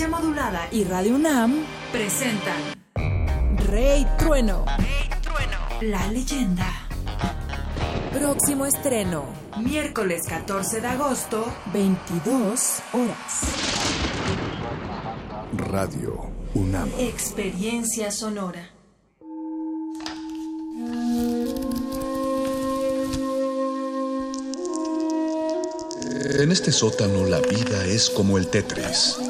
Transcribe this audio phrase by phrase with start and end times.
[0.00, 1.62] Resistencia Modulada y Radio UNAM
[1.92, 2.56] presentan
[3.68, 4.64] Rey Trueno.
[5.82, 6.66] La leyenda.
[8.10, 9.26] Próximo estreno.
[9.58, 13.42] Miércoles 14 de agosto, 22 horas.
[15.52, 16.88] Radio UNAM.
[16.98, 18.70] Experiencia sonora.
[26.38, 29.29] En este sótano la vida es como el Tetris.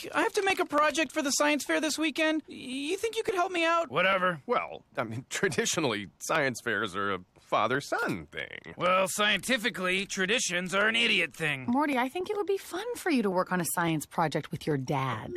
[0.00, 2.42] Hey, I have to make a project for the science fair this weekend.
[2.46, 3.90] You think you could help me out?
[3.90, 4.40] Whatever.
[4.46, 8.74] Well, I mean, traditionally, science fairs are a father son thing.
[8.76, 11.64] Well, scientifically, traditions are an idiot thing.
[11.68, 14.50] Morty, I think it would be fun for you to work on a science project
[14.50, 15.32] with your dad.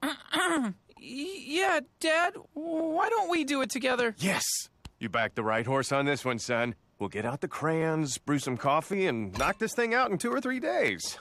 [1.00, 4.14] yeah, Dad, why don't we do it together?
[4.18, 4.44] Yes.
[5.00, 6.74] You backed the right horse on this one, son.
[6.98, 10.30] We'll get out the crayons, brew some coffee, and knock this thing out in two
[10.32, 11.18] or three days.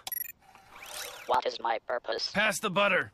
[1.28, 2.32] What is my purpose?
[2.32, 3.12] Pass the butter.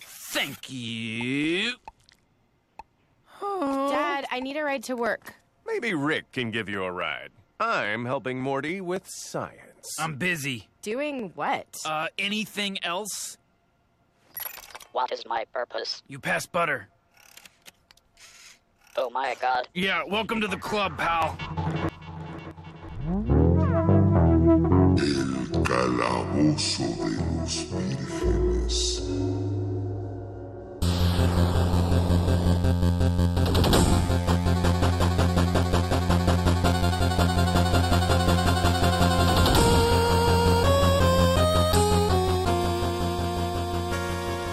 [0.00, 1.72] Thank you.
[3.40, 5.34] Dad, I need a ride to work.
[5.66, 7.30] Maybe Rick can give you a ride.
[7.58, 9.96] I'm helping Morty with science.
[9.98, 10.68] I'm busy.
[10.82, 11.66] Doing what?
[11.84, 13.38] Uh, anything else?
[14.92, 16.02] What is my purpose?
[16.08, 16.88] You pass butter.
[18.96, 19.68] Oh my god.
[19.74, 21.36] Yeah, welcome to the club, pal.
[25.98, 29.02] Calabozo de los vírgenes.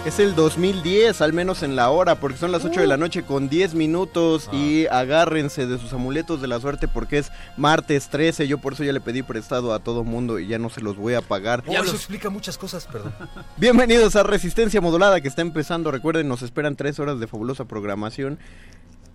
[0.06, 3.24] Es el 2010, al menos en la hora, porque son las 8 de la noche
[3.24, 8.46] con 10 minutos y agárrense de sus amuletos de la suerte porque es martes 13.
[8.46, 10.96] Yo por eso ya le pedí prestado a todo mundo y ya no se los
[10.96, 11.64] voy a pagar.
[11.66, 13.12] Oh, eso explica muchas cosas, perdón.
[13.56, 15.90] Bienvenidos a Resistencia Modulada que está empezando.
[15.90, 18.38] Recuerden, nos esperan 3 horas de fabulosa programación.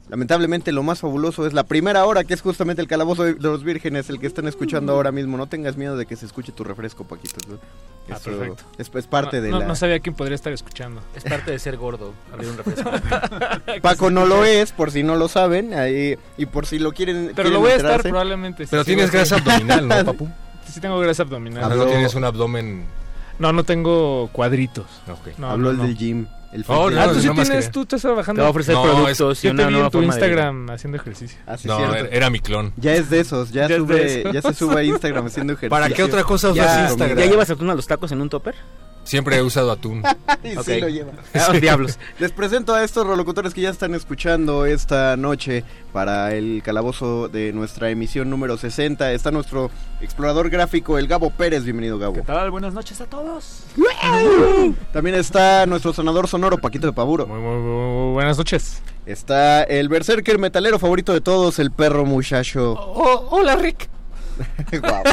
[0.10, 3.64] Lamentablemente lo más fabuloso es la primera hora, que es justamente el calabozo de los
[3.64, 5.38] vírgenes, el que están escuchando ahora mismo.
[5.38, 7.38] No tengas miedo de que se escuche tu refresco, Paquito.
[8.10, 8.64] Ah, Eso perfecto.
[8.78, 9.66] Es, es parte no, de no- la...
[9.68, 11.02] no sabía quién podría estar escuchando.
[11.16, 12.90] Es parte de ser gordo, abrir un refresco.
[13.82, 17.26] Paco no lo es, por si no lo saben, ahí, y por si lo quieren
[17.28, 18.66] Pero quieren lo voy a estar probablemente.
[18.70, 20.30] Pero sí, tienes grasa abdominal, ¿no, papu?
[20.68, 21.64] Sí, tengo grasa abdominal.
[21.64, 22.86] Ahora no tienes un abdomen.
[23.40, 24.86] No, no tengo cuadritos.
[25.10, 25.38] Ok.
[25.38, 25.84] No, Habló el no.
[25.84, 26.28] del gym.
[26.54, 28.40] El Oh, no, ah, tú sí no tienes, que- tú estás trabajando.
[28.40, 29.98] Te va a ofrecer No, productos es- y Yo una te vi nueva en tu
[30.00, 31.40] forma de Instagram haciendo ejercicio.
[31.48, 31.96] Ah, sí, No, cierto.
[31.96, 32.74] era, era mi clon.
[32.76, 34.34] Ya es de esos, ya, Ya es de sube, esos.
[34.34, 35.70] ya se sube a Instagram haciendo ejercicio.
[35.70, 37.18] ¿Para qué otra cosa usas Ya, Instagram?
[37.18, 38.56] ¿Ya llevas atún a los tacos en un topper?
[39.04, 40.04] Siempre he usado atún.
[40.44, 41.12] Y sí lo lleva.
[41.34, 42.00] Ah, diablos.
[42.20, 45.64] Les presento a estos rolocutores que ya están escuchando esta noche
[45.94, 49.12] para el calabozo de nuestra emisión número 60.
[49.12, 49.70] Está nuestro
[50.02, 51.64] explorador gráfico, el Gabo Pérez.
[51.64, 52.14] Bienvenido, Gabo.
[52.16, 52.50] ¿Qué tal?
[52.52, 53.66] Buenas noches a todos.
[54.94, 57.28] También está nuestro sonador sonoro, Paquito de Pavuro.
[57.28, 58.82] Muy, muy, muy buenas noches.
[59.06, 62.74] Está el berserker metalero favorito de todos, el perro muchacho.
[62.74, 63.90] Oh, hola, Rick.
[64.80, 65.04] Guau.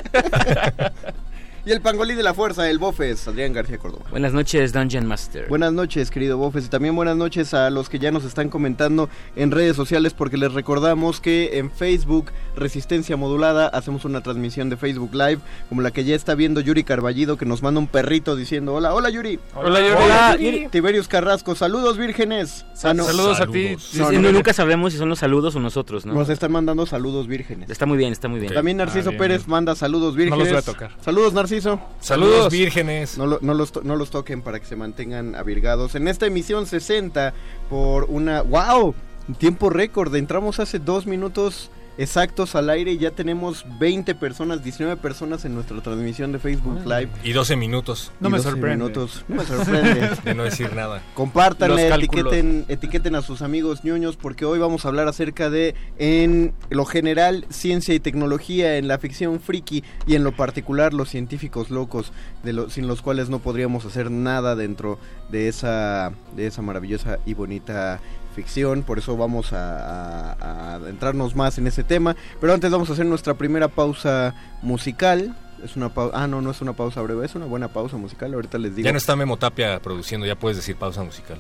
[1.68, 4.06] Y el pangolín de la fuerza, el Bofes, Adrián García Córdoba.
[4.10, 5.48] Buenas noches, Dungeon Master.
[5.50, 9.10] Buenas noches, querido Bofes, y también buenas noches a los que ya nos están comentando
[9.36, 14.78] en redes sociales, porque les recordamos que en Facebook, Resistencia Modulada, hacemos una transmisión de
[14.78, 18.34] Facebook Live, como la que ya está viendo Yuri Carballido, que nos manda un perrito
[18.34, 19.38] diciendo, hola, hola Yuri.
[19.54, 20.02] Hola, Yuri.
[20.02, 20.68] Hola, Yuri.
[20.70, 22.64] Tiberius Carrasco, saludos vírgenes.
[22.82, 23.04] Ah, no.
[23.04, 23.76] Saludos a ti.
[23.78, 24.32] Sí, No, sí, no, no, no.
[24.32, 26.14] nunca sabemos si son los saludos o nosotros, ¿no?
[26.14, 27.68] Nos están mandando saludos vírgenes.
[27.68, 28.54] Está muy bien, está muy bien.
[28.54, 29.50] También Narciso Ah, bien, Pérez bien.
[29.50, 30.38] manda saludos No vírgenes.
[30.38, 30.96] los voy a tocar.
[31.02, 31.57] Saludos, Narciso.
[32.00, 33.18] Saludos, vírgenes.
[33.18, 35.94] No, lo- no los, to- no los toquen para que se mantengan avirgados.
[35.94, 37.32] En esta emisión 60
[37.70, 38.42] por una...
[38.42, 38.94] ¡Wow!
[39.38, 40.14] Tiempo récord.
[40.14, 45.54] Entramos hace dos minutos exactos al aire y ya tenemos 20 personas, 19 personas en
[45.54, 47.08] nuestra transmisión de Facebook Live.
[47.24, 48.12] Y 12 minutos.
[48.20, 48.76] No Y me 12 sorprende.
[48.84, 49.24] minutos.
[49.28, 50.10] No me sorprende.
[50.24, 51.02] De no decir nada.
[51.14, 56.54] Compártanle, etiqueten, etiqueten a sus amigos ñoños porque hoy vamos a hablar acerca de, en
[56.70, 61.70] lo general, ciencia y tecnología, en la ficción friki y en lo particular los científicos
[61.70, 62.12] locos,
[62.44, 64.98] de lo- sin los cuales no podríamos hacer nada dentro
[65.30, 68.00] de esa, de esa maravillosa y bonita
[68.42, 72.88] ficción, por eso vamos a, a- a adentrarnos más en ese tema, pero antes vamos
[72.88, 75.34] a hacer nuestra primera pausa musical.
[75.64, 78.32] Es una pausa, ah no, no es una pausa breve, es una buena pausa musical,
[78.32, 78.86] ahorita les digo.
[78.86, 81.38] Ya no está Memo Tapia produciendo, ya puedes decir pausa musical.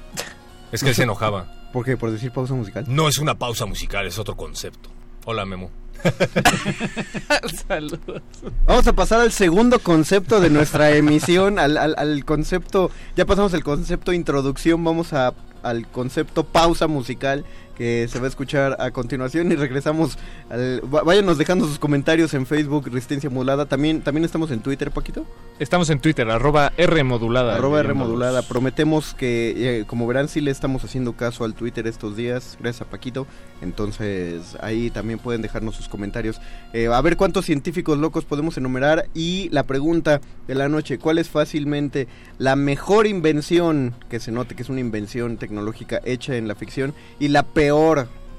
[0.72, 1.46] Es que él se enojaba.
[1.72, 1.96] ¿Por qué?
[1.96, 2.84] ¿Por decir pausa musical?
[2.88, 4.90] No es una pausa musical, es otro concepto.
[5.24, 5.70] Hola, Memo.
[7.68, 8.22] Saludos.
[8.66, 13.52] Vamos a pasar al segundo concepto de nuestra emisión, al, al- al concepto, ya pasamos
[13.54, 17.44] el concepto introducción, vamos a, al concepto pausa musical
[17.78, 20.18] que se va a escuchar a continuación y regresamos
[20.50, 25.24] al, váyanos dejando sus comentarios en Facebook Resistencia Modulada, también, también estamos en Twitter, Paquito.
[25.60, 27.54] Estamos en Twitter, arroba R modulada.
[27.54, 28.08] Arroba R Viéndolos.
[28.08, 28.42] modulada.
[28.42, 32.82] Prometemos que, eh, como verán, sí le estamos haciendo caso al Twitter estos días, gracias
[32.82, 33.26] a Paquito.
[33.62, 36.40] Entonces, ahí también pueden dejarnos sus comentarios.
[36.72, 39.08] Eh, a ver cuántos científicos locos podemos enumerar.
[39.14, 42.08] Y la pregunta de la noche: ¿cuál es fácilmente
[42.38, 46.92] la mejor invención que se note que es una invención tecnológica hecha en la ficción?
[47.20, 47.67] Y la peor.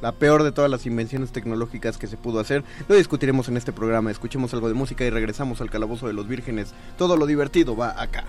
[0.01, 2.63] La peor de todas las invenciones tecnológicas que se pudo hacer.
[2.87, 4.11] Lo discutiremos en este programa.
[4.11, 6.73] Escuchemos algo de música y regresamos al calabozo de los vírgenes.
[6.97, 8.23] Todo lo divertido va acá.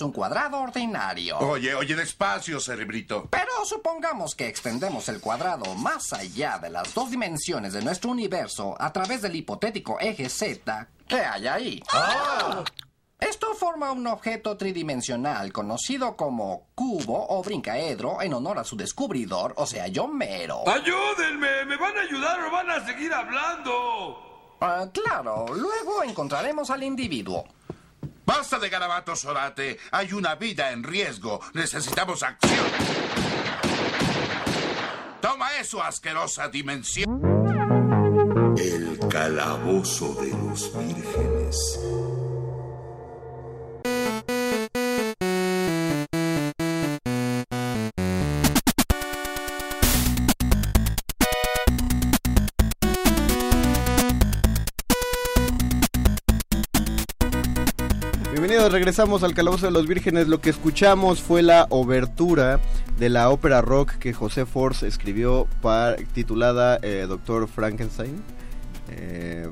[0.00, 1.36] Es un cuadrado ordinario.
[1.40, 3.28] Oye, oye, despacio, cerebrito.
[3.28, 8.74] Pero supongamos que extendemos el cuadrado más allá de las dos dimensiones de nuestro universo
[8.78, 10.88] a través del hipotético eje Z.
[11.06, 11.82] ¿Qué hay ahí?
[11.92, 12.64] Ah.
[13.18, 19.52] Esto forma un objeto tridimensional conocido como cubo o brincaedro en honor a su descubridor,
[19.58, 20.66] o sea, yo mero.
[20.66, 21.66] ¡Ayúdenme!
[21.66, 24.56] ¿Me van a ayudar o van a seguir hablando?
[24.62, 27.44] Ah, claro, luego encontraremos al individuo.
[28.30, 29.80] Basta de garabatos, Orate.
[29.90, 31.40] Hay una vida en riesgo.
[31.52, 32.64] Necesitamos acción.
[35.20, 37.20] Toma eso, asquerosa dimensión.
[38.56, 41.80] El calabozo de los vírgenes.
[58.68, 60.28] Regresamos al Calabozo de los Vírgenes.
[60.28, 62.60] Lo que escuchamos fue la obertura
[62.98, 68.22] de la ópera rock que José Force escribió para, titulada eh, Doctor Frankenstein.
[68.90, 69.48] Eh,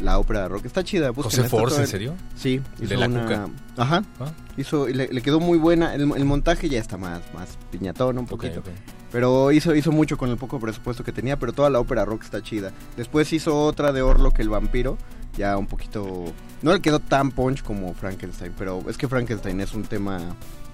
[0.00, 1.08] la ópera rock está chida.
[1.12, 2.14] ¿José búsquenla, Force, en serio?
[2.36, 2.60] Sí.
[2.78, 3.48] ¿De hizo la una- Cuca?
[3.76, 4.02] Ajá.
[4.20, 4.32] Ah.
[4.56, 5.94] Hizo, le, le quedó muy buena.
[5.94, 8.62] El, el montaje ya está más, más piñatón un poquito.
[9.10, 12.24] Pero hizo, hizo mucho con el poco presupuesto que tenía, pero toda la ópera rock
[12.24, 12.72] está chida.
[12.96, 14.98] Después hizo otra de Orlok el vampiro,
[15.36, 16.24] ya un poquito...
[16.60, 20.20] No le quedó tan punch como Frankenstein, pero es que Frankenstein es un tema...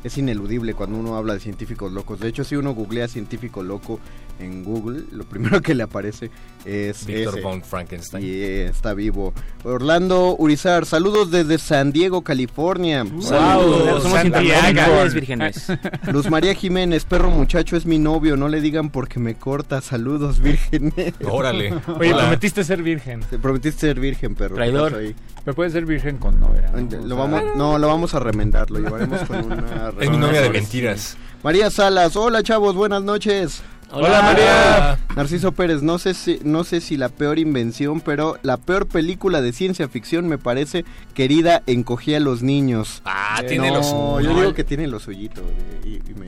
[0.04, 2.20] Es ineludible cuando uno habla de científicos locos.
[2.20, 3.98] De hecho, si uno googlea científico loco
[4.38, 6.30] en Google, lo primero que le aparece
[6.64, 7.06] es...
[7.06, 8.24] Víctor von Frankenstein.
[8.24, 9.32] Y está vivo.
[9.62, 13.06] Orlando Urizar, saludos desde San Diego, California.
[13.20, 15.68] Saludos, somos intemporales, vírgenes.
[16.12, 19.80] Luz María Jiménez, perro muchacho es mi novio, no le digan porque me corta.
[19.80, 21.14] Saludos, vírgenes.
[21.26, 21.72] Órale.
[21.98, 22.24] Oye, Hola.
[22.24, 23.20] prometiste ser virgen.
[23.20, 24.56] Te prometiste ser virgen, perro.
[24.56, 25.14] ¿qué Traidor.
[25.46, 26.70] Me puedes ser virgen con novia.
[26.72, 27.06] ¿no?
[27.06, 29.92] Lo vamos, no, lo vamos a remendar, lo llevaremos con una...
[30.00, 31.16] Es mi novia de mentiras.
[31.42, 33.62] María Salas, hola chavos, buenas noches.
[33.92, 34.98] Hola, María.
[35.14, 39.40] Narciso Pérez, no sé si no sé si la peor invención, pero la peor película
[39.42, 43.02] de ciencia ficción me parece querida encogía a los niños.
[43.04, 44.20] Ah, Eh, tiene no.
[44.20, 46.26] Yo digo que tiene lo suyito de- y, y me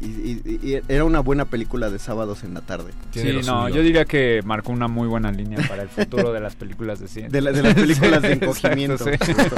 [0.00, 2.92] y- y- y era una buena película de sábados en la tarde.
[3.12, 6.54] Sí, no, yo diría que marcó una muy buena línea para el futuro de las
[6.56, 7.30] películas de ciencia.
[7.32, 9.08] De, la- de las películas de encogimiento.
[9.08, 9.56] exacto,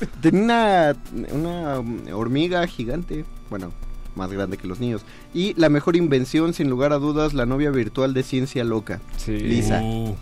[0.00, 0.06] sí.
[0.20, 0.94] Tenía una,
[1.32, 3.72] una hormiga gigante, bueno,
[4.14, 5.02] más grande que los niños.
[5.32, 9.00] Y la mejor invención, sin lugar a dudas, la novia virtual de ciencia loca.
[9.16, 9.32] Sí.
[9.38, 9.80] Lisa.
[9.80, 10.16] Uh,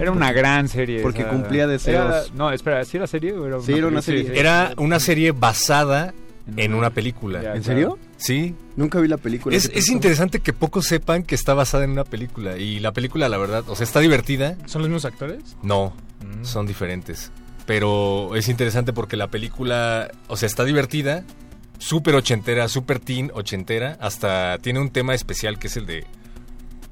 [0.00, 1.00] Era una gran serie.
[1.02, 1.30] Porque esa.
[1.30, 2.06] cumplía deseos.
[2.06, 4.38] Era- no, espera, ¿sí era serie o era Sí, era una serie.
[4.38, 6.14] Era una serie basada
[6.56, 7.54] en una película.
[7.56, 7.98] ¿En serio?
[8.16, 8.54] Sí.
[8.76, 9.56] Nunca vi la película.
[9.56, 12.56] Es, interesante que pocos sepan que está basada en una película.
[12.58, 14.56] Y la película, la verdad, o sea, está divertida.
[14.66, 15.56] ¿Son los mismos actores?
[15.62, 15.92] No,
[16.24, 16.44] Mm.
[16.44, 17.30] son diferentes.
[17.66, 21.24] Pero es interesante porque la película, o sea, está divertida,
[21.78, 23.98] súper ochentera, súper teen ochentera.
[24.00, 26.06] Hasta tiene un tema especial que es el de.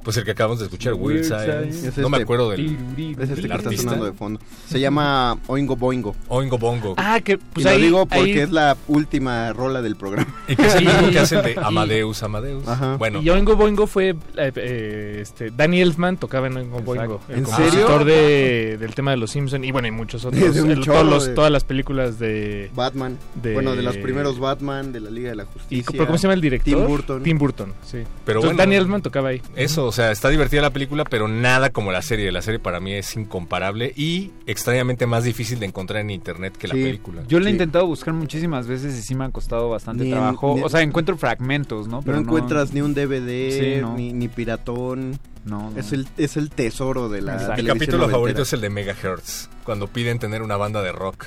[0.04, 1.72] Pues el que acabamos de escuchar, Weird, Weird Science.
[1.80, 2.00] Science.
[2.00, 3.82] No me Es acuerdo este- del, Es este del que está artista.
[3.84, 4.40] sonando de fondo.
[4.68, 6.14] Se llama Oingo Boingo.
[6.28, 6.94] Oingo Bongo.
[6.98, 10.26] Ah, que y pues lo ahí, digo porque ahí- es la última rola del programa.
[10.46, 12.68] Y que es el mismo que hace el de Y- Amadeus, Amadeus.
[12.68, 12.96] Ajá.
[12.96, 14.10] Bueno, Y Oingo Boingo fue.
[14.36, 17.20] eh, eh, este, Danny Elfman tocaba en Oingo Boingo.
[17.28, 18.04] el ¿En compositor serio?
[18.04, 20.54] de, del tema de los Simpsons y bueno, y muchos otros.
[20.54, 22.70] De un el- chorro todos los- de- Todas las películas de.
[22.74, 23.18] Batman.
[23.42, 25.86] De- Bueno, de los primeros Batman, de la Liga de la ¿Y Justicia.
[25.92, 26.64] pero cómo se llama el director?
[26.78, 27.22] Tim Burton.
[27.22, 27.98] Tim Burton, sí.
[28.24, 28.58] Pero Entonces, bueno.
[28.58, 29.40] Danny Elfman tocaba ahí.
[29.56, 32.30] Eso, o sea, está divertida la película, pero nada como la serie.
[32.30, 36.68] La serie para mí es incomparable y extrañamente más difícil de encontrar en internet que
[36.68, 37.22] la película.
[37.26, 37.52] Yo la he Sí.
[37.54, 40.54] intentado buscar muchísimas veces y sí me ha costado bastante Ni trabajo.
[40.56, 42.02] ni- o sea, encuentro fragmentos, ¿no?
[42.04, 43.96] no encuentras ni un DVD, Sí, no.
[43.96, 45.18] ni, ni piratón.
[45.44, 45.78] No, no.
[45.78, 47.34] Es el, es el tesoro de la.
[47.34, 48.08] Mi capítulo noventera.
[48.10, 51.26] favorito es el de Megahertz, cuando piden tener una banda de rock.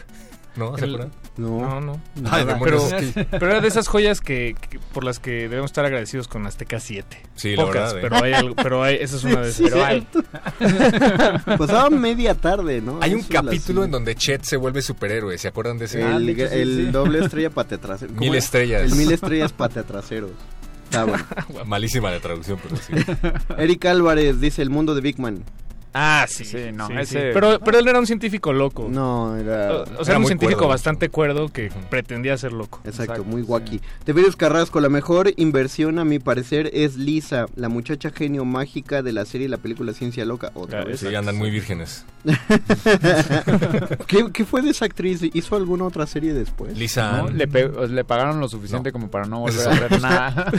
[0.57, 0.75] ¿No?
[0.77, 1.11] ¿Se El- acuerdan?
[1.37, 2.01] No, No.
[2.31, 5.69] Ay, Pero, es que- pero era de esas joyas que, que- por las que debemos
[5.69, 7.21] estar agradecidos con Azteca 7.
[7.35, 8.01] Sí, la Pocas, verdad, ¿eh?
[8.01, 9.55] pero hay algo, pero hay, esa es una de esas.
[9.57, 10.07] Sí, pero hay.
[11.57, 12.99] Pasaba media tarde, ¿no?
[13.01, 15.37] Hay un Eso la- capítulo en donde Chet se vuelve superhéroe.
[15.37, 16.01] ¿Se acuerdan de ese?
[16.01, 16.91] El, sí.
[16.91, 18.09] doble estrella pate trasero.
[18.09, 18.39] ¿Cómo Mil era?
[18.39, 18.81] estrellas.
[18.81, 20.31] El mil estrellas pate traseros.
[20.85, 21.23] Está bueno.
[21.65, 22.93] Malísima la traducción, pero sí.
[23.57, 25.43] Eric Álvarez dice el mundo de Big Man.
[25.93, 26.45] Ah, sí.
[26.45, 27.27] Sí, no, sí, ese- sí.
[27.33, 28.87] Pero, pero él era un científico loco.
[28.89, 29.71] No, era.
[29.73, 30.69] O, o sea, era era un científico cuerdo.
[30.69, 32.81] bastante cuerdo que pretendía ser loco.
[32.83, 33.81] Exacto, muy guaki.
[34.03, 39.13] Teverius Carrasco, la mejor inversión a mi parecer es Lisa, la muchacha genio mágica de
[39.13, 40.51] la serie y la película Ciencia Loca.
[40.53, 40.99] Otra vez.
[40.99, 42.05] Sí, andan muy vírgenes.
[44.07, 45.21] ¿Qué, qué fue de esa actriz?
[45.33, 46.77] ¿Hizo alguna otra serie después?
[46.77, 47.25] Lisa.
[47.31, 47.47] Le,
[48.03, 49.89] pagaron lo suficiente como para no volver a Exacto.
[49.89, 50.51] ver nada.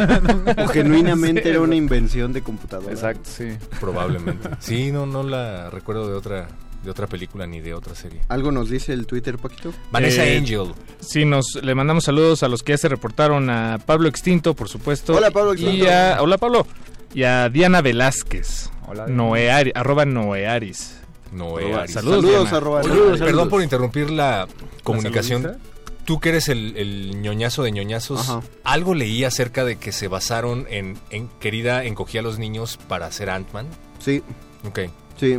[0.65, 1.95] O genuinamente Sí, era una exacto.
[1.95, 2.93] invención de computadora.
[2.93, 3.49] Exacto, sí.
[3.81, 4.49] Probablemente.
[4.61, 6.49] Sí, no, no la recuerdo de otra
[6.83, 8.21] de otra película ni de otra serie.
[8.29, 9.73] ¿Algo nos dice el Twitter, Paquito?
[9.91, 10.73] Vanessa Eh, Angel.
[11.01, 14.69] Sí, nos le mandamos saludos a los que ya se reportaron, a Pablo Extinto, por
[14.69, 15.15] supuesto.
[15.15, 15.91] Hola, Pablo Y Extinto.
[15.91, 16.67] a, hola, Pablo.
[17.15, 18.71] Y a Diana Velázquez.
[18.87, 20.99] Hola, Noeari, arroba Noearis.
[21.33, 21.93] Noé Arroba- Aris.
[21.95, 23.49] Saludos, Saludos, arroba- Saludos, perdón saludos.
[23.49, 24.47] por interrumpir la
[24.85, 25.59] comunicación.
[26.05, 28.41] Tú que eres el, el ñoñazo de ñoñazos, Ajá.
[28.65, 33.07] algo leí acerca de que se basaron en, en Querida encogía a los niños para
[33.07, 33.67] hacer Ant-Man.
[33.99, 34.23] Sí,
[34.67, 34.79] Ok.
[35.19, 35.39] Sí.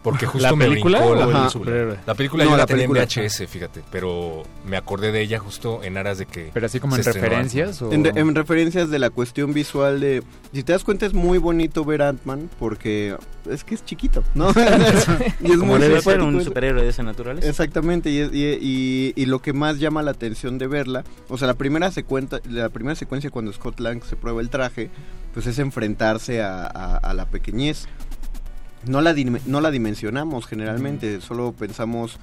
[0.00, 1.50] Porque justo ¿La me película brincó o la película.
[1.50, 1.98] superhéroe?
[2.06, 3.24] La película No, yo la, la tenía en película.
[3.26, 6.94] VHS, fíjate, pero me acordé de ella justo en aras de que Pero así como
[6.94, 7.92] se en referencias o...
[7.92, 10.22] En, re- en referencias de la cuestión visual de...
[10.54, 13.16] Si te das cuenta es muy bonito ver Ant-Man porque
[13.50, 14.50] es que es chiquito, ¿no?
[15.40, 17.48] y es Como muy debe ser un superhéroe de esa naturaleza.
[17.48, 21.36] Exactamente, y, es- y, y- y lo que más llama la atención de verla, o
[21.38, 24.90] sea, la primera, secuencia, la primera secuencia cuando Scott Lang se prueba el traje,
[25.34, 27.88] pues es enfrentarse a, a- a la pequeñez.
[28.84, 29.14] No la,
[29.46, 32.18] no la dimensionamos generalmente, solo pensamos,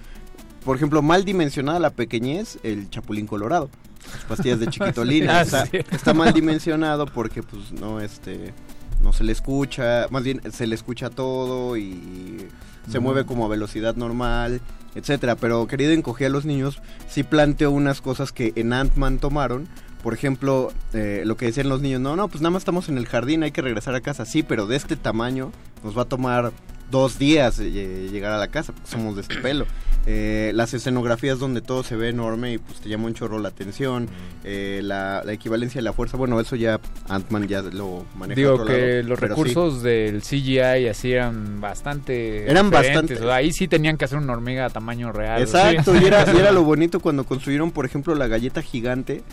[0.63, 3.69] por ejemplo, mal dimensionada la pequeñez, el chapulín colorado.
[4.13, 5.43] Las pastillas de chiquitolina.
[5.53, 8.53] Ah, está mal dimensionado porque pues no este
[9.01, 12.47] no se le escucha, más bien se le escucha todo y
[12.89, 14.61] se mueve como a velocidad normal,
[14.95, 19.67] etcétera, pero querido encogía a los niños sí planteó unas cosas que en Ant-Man tomaron.
[20.05, 22.99] Por ejemplo, eh, lo que decían los niños, no, no, pues nada más estamos en
[22.99, 24.23] el jardín, hay que regresar a casa.
[24.23, 25.51] Sí, pero de este tamaño
[25.83, 26.51] nos va a tomar
[26.91, 29.65] dos días eh, llegar a la casa, porque somos de este pelo.
[30.07, 33.49] Eh, las escenografías donde todo se ve enorme y pues te llama un chorro la
[33.49, 34.07] atención.
[34.43, 38.35] Eh, la, la equivalencia de la fuerza, bueno, eso ya Ant-Man ya lo maneja.
[38.39, 39.25] Digo otro que lado, los sí.
[39.25, 44.19] recursos del CGI así eran bastante Eran bastante- O sea, ahí sí tenían que hacer
[44.19, 45.41] una hormiga a tamaño real.
[45.41, 46.01] Exacto, Sí.
[46.03, 49.23] y, era, y era lo bonito cuando construyeron, por ejemplo, la galleta gigante,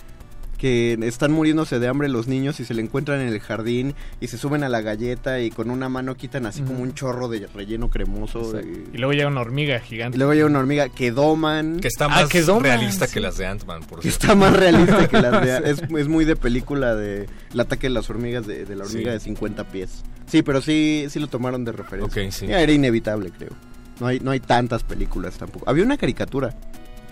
[0.63, 4.29] que están muriéndose de hambre los niños y se le encuentran en el jardín y
[4.29, 7.49] se suben a la galleta y con una mano quitan así como un chorro de
[7.49, 8.61] relleno cremoso.
[8.61, 10.17] Y Y, luego llega una hormiga gigante.
[10.17, 11.81] y luego llega una hormiga que doman.
[11.81, 13.15] Que está Ah, más que doman, realista sí.
[13.15, 14.23] que las de Ant-Man, por que cierto.
[14.23, 15.53] está más realista que las de...
[15.73, 19.11] Es, es muy de película de El ataque de las hormigas, de, de la hormiga
[19.11, 19.15] Sí.
[19.15, 20.05] de 50 pies.
[20.27, 22.31] Sí, pero sí, sí lo tomaron de referencia.
[22.31, 22.47] Sí.
[22.47, 23.51] Era inevitable, creo.
[23.99, 25.69] No hay, no hay tantas películas tampoco.
[25.69, 26.55] Había una caricatura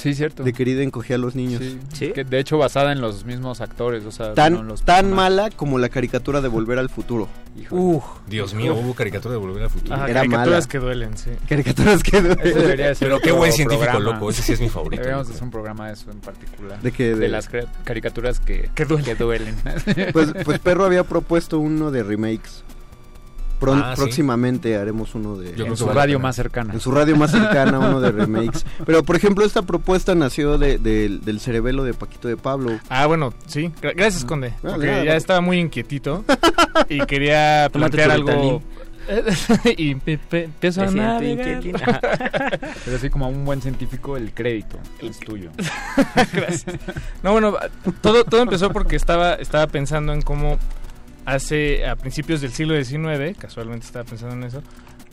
[0.01, 0.43] Sí, cierto.
[0.43, 1.61] de querida encogía a los niños.
[1.63, 1.79] Sí.
[1.93, 2.13] ¿Sí?
[2.13, 5.51] Que de hecho basada en los mismos actores, o sea, tan, no los tan mala
[5.51, 7.29] como la caricatura de Volver al Futuro.
[7.71, 9.95] Uf, Dios mío, hubo caricatura de Volver al Futuro.
[9.95, 10.69] Ajá, Era caricaturas mala.
[10.69, 11.31] que duelen, sí.
[11.49, 12.17] Caricaturas que...
[12.17, 14.15] Eso debería de ser Pero qué buen científico programa.
[14.15, 15.03] loco, ese sí es mi favorito.
[15.03, 16.81] Deberíamos hacer un programa de eso en particular.
[16.81, 17.09] ¿De qué?
[17.15, 17.51] De, De- las
[17.85, 19.05] caricaturas que, Que duelen.
[19.05, 19.57] que duelen.
[20.13, 22.63] Pues, pues Perro había propuesto uno de remakes.
[23.61, 24.01] Pron- Ah, sí.
[24.03, 25.55] Próximamente haremos uno de...
[25.55, 26.73] Yo en su radio más cercana.
[26.75, 28.65] En su radio más cercana, uno de remakes.
[28.87, 32.79] Pero, por ejemplo, esta propuesta nació de- del- del cerebelo de Paquito de Pablo.
[32.89, 33.71] Ah, bueno, sí.
[33.83, 34.55] Gra- Gracias, Conde.
[34.65, 36.25] Ah, Porque ya estaba muy inquietito
[36.89, 38.63] y quería plantear algo.
[39.77, 41.61] y empiezo a navegar.
[42.85, 45.51] Pero así como un buen científico, el crédito es tuyo.
[46.33, 46.65] Gracias.
[47.23, 47.55] No, bueno,
[48.03, 50.59] todo, todo empezó porque estaba, estaba pensando en cómo
[51.27, 54.63] hace a principios del siglo XIX, casualmente estaba pensando en eso,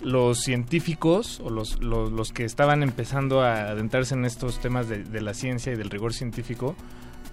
[0.03, 5.03] los científicos o los, los, los que estaban empezando a adentrarse en estos temas de,
[5.03, 6.75] de la ciencia y del rigor científico,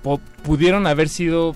[0.02, 1.54] po- pudieron haber sido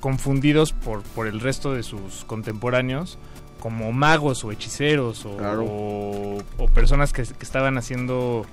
[0.00, 3.18] confundidos por, por el resto de sus contemporáneos
[3.60, 5.64] como magos o hechiceros o, Claro.
[5.64, 8.44] o- o personas que, que estaban haciendo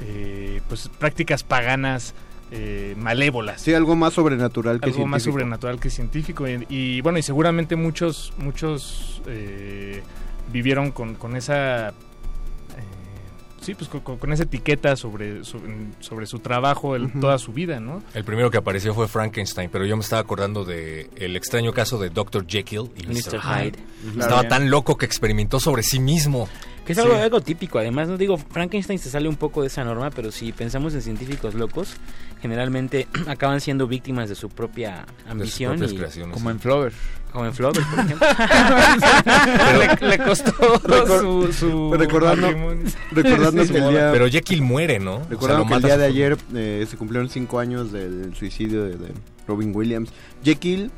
[0.00, 2.14] eh, pues prácticas paganas
[2.54, 5.32] eh, malévolas Sí, algo más sobrenatural que algo más científico.
[5.40, 10.02] sobrenatural que científico y, y, bueno y seguramente muchos muchos eh,
[10.52, 11.92] vivieron con, con esa eh,
[13.60, 17.80] sí pues con, con esa etiqueta sobre sobre, sobre su trabajo el- toda su vida
[17.80, 21.72] no El primero que apareció fue Frankenstein, pero yo me estaba acordando de el extraño
[21.72, 22.44] caso de Dr.
[22.46, 23.14] Jekyll y Mr.
[23.36, 23.40] Mr.
[23.40, 23.78] Hyde.
[24.02, 24.20] Hyde.
[24.20, 26.48] Estaba tan loco que experimentó sobre sí mismo.
[26.86, 29.84] Que es algo, algo típico, además, no digo, Frankenstein se sale un poco de esa
[29.84, 31.94] norma, pero si pensamos en científicos locos,
[32.40, 35.70] generalmente acaban siendo víctimas de su propia De sus ambición.
[35.72, 36.34] propias y- creaciones.
[36.34, 36.92] Como en Flower.
[37.32, 38.26] como en Flower, por ejemplo.
[40.02, 42.90] le, le costó Recor- su, su recordando- matrimonio.
[43.12, 44.10] Recordando Sí, que el día...
[44.12, 45.14] Pero Jekyll muere, ¿no?
[45.14, 48.34] O sea, Recuerdo lo que el día de ayer eh, se cumplieron cinco años del
[48.34, 49.12] suicidio de, de
[49.46, 50.10] Robin Williams.
[50.44, 50.90] Jekyll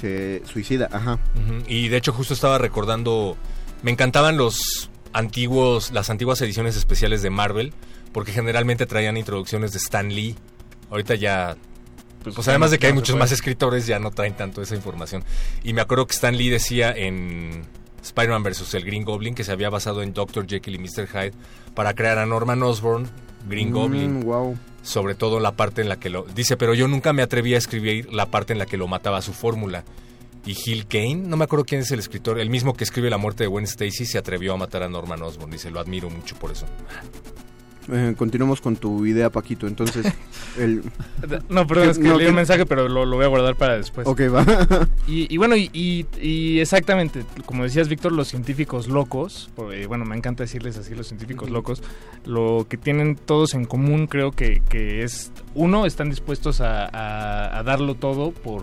[0.00, 1.18] se suicida, ajá.
[1.66, 3.36] Y de hecho justo estaba recordando,
[3.82, 7.72] me encantaban los antiguos, las antiguas ediciones especiales de Marvel,
[8.12, 10.34] porque generalmente traían introducciones de Stan Lee.
[10.90, 11.56] Ahorita ya,
[12.22, 15.24] pues, ya además de que hay muchos más escritores, ya no traen tanto esa información.
[15.62, 17.62] Y me acuerdo que Stan Lee decía en
[18.02, 18.74] Spider-Man vs.
[18.74, 20.46] el Green Goblin que se había basado en Dr.
[20.46, 21.06] Jekyll y Mr.
[21.08, 21.32] Hyde
[21.74, 23.08] para crear a Norman Osborn,
[23.48, 24.20] Green Goblin.
[24.20, 24.58] wow.
[24.82, 27.58] sobre todo la parte en la que lo dice, pero yo nunca me atreví a
[27.58, 29.84] escribir la parte en la que lo mataba su fórmula.
[30.46, 33.18] Y Gil Kane, no me acuerdo quién es el escritor, el mismo que escribe La
[33.18, 35.50] muerte de Gwen Stacy, se atrevió a matar a Norman Osborn.
[35.50, 36.66] Dice, lo admiro mucho por eso.
[37.92, 39.66] Eh, continuamos con tu idea, Paquito.
[39.66, 40.06] Entonces,
[40.58, 40.82] el...
[41.50, 43.56] No, perdón, es que No, leí que- un mensaje, pero lo, lo voy a guardar
[43.56, 44.06] para después.
[44.06, 44.44] Ok, va.
[45.06, 50.06] Y, y bueno, y, y- y exactamente, como decías, Víctor, los científicos locos, eh, bueno,
[50.06, 51.82] me encanta decirles así, los científicos locos,
[52.24, 57.58] lo que tienen todos en común creo que, que es, uno, están dispuestos a, a-
[57.58, 58.62] a darlo todo por,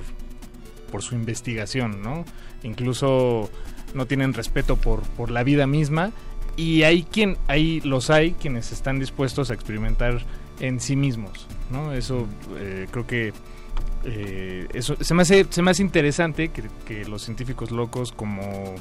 [0.91, 2.25] por su investigación, ¿no?
[2.63, 3.49] Incluso
[3.93, 6.11] no tienen respeto por, por la vida misma
[6.55, 10.21] y hay quien, hay, los hay quienes están dispuestos a experimentar
[10.59, 11.93] en sí mismos, ¿no?
[11.93, 12.27] Eso
[12.57, 13.33] eh, creo que
[14.03, 18.75] eh, eso se me hace, se me hace interesante que, que los científicos locos como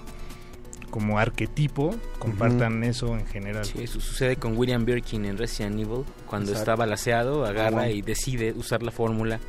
[0.90, 3.64] como arquetipo compartan eso en general.
[3.64, 6.72] Sí, eso sucede con William Birkin en Resident Evil, cuando Exacto.
[6.72, 7.94] está balaseado, agarra bueno.
[7.94, 9.40] y decide usar la fórmula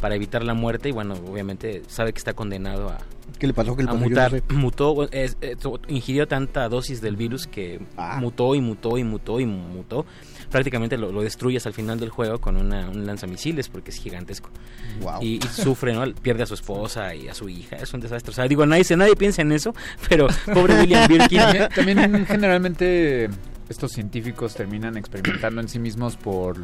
[0.00, 2.98] para evitar la muerte y bueno, obviamente sabe que está condenado a,
[3.38, 3.76] ¿Qué le pasó?
[3.76, 4.04] ¿Qué le a pasó?
[4.04, 4.30] Yo no mutar.
[4.32, 4.42] sé.
[4.54, 5.36] Mutó, es-
[5.88, 8.16] ingirió tanta dosis del virus que Ah.
[8.20, 10.04] mutó y mutó y mutó y mutó.
[10.50, 14.50] Prácticamente lo, lo destruyes al final del juego con una, un lanzamisiles porque es gigantesco.
[15.00, 15.22] Wow.
[15.22, 16.04] Y, y sufre, ¿no?
[16.20, 17.76] Pierde a su esposa y a su hija.
[17.76, 18.30] Es un desastre.
[18.32, 19.74] O sea, digo, nadie, nadie piensa en eso,
[20.08, 21.38] pero pobre William Birkin.
[21.40, 23.30] También, también generalmente
[23.68, 26.56] estos científicos terminan experimentando en sí mismos por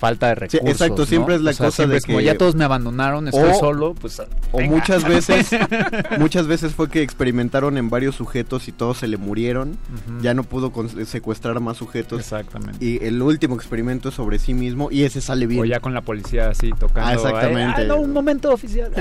[0.00, 0.70] falta de Sí, recursos.
[0.80, 1.06] exacto, ¿no?
[1.06, 3.50] siempre es la O sea, cosa de es como que- ya todos me abandonaron, estoy
[3.50, 4.18] O- solo, pues
[4.50, 4.74] O venga.
[4.76, 5.50] muchas veces,
[6.18, 9.76] muchas veces fue que experimentaron en varios sujetos y todos se le murieron.
[10.22, 12.18] Ya no pudo con- secuestrar a más sujetos.
[12.18, 12.82] Exactamente.
[12.84, 15.60] Y el último experimento es sobre sí mismo y ese sale bien.
[15.60, 17.10] O ya con la policía así tocando.
[17.10, 17.82] Ah, exactamente.
[17.82, 18.90] "Eh, ah, no, un momento oficial.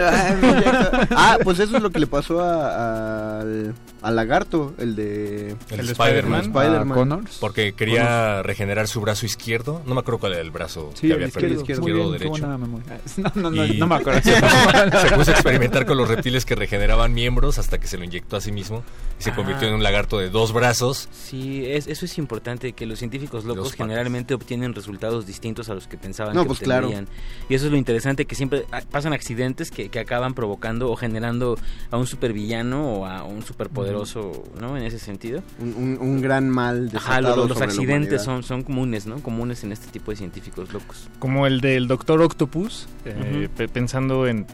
[1.15, 3.41] ah, pues eso es lo que le pasó a-
[4.01, 6.41] al lagarto, el de El, el de Spider-Man.
[6.45, 6.89] Spider-Man.
[6.97, 7.37] Connors.
[7.39, 9.81] Porque quería regenerar su brazo izquierdo.
[9.85, 11.63] No me acuerdo cuál era el brazo Sí, que había izquierdo.
[11.63, 11.81] perdido.
[11.81, 12.47] Izquierdo o bien, derecho.
[13.35, 14.21] No, no, no, no me acuerdo.
[14.23, 18.37] se puso a experimentar con los reptiles que regeneraban miembros hasta que se lo inyectó
[18.37, 18.83] a sí mismo
[19.19, 19.35] y se Ah.
[19.35, 21.09] convirtió en un lagarto de dos brazos.
[21.11, 23.77] Sí, es, eso es importante, que los científicos locos patas.
[23.77, 26.87] generalmente obtienen resultados distintos a los que pensaban No, que pues, claro.
[26.87, 27.13] obtendrían.
[27.49, 30.95] Y eso es lo interesante, que siempre ah, pasan accidentes que, que acaban provocando o
[30.95, 31.57] generando
[31.91, 33.43] a un supervillano o a un
[34.59, 34.77] ¿no?
[34.77, 35.41] En ese sentido.
[35.59, 39.17] Un, un- un gran mal Ajá, los, sobre la accidentes son, son comunes, ¿no?
[39.23, 41.09] Comunes en este tipo de científicos locos.
[41.19, 44.45] Como el del Doctor Octopus, eh, pensando en,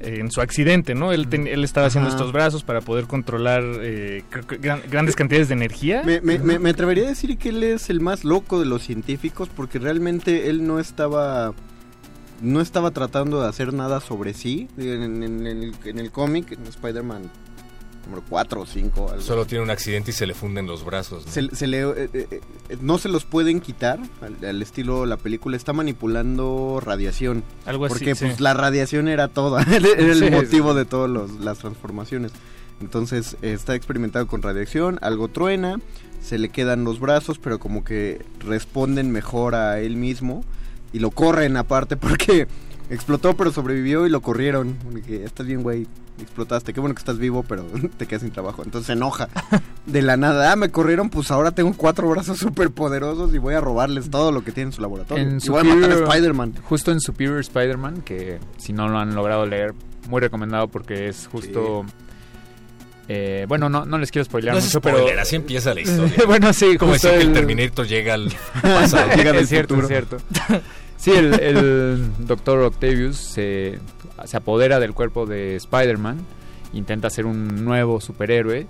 [0.00, 1.12] en su accidente, ¿no?
[1.12, 2.16] Él, ten- él estaba haciendo Ajá.
[2.16, 4.24] estos brazos para poder controlar eh,
[4.60, 6.02] gran- grandes cantidades de energía.
[6.04, 8.82] Me, me- me- me atrevería a decir que él es el más loco de los
[8.82, 11.54] científicos porque realmente él no estaba
[12.40, 16.50] no estaba tratando de hacer nada sobre sí en, en- en el, en el cómic
[16.50, 17.30] en Spider-Man
[18.06, 21.24] número 4 o 5 algo Solo tiene un accidente y se le funden los brazos.
[21.26, 21.32] ¿no?
[21.32, 22.26] se, se le, eh, eh,
[22.68, 27.86] eh, no se los pueden quitar al, al estilo la película está manipulando radiación Algo
[27.86, 28.24] así, porque sí.
[28.26, 29.76] pues la radiación era toda era
[30.12, 32.32] el Sí, motivo de todas las transformaciones
[32.80, 35.78] entonces eh, está experimentado con radiación algo truena
[36.20, 40.44] se le quedan los brazos pero como que responden mejor a él mismo
[40.92, 42.46] y lo corren aparte porque
[42.90, 45.86] explotó pero sobrevivió y lo corrieron Porque, estás bien güey
[46.20, 46.72] explotaste.
[46.72, 47.64] Qué bueno que estás vivo pero
[47.96, 48.62] te quedas sin trabajo.
[48.64, 49.28] Entonces se enoja.
[49.86, 53.54] De la nada ah me corrieron pues ahora tengo cuatro brazos súper poderosos y voy
[53.54, 55.24] a robarles todo lo que tiene en su laboratorio.
[55.24, 58.88] En y voy a matar a Superior- Spider-Man Justo en Superior Spider-Man, que si no
[58.88, 59.74] lo han logrado leer,
[60.08, 61.84] muy recomendado porque es justo...
[63.08, 65.20] eh, bueno, no, no les quiero spoilear No es mucho, spoiler, pero...
[65.22, 66.14] así empieza la historia.
[66.26, 69.08] bueno, sí, Como decir que el el- Terminator llega al pasado.
[69.16, 70.16] Llega del cierto, es cierto.
[70.96, 73.80] Sí, el, el Doctor Octavius se,
[74.24, 76.18] se apodera del cuerpo de Spider-Man,
[76.72, 78.66] intenta ser un nuevo superhéroe,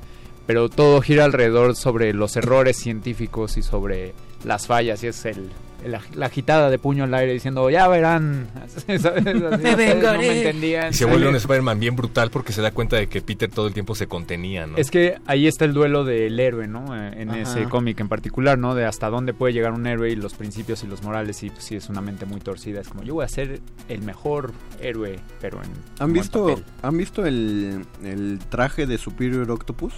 [0.47, 5.51] pero todo gira alrededor sobre los errores científicos y sobre las fallas, y es el,
[5.89, 9.05] la agitada de puño al aire diciendo, ya verán, ¿sabes?
[9.05, 10.91] Así, ustedes no me entendían.
[10.91, 13.67] Y se vuelve un Spider-Man bien brutal porque se da cuenta de que Peter todo
[13.67, 14.77] el tiempo se contenía, ¿no?
[14.77, 16.97] Es que ahí está el duelo del héroe, ¿no?
[16.97, 17.41] Eh, En Ajá.
[17.41, 18.75] ese cómic en particular, ¿no?
[18.75, 21.43] De hasta dónde puede llegar un héroe y los principios y los morales.
[21.43, 22.81] Y pues, sí, es una mente muy torcida.
[22.81, 25.71] Es como, yo voy a ser el mejor héroe, pero en.
[25.99, 26.65] ¿Han visto, papel.
[26.83, 29.95] ¿han visto el, el traje de Superior Octopus?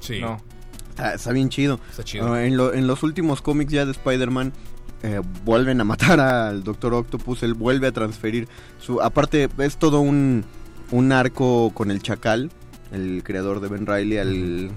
[0.00, 0.20] Sí.
[0.20, 0.40] No.
[0.90, 1.78] Está, está bien chido.
[1.90, 2.32] Está chido.
[2.32, 4.52] Ah, en, lo- en los últimos cómics ya de Spider-Man
[5.02, 8.48] eh, vuelven a matar al Doctor Octopus, él vuelve a transferir
[8.80, 9.00] su...
[9.00, 10.44] Aparte es todo un,
[10.90, 12.50] un arco con el Chacal,
[12.90, 14.70] el creador de Ben Riley, al,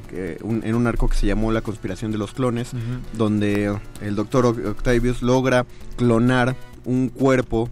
[0.44, 2.72] un- en un arco que se llamó La conspiración de los clones,
[3.14, 6.56] donde el Doctor Octavius logra clonar
[6.86, 7.70] un cuerpo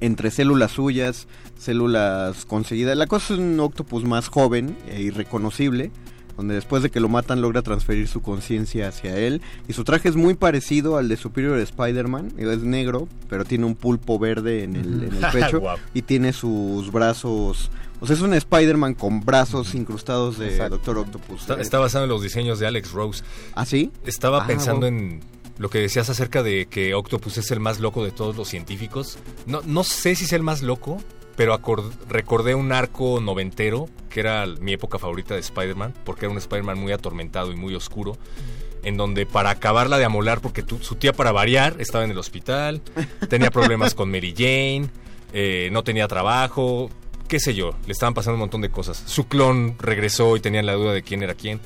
[0.00, 1.28] entre células suyas,
[1.58, 2.96] células conseguidas.
[2.96, 5.90] La cosa es un octopus más joven e irreconocible.
[6.40, 9.42] Donde después de que lo matan logra transferir su conciencia hacia él.
[9.68, 12.32] Y su traje es muy parecido al de Superior Spider-Man.
[12.38, 15.62] Es negro, pero tiene un pulpo verde en el, en el pecho.
[15.94, 17.70] Y tiene sus brazos...
[18.00, 20.76] O sea, es un Spider-Man con brazos incrustados de Exacto.
[20.76, 21.42] Doctor Octopus.
[21.42, 23.22] Está, está basado en los diseños de Alex Rose.
[23.54, 23.92] ¿Ah, sí?
[24.06, 24.88] Estaba Ah, pensando wow.
[24.88, 25.20] en
[25.58, 29.18] lo que decías acerca de que Octopus es el más loco de todos los científicos.
[29.46, 31.02] No, no sé si es el más loco,
[31.36, 31.58] pero
[32.08, 36.78] recordé un arco noventero, que era mi época favorita de Spider-Man, porque era un Spider-Man
[36.78, 38.16] muy atormentado y muy oscuro,
[38.82, 42.18] en donde para acabarla de amolar, porque tu- su tía para variar estaba en el
[42.18, 42.80] hospital,
[43.28, 44.88] tenía problemas con Mary Jane,
[45.32, 46.90] eh, no tenía trabajo,
[47.28, 49.02] qué sé yo, le estaban pasando un montón de cosas.
[49.06, 51.60] Su clon regresó y tenían la duda de quién era quién.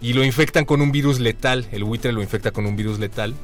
[0.00, 1.66] Y lo infectan con un virus letal.
[1.72, 3.34] El buitre lo infecta con un virus letal.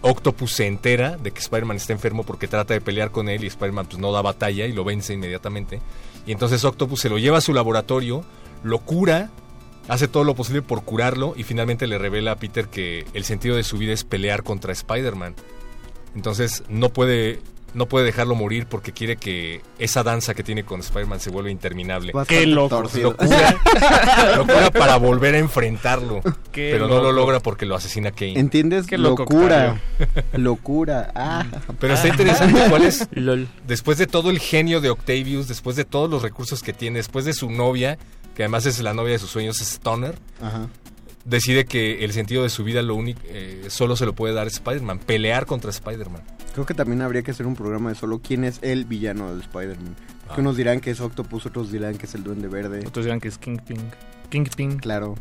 [0.00, 3.48] Octopus se entera de que Spider-Man está enfermo porque trata de pelear con él y
[3.48, 5.80] Spider-Man pues, no da batalla y lo vence inmediatamente.
[6.26, 8.24] Y entonces Octopus se lo lleva a su laboratorio,
[8.62, 9.30] lo cura,
[9.88, 13.56] hace todo lo posible por curarlo y finalmente le revela a Peter que el sentido
[13.56, 15.34] de su vida es pelear contra Spider-Man.
[16.14, 17.40] Entonces no puede,
[17.74, 21.50] no puede dejarlo morir porque quiere que esa danza que tiene con Spider-Man se vuelva
[21.50, 22.12] interminable.
[22.12, 22.68] Bastante Qué loco.
[22.76, 23.10] torcido.
[23.10, 23.56] Lo cura,
[24.36, 26.20] lo cura para volver a enfrentarlo.
[26.50, 28.38] Qué pero no lo logra porque lo asesina Kane.
[28.38, 28.86] ¿Entiendes?
[28.86, 29.80] Qué loco, Locura.
[30.32, 31.12] Locura.
[31.14, 31.44] Ah.
[31.78, 33.08] Pero está interesante cuál es.
[33.66, 37.24] Después de todo el genio de Octavius, después de todos los recursos que tiene, después
[37.24, 37.98] de su novia,
[38.34, 40.68] que además es la novia de sus sueños, es Stoner, Ajá.
[41.24, 44.46] decide que el sentido de su vida lo único, eh, solo se lo puede dar
[44.46, 46.22] Spider-Man, pelear contra Spider-Man.
[46.58, 49.40] Creo que también habría que hacer un programa de solo quién es el villano de
[49.42, 49.94] Spider-Man.
[50.28, 50.34] Ah.
[50.34, 52.82] Que unos dirán que es Octopus, otros dirán que es el Duende Verde.
[52.84, 53.78] Otros dirán que es Kingpin.
[54.28, 54.76] Kingpin.
[54.78, 55.14] Claro.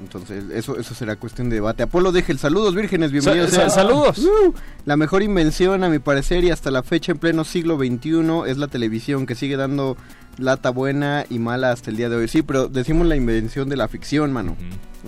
[0.00, 1.84] Entonces, eso, eso será cuestión de debate.
[1.84, 3.50] Apolo deje el saludos vírgenes, bienvenidos.
[3.50, 4.18] Sa- saludos.
[4.18, 4.52] Uh,
[4.84, 8.58] la mejor invención, a mi parecer, y hasta la fecha en pleno siglo XXI, es
[8.58, 9.96] la televisión, que sigue dando
[10.38, 12.26] lata buena y mala hasta el día de hoy.
[12.26, 14.56] Sí, pero decimos la invención de la ficción, mano.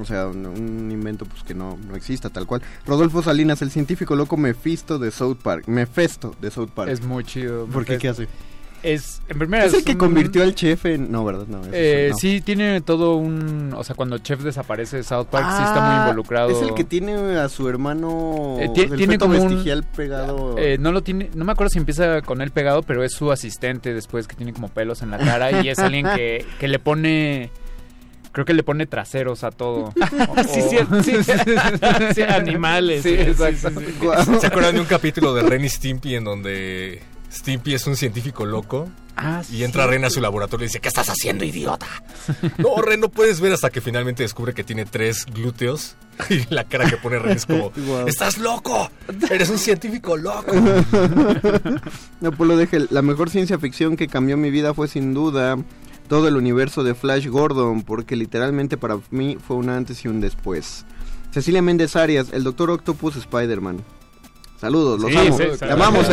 [0.01, 2.63] O sea, un, un invento pues que no, no exista tal cual.
[2.87, 5.65] Rodolfo Salinas, el científico loco Mephisto de South Park.
[5.69, 6.91] Mephisto de South Park.
[6.91, 7.67] Es muy chido.
[7.67, 7.99] ¿Por qué?
[7.99, 8.29] ¿Qué hace?
[8.83, 11.13] Es, en primera, Es el que un- convirtió al chef en...
[11.13, 11.47] No, ¿verdad?
[11.47, 12.17] No, Eh, no.
[12.17, 13.73] Sí, tiene todo un...
[13.77, 16.51] O sea, cuando Chef desaparece de South Park, sí está muy Ah, involucrado.
[16.51, 18.57] Es el que tiene a su hermano...
[18.59, 20.57] Eh, ti- el tiene como un- vestigial pegado...
[20.59, 23.31] Eh, no lo tiene, no me acuerdo si empieza con él pegado, pero es su
[23.31, 26.81] asistente después que tiene como pelos en la cara y es alguien que, que le
[26.81, 27.53] pone,
[28.33, 29.93] creo que le pone traseros a todo.
[30.53, 31.17] Sí, sí, sí,
[32.15, 33.71] sí, animales, Sí, exacto.
[34.41, 38.45] ¿Se acuerdan de un capítulo de Ren y Stimpy en donde Stimpy es un científico
[38.45, 38.91] loco?
[39.17, 39.91] Ah, y entra sí.
[39.91, 41.87] Ren a su laboratorio y dice, ¿qué estás haciendo, idiota?
[42.59, 45.97] No, Ren, no puedes ver hasta que finalmente descubre que tiene tres glúteos.
[46.29, 47.73] Y la cara que pone Ren es como.
[48.07, 48.91] ¡estás loco!
[49.31, 50.53] ¡Eres un científico loco!
[52.27, 55.57] Apolo deje la mejor ciencia ficción que cambió mi vida fue sin duda
[56.13, 60.21] todo el universo de Flash Gordon, porque literalmente para mí fue un antes y un
[60.21, 60.85] después.
[61.31, 63.79] Cecilia Méndez Arias, el Doctor Octopus Spider-Man.
[64.61, 65.39] Saludos, los Sí, amo.
[65.39, 65.63] sí, saludos.
[65.63, 66.07] amamos.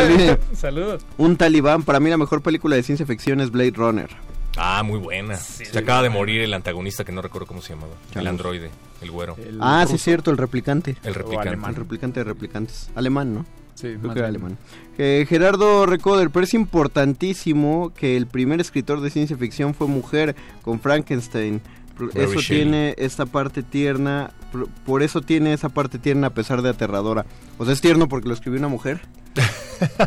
[0.57, 1.05] Saludos.
[1.17, 4.09] Un talibán, para mí la mejor película de ciencia ficción es Blade Runner.
[4.55, 5.35] Ah, muy buena.
[5.35, 7.91] Se acaba de morir el antagonista que no recuerdo cómo se llamaba.
[8.15, 9.35] El androide, el güero.
[9.59, 10.95] ah, sí es cierto, el replicante.
[11.03, 11.67] El replicante.
[11.67, 12.89] El replicante de replicantes.
[12.95, 13.45] Alemán, ¿no?
[13.79, 14.41] Sí, Creo más que era bien.
[14.43, 14.57] alemán.
[14.97, 20.35] Eh, Gerardo Recoder, pero es importantísimo que el primer escritor de ciencia ficción fue mujer
[20.61, 21.61] con Frankenstein.
[21.97, 22.63] Mary Eso Shelley.
[22.63, 27.25] tiene esta parte tierna, por- por eso tiene esa parte tierna a pesar de aterradora.
[27.57, 29.01] O sea, es tierno porque lo escribió una mujer.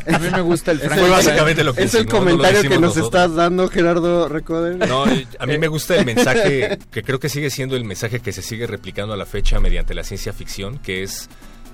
[0.06, 0.98] A mí me gusta el Es Frankenstein.
[0.98, 3.06] Fue básicamente lo que Es el comentario que nos nosotros.
[3.06, 4.87] estás dando, Gerardo Recoder.
[4.88, 8.32] No, a mí me gusta el mensaje, que creo que sigue siendo el mensaje que
[8.32, 11.28] se sigue replicando a la fecha mediante la ciencia ficción, que es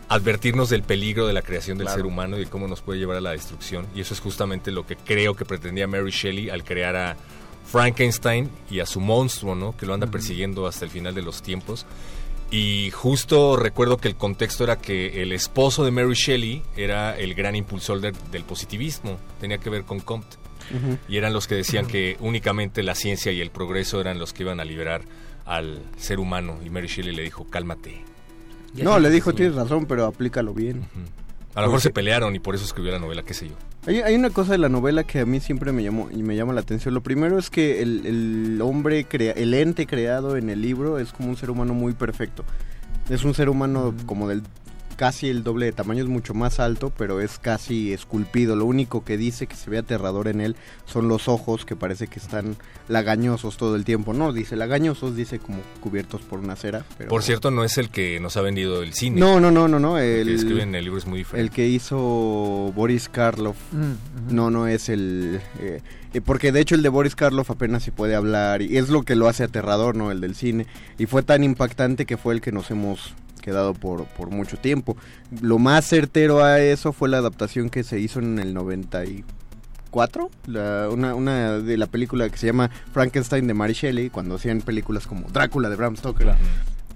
[0.08, 1.98] advertirnos del peligro de la creación del Claro.
[2.02, 3.86] ser humano y de cómo nos puede llevar a la destrucción.
[3.94, 7.16] Y eso es justamente lo que creo que pretendía Mary Shelley al crear a
[7.66, 9.76] Frankenstein y a su monstruo, ¿no?
[9.76, 11.84] Que lo anda persiguiendo hasta el final de los tiempos.
[12.50, 17.34] Y justo recuerdo que el contexto era que el esposo de Mary Shelley era el
[17.34, 20.36] gran impulsor del- del positivismo, tenía que ver con Comte.
[21.08, 24.42] Y eran los que decían que únicamente la ciencia y el progreso eran los que
[24.44, 25.02] iban a liberar
[25.46, 26.58] al ser humano.
[26.64, 28.02] Y Mary Shelley le dijo, cálmate.
[28.74, 30.86] No, le dijo, tienes razón, pero aplícalo bien.
[31.54, 33.54] A lo mejor se pelearon y por eso escribió la novela, qué sé yo.
[33.86, 36.36] Hay, hay una cosa de la novela que a mí siempre me llamó y me
[36.36, 36.94] llama la atención.
[36.94, 41.12] Lo primero es que el, el hombre, crea, el ente creado en el libro es
[41.12, 42.44] como un ser humano muy perfecto.
[43.08, 44.42] Es un ser humano como del
[44.98, 48.56] casi el doble de tamaño, es mucho más alto, pero es casi esculpido.
[48.56, 50.56] Lo único que dice que se ve aterrador en él
[50.86, 52.56] son los ojos, que parece que están
[52.88, 54.12] lagañosos todo el tiempo.
[54.12, 56.84] No, dice lagañosos, dice como cubiertos por una cera.
[56.98, 57.10] Pero...
[57.10, 59.20] Por cierto, no es el que nos ha vendido el cine.
[59.20, 59.98] No, no, no, no, no.
[59.98, 61.48] El, El, que escribe en el libro es muy diferente.
[61.48, 61.96] el que hizo
[62.74, 63.56] Boris Karloff.
[63.72, 65.40] Mm, No, no es el...
[65.60, 65.80] eh,
[66.12, 69.02] eh, porque de hecho el de Boris Karloff apenas si puede hablar y es lo
[69.04, 70.10] que lo hace aterrador, ¿no?
[70.10, 70.66] El del cine.
[70.98, 73.14] Y fue tan impactante que fue el que nos hemos
[73.48, 74.96] quedado por, por mucho tiempo.
[75.40, 80.88] Lo más certero a eso fue la adaptación que se hizo en el 94, la-
[80.90, 85.06] una, una de la película que se llama Frankenstein de Mary Shelley, cuando hacían películas
[85.06, 86.34] como Drácula de Bram Stoker.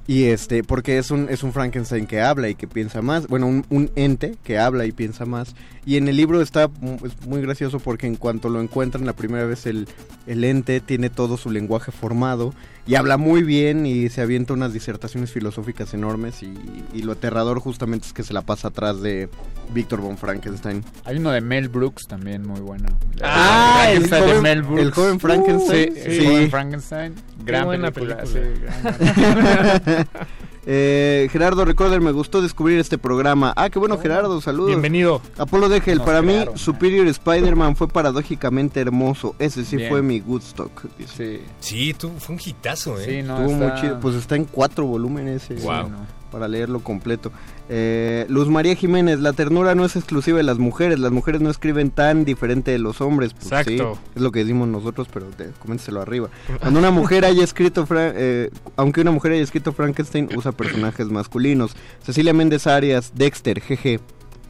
[0.06, 3.46] Y este, porque es un, es un Frankenstein que habla y que piensa más, bueno,
[3.46, 5.54] un, un ente que habla y piensa más.
[5.84, 9.14] Y en el libro está mu- es muy gracioso porque en cuanto lo encuentran la
[9.14, 9.88] primera vez el,
[10.28, 12.54] el ente tiene todo su lenguaje formado
[12.86, 16.54] y habla muy bien y se avienta unas disertaciones filosóficas enormes y,
[16.92, 19.28] y lo aterrador justamente es que se la pasa atrás de
[19.74, 20.84] Víctor von Frankenstein.
[21.04, 22.86] Hay uno de Mel Brooks también muy bueno.
[23.22, 24.82] Ah, el Frankenstein de joven- Mel Brooks.
[24.82, 25.94] el joven Frankenstein.
[25.94, 26.10] Sí, Sí.
[26.18, 27.14] el joven Frankenstein.
[27.44, 28.22] Gran buena película.
[28.22, 28.72] película.
[28.94, 30.06] sí, gran-
[30.64, 33.52] Eh, Gerardo Recorder, me gustó descubrir este programa.
[33.56, 34.68] Ah, qué bueno, Gerardo, saludos.
[34.68, 35.20] Bienvenido.
[35.36, 39.34] Apolo Degel, Nos para mí, Superior Spider-Man fue paradójicamente hermoso.
[39.38, 39.90] Ese sí Bien.
[39.90, 40.84] fue mi Woodstock.
[40.98, 41.40] dice.
[41.60, 41.74] Sí.
[41.76, 43.04] Sí, tú, fue un hitazo, ¿eh?
[43.04, 43.98] Sí, no, Estuvo muy chido.
[44.00, 45.48] Pues está en cuatro volúmenes.
[45.62, 45.88] Wow.
[45.88, 46.22] no.
[46.30, 47.30] Para leerlo completo.
[47.74, 50.98] Eh, Luz María Jiménez, la ternura no es exclusiva de las mujeres.
[50.98, 53.32] Las mujeres no escriben tan diferente de los hombres.
[53.32, 53.94] Pues, Exacto.
[53.94, 56.28] sí, es lo que decimos nosotros, pero te- coménteselo arriba.
[56.60, 61.06] Cuando una mujer haya escrito, Fra- eh, aunque una mujer haya escrito Frankenstein, usa personajes
[61.08, 61.74] masculinos.
[62.04, 64.00] Cecilia Méndez Arias, Dexter, jeje.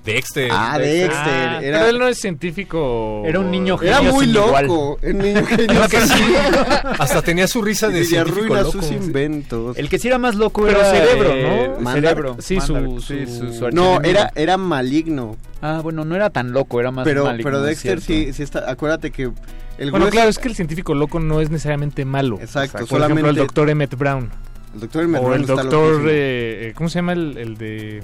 [0.04, 0.48] Dexter.
[0.52, 1.12] Ah, Dexter.
[1.14, 3.22] Ah, era, Pero él no es científico.
[3.24, 4.66] Era un niño era genio muy sin igual.
[4.66, 4.98] loco.
[5.02, 6.34] Un niño genio sí.
[6.98, 8.72] Hasta tenía su risa de Y científico arruina loco.
[8.72, 9.76] sus inventos.
[9.78, 11.92] El que sí era más loco Pero era cerebro, eh, ¿no?
[11.92, 12.36] Cerebro.
[12.40, 15.36] Sí, su- su- sí, su- su No, era, era maligno.
[15.60, 18.26] Ah, bueno, no era tan loco, era más Pero, maligno, pero Dexter cierto.
[18.28, 18.68] sí, sí está.
[18.68, 19.30] Acuérdate que
[19.78, 22.38] el Bueno, grueso- claro, es que el científico loco no es necesariamente malo.
[22.40, 24.30] Exacto, Por solamente- ejemplo, el doctor Emmett Brown.
[24.74, 27.56] el doctor Emmett o Brown el está doctor, eh, eh, ¿cómo se llama el, el
[27.56, 28.02] de...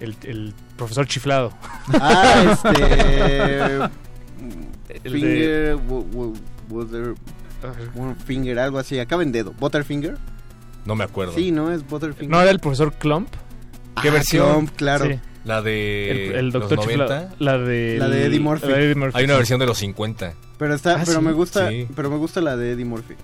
[0.00, 1.52] El, el profesor chiflado.
[2.00, 3.78] Ah, este.
[5.04, 5.78] El finger.
[7.96, 8.98] one Finger, algo así.
[8.98, 9.52] Acaba en dedo.
[9.58, 10.16] ¿Butterfinger?
[10.84, 11.32] No me acuerdo.
[11.34, 11.70] Sí, ¿no?
[11.72, 12.30] Es Butterfinger.
[12.30, 13.28] No, era el profesor Clump.
[14.02, 14.50] ¿Qué Ah, versión?
[14.52, 15.04] Clump, claro.
[15.06, 15.18] Sí.
[15.44, 17.14] La de El, el doctor los chiflado.
[17.14, 17.34] 90.
[17.38, 17.96] La de...
[17.98, 18.66] La de Eddie Murphy.
[18.68, 20.34] la de Eddie Murphy, Hay una versión de los 50.
[20.58, 21.24] Pero está, Ah, pero sí.
[21.24, 21.86] me gusta, Sí.
[21.96, 23.14] pero me gusta la de Eddie Murphy.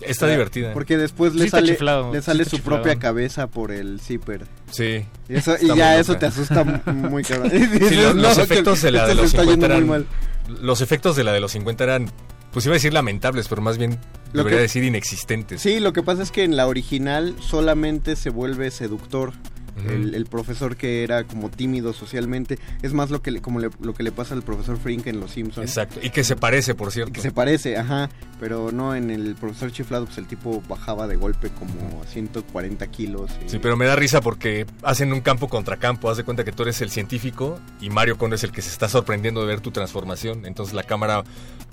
[0.00, 0.72] Está Ah, divertida.
[0.72, 4.46] Porque después le sale, chiflado, le sale su propia cabeza por el zipper.
[4.70, 5.04] Sí.
[5.28, 7.50] Y, eso, y ya eso te asusta muy cabrón.
[7.50, 9.88] Sí, los, "No, los que efectos de la de los está 50 yendo muy eran...
[9.88, 10.06] mal.
[10.62, 12.10] Los efectos de la de los 50 eran...
[12.52, 13.98] Pues iba a decir lamentables, pero más bien
[14.32, 15.60] Lo debería que- decir inexistentes.
[15.60, 19.32] Sí, lo que pasa es que en la original solamente se vuelve seductor.
[19.86, 23.70] El, el profesor que era como tímido socialmente es más lo que le, como le-
[23.80, 26.00] lo que le pasa al profesor Frink en Los Simpsons Exacto.
[26.02, 27.12] Y que se parece, por cierto.
[27.12, 28.08] que se parece ajá
[28.40, 32.86] pero no en el profesor chiflado pues el tipo bajaba de golpe como a 140
[32.88, 36.08] kilos y- Sí, pero me da risa porque hacen un campo contra campo.
[36.10, 38.70] Haz de cuenta que tú eres el científico y Mario Conde es el que se
[38.70, 40.46] está sorprendiendo de ver tu transformación.
[40.46, 41.24] Entonces la cámara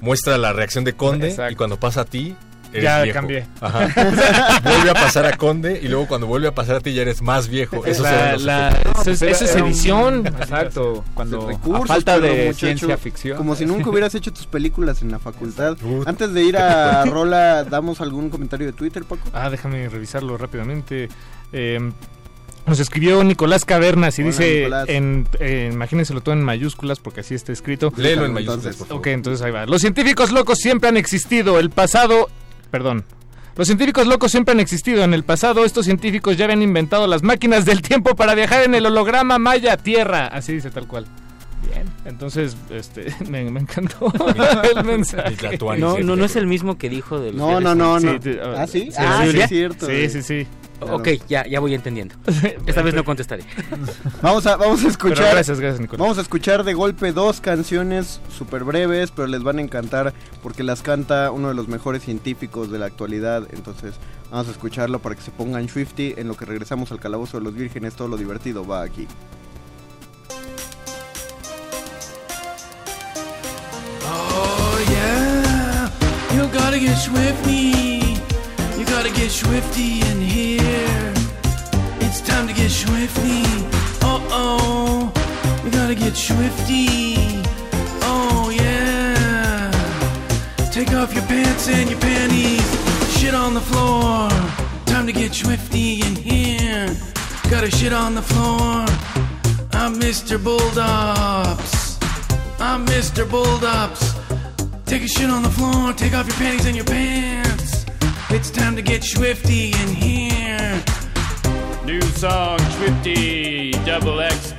[0.01, 1.53] muestra la reacción de Conde Exacto.
[1.53, 2.36] y cuando pasa a ti.
[2.82, 3.15] Ya viejo.
[3.19, 3.45] cambié.
[3.61, 3.88] Ajá.
[4.63, 7.21] vuelve a pasar a Conde y luego cuando vuelve a pasar a ti ya eres
[7.21, 7.86] más viejo.
[7.86, 9.01] Eso la, efectos.
[9.07, 10.28] eso es, eso es un- edición.
[10.28, 13.38] Exacto, cuando recursos, a falta de muchacho, ciencia ficción.
[13.38, 17.63] como si nunca hubieras hecho tus películas en la facultad antes de ir a Rola
[17.63, 21.09] damos algún comentario de Twitter Paco Ah, déjame revisarlo rápidamente.
[21.53, 21.80] Eh,
[22.67, 24.89] nos escribió Nicolás Cavernas y Hola, dice, Nicolás.
[24.89, 27.93] en, eh, imagínenselo todo en mayúsculas porque así está escrito.
[27.95, 28.99] Léelo en Entonces, mayúsculas, por favor.
[29.01, 29.65] Ok, entonces ahí va.
[29.67, 31.59] Los científicos locos siempre han existido.
[31.59, 32.28] El pasado...
[32.76, 33.05] Perdón.
[33.55, 35.05] Los científicos locos siempre han existido.
[35.05, 38.76] En el pasado estos científicos ya habían inventado las máquinas del tiempo para viajar en
[38.76, 40.28] el holograma Maya Tierra.
[40.28, 41.05] Así dice tal cual.
[41.68, 41.86] Bien.
[42.05, 44.11] Entonces, este, me, me encantó
[44.76, 45.57] el mensaje.
[45.78, 48.22] No, no, no es el mismo que dijo de los No, no, no, no.
[48.22, 48.91] Sí, ¿Ah, sí?
[48.91, 49.86] ¿Sí, Ah, sí, es cierto.
[49.88, 50.47] Sí, sí, sí.
[50.82, 52.16] Ok, ya, ya voy entendiendo.
[52.66, 53.43] Esta vez no contestaré.
[54.22, 55.18] Vamos a, vamos a escuchar.
[55.20, 56.01] Pero gracias, gracias, Nicolás.
[56.01, 60.13] Vamos a escuchar de golpe dos canciones súper breves, pero les van a encantar
[60.43, 63.47] porque las canta uno de los mejores científicos de la actualidad.
[63.53, 63.93] Entonces,
[64.30, 66.13] vamos a escucharlo para que se pongan Swifty.
[66.18, 69.07] En lo que regresamos al calabozo de los vírgenes, todo lo divertido va aquí.
[74.08, 75.89] Oh yeah,
[76.36, 77.72] you gotta get swifty.
[78.80, 81.14] You gotta get swifty in here.
[82.01, 83.43] It's time to get swifty.
[84.01, 85.12] Uh oh,
[85.64, 87.06] you gotta get swifty.
[88.01, 89.72] Oh yeah,
[90.72, 92.70] take off your pants and your panties.
[93.18, 94.30] Shit on the floor.
[94.86, 96.88] Time to get swifty in here.
[97.49, 98.86] Gotta shit on the floor.
[99.74, 100.41] I'm Mr.
[100.43, 101.84] Bulldogs.
[102.60, 103.30] I'm Mr.
[103.30, 104.14] Bulldogs.
[104.86, 105.93] Take a shit on the floor.
[105.93, 107.86] Take off your panties and your pants.
[108.30, 110.84] It's time to get swifty in here.
[111.86, 114.53] New song, Swifty, double X,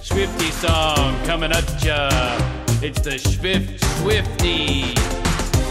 [0.00, 2.08] Swifty song coming at ya.
[2.82, 4.94] It's the Swift Swifty.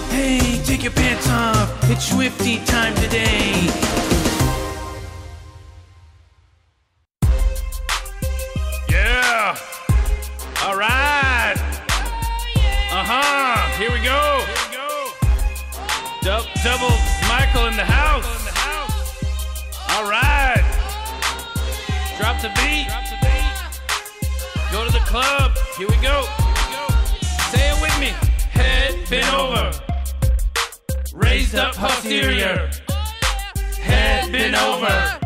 [0.09, 1.89] Hey, take your pants off.
[1.89, 3.67] It's swifty time today.
[8.89, 9.57] Yeah.
[10.63, 11.28] All right.
[13.09, 13.77] Uh huh.
[13.79, 14.45] Here we go.
[16.21, 16.93] Dou- double
[17.27, 18.23] Michael in the house.
[19.89, 20.61] All right.
[22.19, 22.85] Drop the beat.
[24.71, 25.57] Go to the club.
[25.75, 26.21] Here we go.
[27.49, 28.13] Say it with me.
[28.51, 29.71] Head bent over.
[31.11, 32.69] Raised up posterior.
[33.81, 35.19] Head bent over.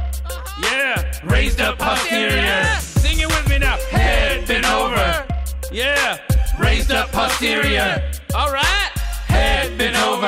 [0.62, 1.20] Yeah.
[1.26, 2.64] Raised up posterior.
[2.80, 3.76] Sing it with me now.
[3.92, 5.28] Head bent over.
[5.70, 6.18] Yeah
[6.60, 8.12] raised up posterior.
[8.36, 8.92] All right.
[9.28, 10.28] Head bent over.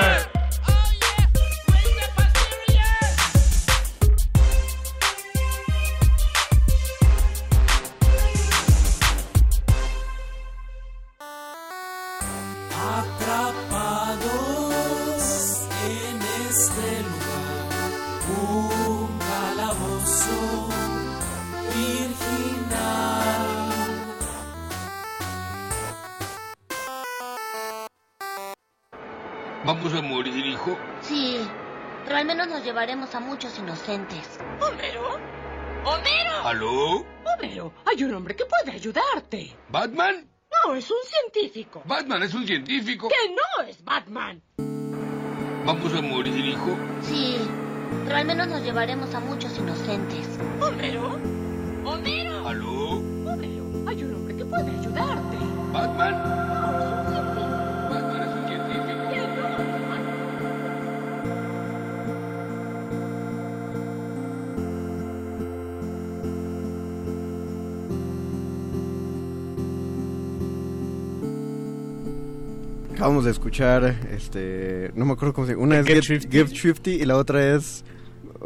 [0.68, 1.26] Oh, yeah.
[1.74, 2.96] raised up posterior.
[12.72, 13.45] Atrás.
[29.94, 30.78] A morir, hijo?
[31.02, 31.38] Sí,
[32.06, 34.40] pero al menos nos llevaremos a muchos inocentes.
[34.62, 35.20] ¿Homero?
[35.84, 36.48] ¡Homero!
[36.48, 37.06] ¿Aló?
[37.26, 39.56] Homero, hay un hombre que puede ayudarte.
[39.70, 40.28] ¿Batman?
[40.66, 41.84] No, es un científico.
[41.86, 43.10] Batman es un científico.
[43.10, 44.42] Que no es Batman.
[45.66, 46.78] ¿Vamos a morir, hijo?
[47.02, 47.38] Sí,
[48.06, 50.28] pero al menos nos llevaremos a muchos inocentes.
[50.62, 51.20] ¿Homero?
[51.84, 52.48] ¿Homero?
[52.48, 52.90] ¿Aló?
[52.92, 55.38] Homero, hay un hombre que puede ayudarte.
[55.72, 56.55] ¿Batman?
[73.06, 75.64] Acabamos de escuchar, este, no me acuerdo cómo se llama.
[75.66, 77.86] Una es Get Get, Swifty y la otra es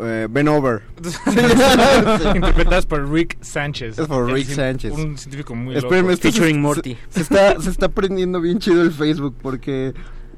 [0.01, 0.81] eh, Ben Over.
[2.35, 3.97] Interpretadas por Rick Sánchez.
[3.97, 4.91] Es por Rick un- Sánchez.
[4.91, 6.21] Un científico muy Espérenme, loco.
[6.23, 9.93] se- se- Se, está, se está prendiendo bien chido el Facebook porque...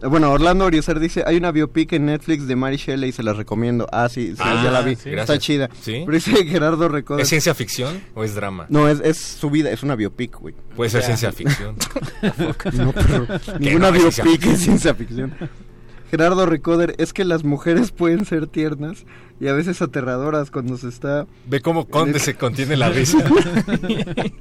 [0.10, 3.34] Bueno, Orlando Oriozar dice, hay una biopic en Netflix de Mary Shelley y se la
[3.34, 3.88] recomiendo.
[3.92, 4.96] Ah, sí, sí, Ah, ya la vi.
[4.96, 5.10] sí.
[5.10, 5.70] Está chida.
[5.82, 6.04] ¿Sí?
[6.06, 6.90] Pero dice Gerardo.
[7.18, 8.66] ¿Es ciencia ficción o es drama?
[8.70, 10.56] No, es, es su vida, es una biopic, güey.
[10.76, 11.76] Puede ser ciencia ficción.
[12.74, 13.28] no, pero
[13.60, 15.34] ninguna no, biopic es ciencia ficción.
[16.12, 19.06] Gerardo Recoder, es que las mujeres pueden ser tiernas
[19.40, 21.26] y a veces aterradoras cuando se está...
[21.48, 23.18] Ve cómo Conde se contiene la risa.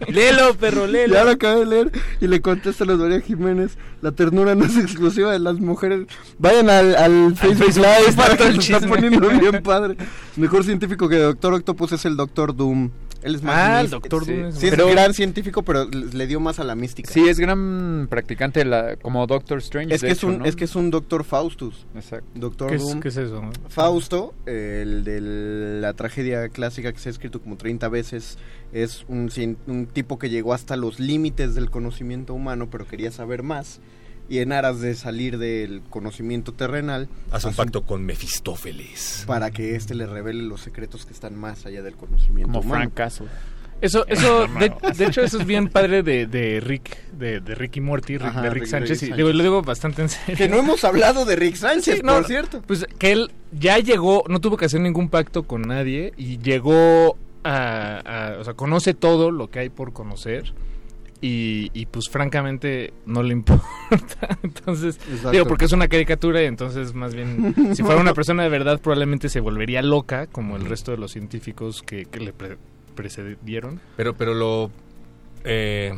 [0.09, 1.15] Léelo, perro, léelo.
[1.15, 4.65] Ya lo acabé de leer y le contesta a los María Jiménez, la ternura no
[4.67, 6.07] es exclusiva de las mujeres.
[6.39, 8.89] Vayan al, al Facebook Facebook, Live está para que el se está chisme.
[8.97, 9.97] poniendo bien padre.
[10.37, 12.91] Mejor científico que Doctor Octopus es el Doctor Doom.
[13.23, 13.91] Él es más Ah, el.
[13.91, 14.33] Doctor sí.
[14.33, 17.13] Doom Sí, es un gran científico, pero le dio más a la mística.
[17.13, 19.95] Sí, es gran practicante la, como Doctor Strange.
[19.95, 20.45] Es que es un, ¿no?
[20.47, 21.87] es que es un Doctor Faustus.
[21.95, 22.27] Exacto.
[22.35, 23.01] Doctor ¿Qué es- Doom.
[23.01, 23.43] qué es eso?
[23.69, 25.21] Fausto, el de
[25.81, 28.39] la tragedia clásica que se ha escrito como 30 veces,
[28.73, 33.11] es un, cien- un tipo que llegó hasta los límites del conocimiento humano, pero quería
[33.11, 33.81] saber más.
[34.31, 39.25] Y en aras de salir del conocimiento terrenal, Haz un pacto con Mefistófeles.
[39.27, 42.81] para que éste le revele los secretos que están más allá del conocimiento Como humano.
[42.85, 43.27] Frank Castle.
[43.81, 47.77] Eso, eso, de, de hecho, eso es bien padre de, de Rick, de, de Rick
[47.77, 49.17] y Morty, Rick- Ajá, de Rick Rick- Sánchez, Rick y Sánchez.
[49.17, 50.37] digo, lo digo bastante en serio.
[50.37, 52.63] Que no hemos hablado de Rick Sánchez, Sí, no, por cierto.
[52.67, 57.17] Pues que él ya llegó, no tuvo que hacer ningún pacto con nadie y llegó
[57.43, 57.99] a,
[58.35, 60.53] a- o sea, conoce todo lo que hay por conocer
[61.23, 63.67] y, y, pues francamente no le importa.
[64.43, 65.31] Entonces, Exacto.
[65.33, 68.81] digo, porque es una caricatura y entonces más bien, si fuera una persona de verdad
[68.81, 72.57] probablemente se volvería loca como el resto de los científicos que, que le pre-
[72.95, 73.81] precedieron.
[73.97, 74.71] Pero, pero lo
[75.45, 75.93] eh,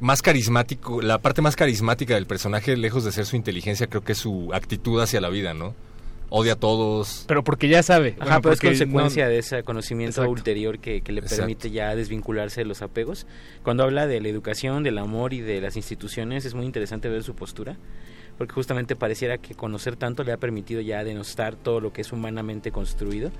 [0.00, 4.12] más carismático, la parte más carismática del personaje, lejos de ser su inteligencia, creo que
[4.12, 5.74] es su actitud hacia la vida, ¿no?
[6.36, 7.24] Odia a todos.
[7.28, 8.16] Pero porque ya sabe.
[8.18, 10.30] Ajá, Bueno, pero es consecuencia no- de ese conocimiento Exacto.
[10.32, 11.42] ulterior que, que le Exacto.
[11.42, 13.28] permite ya desvincularse de los apegos.
[13.62, 17.22] Cuando habla de la educación, del amor y de las instituciones, es muy interesante ver
[17.22, 17.76] su postura,
[18.36, 22.10] porque justamente pareciera que conocer tanto le ha permitido ya denostar todo lo que es
[22.10, 23.30] humanamente construido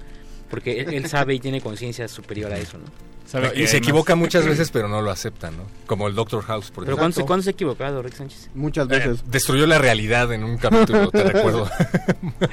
[0.55, 2.85] Porque él, él sabe y tiene conciencia superior a eso, ¿no?
[3.33, 5.65] No, y se equivoca muchas veces, pero no lo acepta, ¿no?
[5.87, 6.97] Como el Doctor House, por Pero ejemplo.
[6.99, 8.51] ¿cuándo, se- cuándo se ha equivocado, Rick Sánchez?
[8.55, 9.25] Muchas Eh, veces.
[9.29, 11.69] destruyó la realidad en un capítulo, te recuerdo.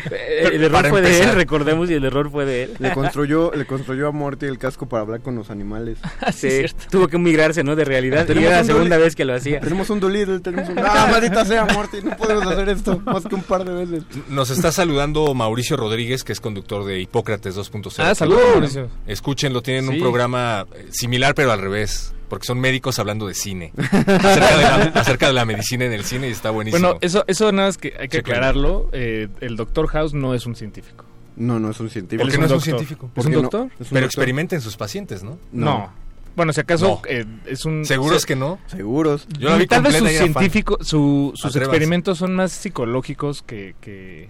[0.10, 2.74] Eh, El error fue de él, recordemos, y el error fue de él.
[2.80, 5.97] Le construyó, le construyó a Morty el casco para hablar con los animales.
[6.34, 7.76] Sí, tuvo que migrarse, ¿no?
[7.76, 8.26] De realidad.
[8.28, 9.60] Y era la un segunda vez que lo hacía.
[9.60, 10.80] Tenemos un Doolittle, tenemos un...
[10.84, 11.97] ¡Ah, maldita sea, Morty!
[12.02, 14.04] No podemos hacer esto más que un par de veces.
[14.30, 17.90] Nos está saludando Mauricio Rodríguez, que es conductor de Hipócrates 2.0.
[17.99, 18.89] Ah, saludos, Mauricio.
[19.07, 22.13] Escúchenlo, tienen un programa eh, similar, pero al revés.
[22.29, 23.73] Porque son médicos hablando de cine.
[23.77, 26.81] acerca, de la, acerca de la medicina en el cine y está buenísimo.
[26.87, 28.89] Bueno, eso, eso nada más que hay que Sí, aclararlo.
[28.93, 31.03] eh, el doctor House no es un científico.
[31.35, 32.23] No, no es un científico.
[32.23, 33.11] ¿Por qué no es un científico?
[33.15, 33.67] ¿Es un doctor?
[33.91, 35.37] Pero experimenta en sus pacientes, ¿no?
[35.51, 35.91] No.
[36.33, 37.01] Bueno, si acaso No.
[37.09, 37.83] eh, es un...
[37.83, 38.57] ¿Seguros se- que no?
[38.67, 39.27] Seguros.
[39.37, 40.07] Yo la vi Tal vez fan.
[40.07, 41.67] científicos, su- sus Atrevas.
[41.73, 44.29] experimentos son más psicológicos que, que,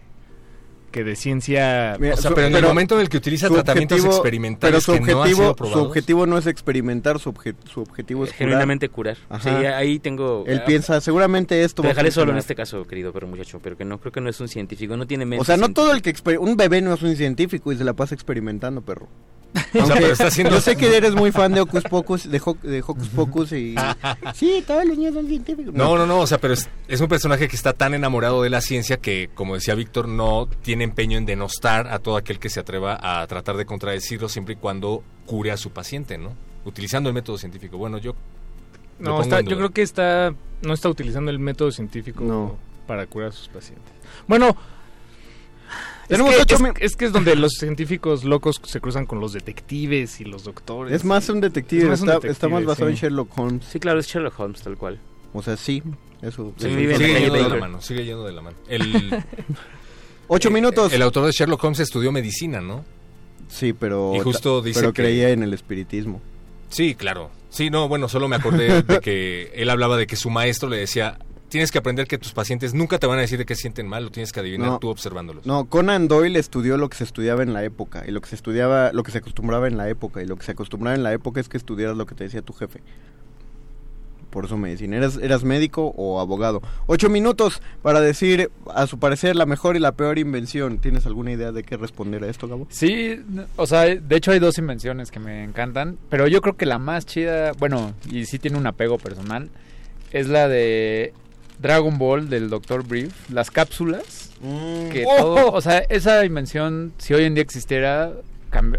[0.92, 1.96] que de ciencia...
[2.00, 4.72] Mira, O sea, su- pero en el momento en el que utiliza tratamientos objetivo- experimentales
[4.72, 5.80] pero su que no han objetivo, sido probados.
[5.82, 8.32] Su objetivo no es experimentar, su, obje- su objetivo es.
[8.34, 9.18] Genuinamente curar.
[9.42, 10.44] Sí, ahí tengo...
[10.48, 13.28] Él ah, piensa, seguramente esto Te va a dejaré solo en este caso, querido pero
[13.28, 15.56] muchacho, pero que no, creo que no es un científico, no tiene mente O sea,
[15.58, 15.82] no científica.
[15.82, 16.14] todo el que...
[16.16, 19.08] exper- Un bebé no es un científico y se la pasa experimentando, perro.
[19.74, 22.42] sea, Aunque pero está haciendo- Yo sé que eres muy fan de Hocus Pocus, de,
[22.44, 23.76] Ho- de Hocus Pocus y...
[24.34, 25.74] sí, todos los niños son científicos.
[25.74, 28.50] No, no, no, o sea, pero es, es un personaje que está tan enamorado de
[28.50, 32.50] la ciencia que, como decía Víctor, no tiene empeño en denostar a todo aquel que
[32.50, 36.34] se atreva a tratar de contradecirlo siempre y cuando cure a su paciente, ¿no?
[36.66, 37.78] Utilizando el método científico.
[37.78, 38.16] Bueno, yo...
[39.00, 42.56] No, está, yo creo que está no está utilizando el método científico No.
[42.86, 43.92] para curar a sus pacientes.
[44.28, 44.56] Bueno,
[46.08, 49.20] es, que, ocho es- min- es que es donde los científicos locos se cruzan con
[49.20, 50.94] los detectives y los doctores.
[50.94, 52.94] Es más un detective, Es más un está, detective, está más basado sí.
[52.94, 53.66] en Sherlock Holmes.
[53.66, 55.00] Sí, claro, es Sherlock Holmes, tal cual.
[55.34, 55.82] O sea, sí,
[56.22, 56.54] eso.
[56.58, 58.58] Sí, Sigue yendo de la mano, sigue yendo de la mano.
[58.68, 58.84] El,
[60.34, 60.94] Ocho eh, minutos.
[60.94, 62.86] El autor de Sherlock Holmes estudió medicina, ¿no?
[63.50, 64.14] Sí, pero...
[64.16, 66.22] Y justo dice Pero que- creía en el espiritismo.
[66.70, 67.30] Sí, claro.
[67.50, 70.78] Sí, no, bueno, solo me acordé de que él hablaba de que su maestro le
[70.78, 71.20] decía,
[71.50, 74.06] tienes que aprender que tus pacientes nunca te van a decir de qué sienten mal,
[74.06, 74.80] lo tienes que adivinar No.
[74.80, 75.46] tú observándolos.
[75.46, 78.36] No, Conan Doyle estudió lo que se estudiaba en la época y lo que se
[78.36, 81.12] estudiaba, lo que se acostumbraba en la época y lo que se acostumbraba en la
[81.12, 82.80] época es que estudiaras lo que te decía tu jefe.
[84.32, 84.98] Por eso medicina.
[84.98, 86.62] ¿Eras, eras médico o abogado?
[86.88, 90.80] Ocho minutos para decir, a su parecer, la mejor y la peor invención.
[90.80, 92.66] ¿Tienes alguna idea de qué responder a esto, Gabo?
[92.70, 93.20] Sí,
[93.58, 96.80] o sea, de hecho hay dos invenciones que me encantan, pero yo creo que la
[96.80, 99.50] más chida, bueno, y sí tiene un apego personal,
[100.12, 101.14] es la de
[101.60, 102.84] Dragon Ball del Dr.
[102.84, 104.32] Brief, las cápsulas,
[104.92, 105.18] que ¡Oh!
[105.18, 108.14] todo, o sea, esa invención, si hoy en día existiera,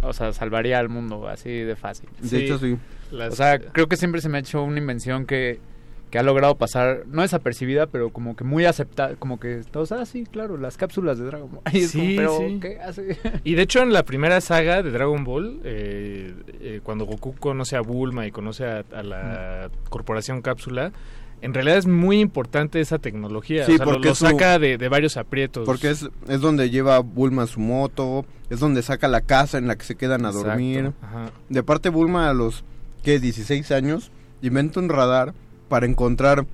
[0.03, 2.09] o sea, salvaría al mundo así de fácil.
[2.21, 2.77] De hecho, sí.
[3.13, 5.61] Las- O sea, creo que siempre se me ha hecho una invención que,
[6.11, 10.05] que ha logrado pasar, no desapercibida, pero como que muy aceptada, como que todos, ah,
[10.05, 11.63] sí, claro, las cápsulas de Dragon Ball.
[11.73, 12.59] Y es como, Sí, pero, sí.
[12.61, 13.19] ¿qué hace?
[13.45, 17.77] Y de hecho en la primera saga de Dragon Ball, eh, eh, cuando Goku conoce
[17.77, 20.93] a Bulma y conoce a, a la corporación Cápsula,
[21.41, 23.65] en realidad es muy importante esa tecnología.
[23.67, 25.65] Sí, o sea, lo- porque lo, su- saca de, de varios aprietos.
[25.67, 29.75] Porque es, es donde lleva Bulma su moto, es donde saca la casa en la
[29.77, 30.93] que se quedan a Exacto, dormir.
[31.03, 31.33] ajá.
[31.49, 32.65] De parte Bulma a los,
[33.03, 33.19] ¿qué?
[33.21, 34.11] 16 años,
[34.43, 35.35] inventa un radar
[35.69, 36.47] para encontrar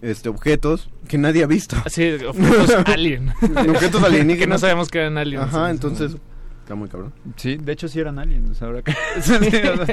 [0.00, 1.76] este objetos que nadie ha visto.
[1.86, 3.32] Sí, objetos alien.
[3.68, 4.38] objetos alienígenas.
[4.38, 5.44] que no sabemos que eran aliens.
[5.44, 6.16] Ajá, entonces...
[6.62, 7.12] Está muy cabrón.
[7.36, 8.92] Sí, de hecho sí eran aliens, ahora que...
[9.20, 9.32] Sí,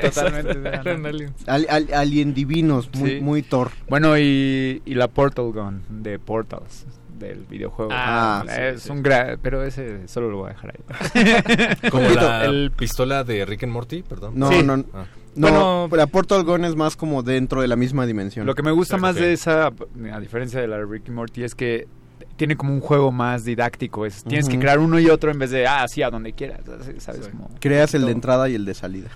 [0.02, 1.34] totalmente eran Eran aliens.
[1.48, 3.20] Al- al- alien divinos, muy, Sí.
[3.22, 3.72] muy Thor.
[3.90, 6.86] Bueno, y, y la Portal Gun de Portals
[7.18, 7.92] del videojuego.
[7.94, 9.40] Ah, es sí, un gran...
[9.42, 11.90] Pero ese solo lo voy a dejar ahí.
[11.90, 14.34] Como la El- pistola de Rick and Morty, perdón.
[14.36, 14.62] No, Sí.
[14.64, 15.06] no, Ah.
[15.36, 15.88] No.
[15.88, 18.46] Bueno- la Portal Gun es más como dentro de la misma dimensión.
[18.46, 21.56] Lo que me gusta más de esa, a diferencia de la de Ricky Morty, es
[21.56, 21.88] que
[22.36, 24.06] tiene como un juego más didáctico.
[24.06, 26.62] Es, Tienes que crear uno y otro en vez de, ah, sí, a donde quieras.
[26.68, 27.26] así, ¿Sabes?
[27.26, 27.32] Sí.
[27.32, 29.10] Como- Creas el de entrada y el de salida.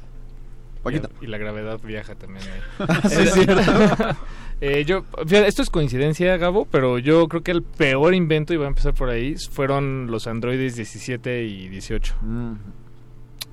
[1.21, 2.59] Y la gravedad viaja también ahí.
[2.89, 3.55] Ah, sí, es cierto.
[4.61, 8.57] Eh, yo, fíjate, esto es coincidencia, Gabo, pero yo creo que el peor invento, y
[8.57, 12.53] voy a empezar por ahí, fueron los androides 17 y 18 Mm.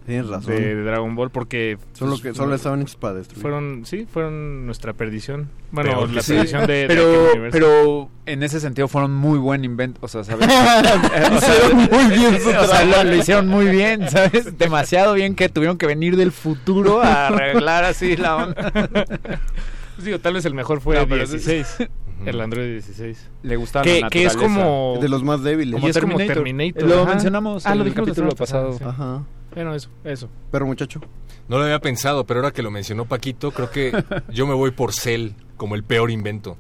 [0.07, 0.55] Tienes razón.
[0.55, 3.43] de, de Dragon Ball, porque Solo, pues, que, solo estaban hechos para destruir.
[3.43, 5.51] fueron, sí, fueron nuestra perdición.
[5.71, 6.33] Bueno, la sí.
[6.35, 7.51] perdición de, de pero, universo.
[7.53, 10.49] pero en ese sentido fueron muy buen invento, o sea, ¿sabes?
[11.91, 12.85] Muy bien o sea, trabajo.
[13.05, 14.57] lo, lo hicieron muy bien, ¿sabes?
[14.59, 18.73] Demasiado bien que tuvieron que venir del futuro a arreglar así la onda.
[18.73, 21.89] Pues digo, tal vez el mejor fue No, el pero 16,
[22.27, 23.29] el Android 16.
[23.43, 24.99] Le gustaba Que, la que es como...
[25.01, 25.83] de los más débiles.
[25.83, 26.85] y es como Terminator.
[26.89, 27.11] Lo ajá.
[27.11, 28.73] mencionamos Ah, en lo el capítulo pasado.
[28.79, 28.85] sí.
[28.85, 29.23] Ajá.
[29.55, 30.29] Bueno, eso, eso.
[30.51, 31.01] Pero muchacho.
[31.49, 34.71] No lo había pensado, pero ahora que lo mencionó Paquito, creo que yo me voy
[34.71, 36.57] por Cell como el peor invento.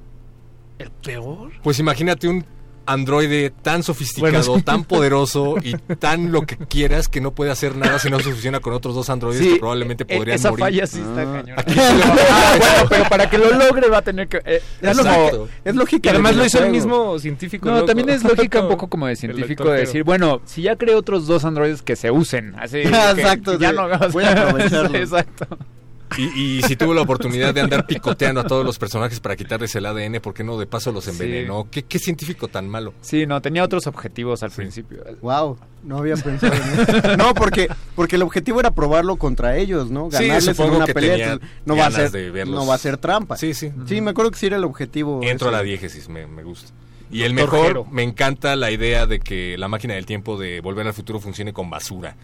[0.78, 1.53] ¿El peor?
[1.62, 2.45] Pues imagínate un
[2.93, 4.62] androide tan sofisticado, Bueno, sí.
[4.62, 8.30] tan poderoso y tan lo que quieras que no puede hacer nada si no se
[8.32, 10.64] fusiona con otros dos androides Sí, que probablemente e- podrían esa morir.
[10.64, 11.32] falla sí está Ah.
[11.41, 11.55] cañona.
[11.61, 14.41] Aquí sí le va- Ah, bueno, pero para que lo logre va a tener que...
[14.45, 14.62] eh,
[15.64, 17.68] Es lógica Y además lo hizo el mismo científico.
[17.68, 17.86] No, loco.
[17.86, 21.26] también es lógica un poco como de científico de decir, bueno, si ya creé otros
[21.26, 24.97] dos androides que se usen, así que exacto, ya no Voy a aprovecharlo.
[24.99, 25.47] Exacto.
[26.19, 29.75] Y, y si tuvo la oportunidad de andar picoteando a todos los personajes para quitarles
[29.77, 31.69] el ADN, ¿por qué no de paso los envenenó?
[31.71, 32.93] ¿Qué, qué científico tan malo?
[33.01, 35.05] Sí, no, tenía otros objetivos al principio.
[35.23, 37.17] Wow, no había pensado en eso.
[37.17, 40.11] No, porque porque el objetivo era probarlo contra ellos, ¿no?
[40.11, 41.39] Sí, Ganarles en supongo una que pelea.
[41.65, 42.57] no va a ser de verlos.
[42.61, 43.37] no va a ser trampa.
[43.37, 43.71] Sí, sí.
[43.87, 45.21] Sí, me acuerdo que sí era el objetivo.
[45.23, 46.73] Entro a la diégesis, me, me gusta.
[47.13, 47.85] Y el mejor, Jero.
[47.91, 51.53] me encanta la idea de que la máquina del tiempo de Volver al Futuro funcione
[51.53, 52.15] con basura.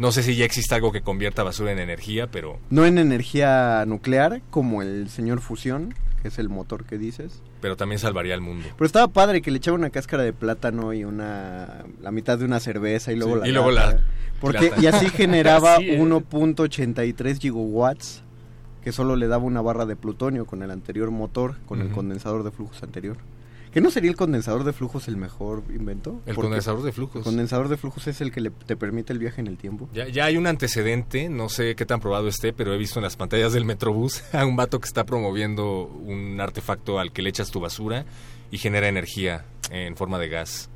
[0.00, 3.84] No sé si ya existe algo que convierta basura en energía, pero No en energía
[3.86, 7.42] nuclear como el señor fusión, que es el motor que dices.
[7.60, 8.66] pero también salvaría al mundo.
[8.78, 12.46] Pero estaba padre que le echaba una cáscara de plátano y una la mitad de
[12.46, 14.00] una cerveza y luego Sí, la y luego la
[14.40, 16.00] porque y así generaba Así es.
[16.00, 18.22] 1.83 gigawatts
[18.82, 22.42] que solo le daba una barra de plutonio con el anterior motor, con el condensador
[22.42, 23.18] de flujos anterior.
[23.72, 26.20] ¿Que no sería el condensador de flujos el mejor invento?
[26.26, 27.16] El condensador de flujos.
[27.18, 29.88] El condensador de flujos es el que le- te permite el viaje en el tiempo.
[29.92, 33.04] Ya, ya hay un antecedente, no sé qué tan probado esté, pero he visto en
[33.04, 37.30] las pantallas del Metrobús a un vato que está promoviendo un artefacto al que le
[37.30, 38.04] echas tu basura
[38.50, 40.68] y genera energía en forma de gas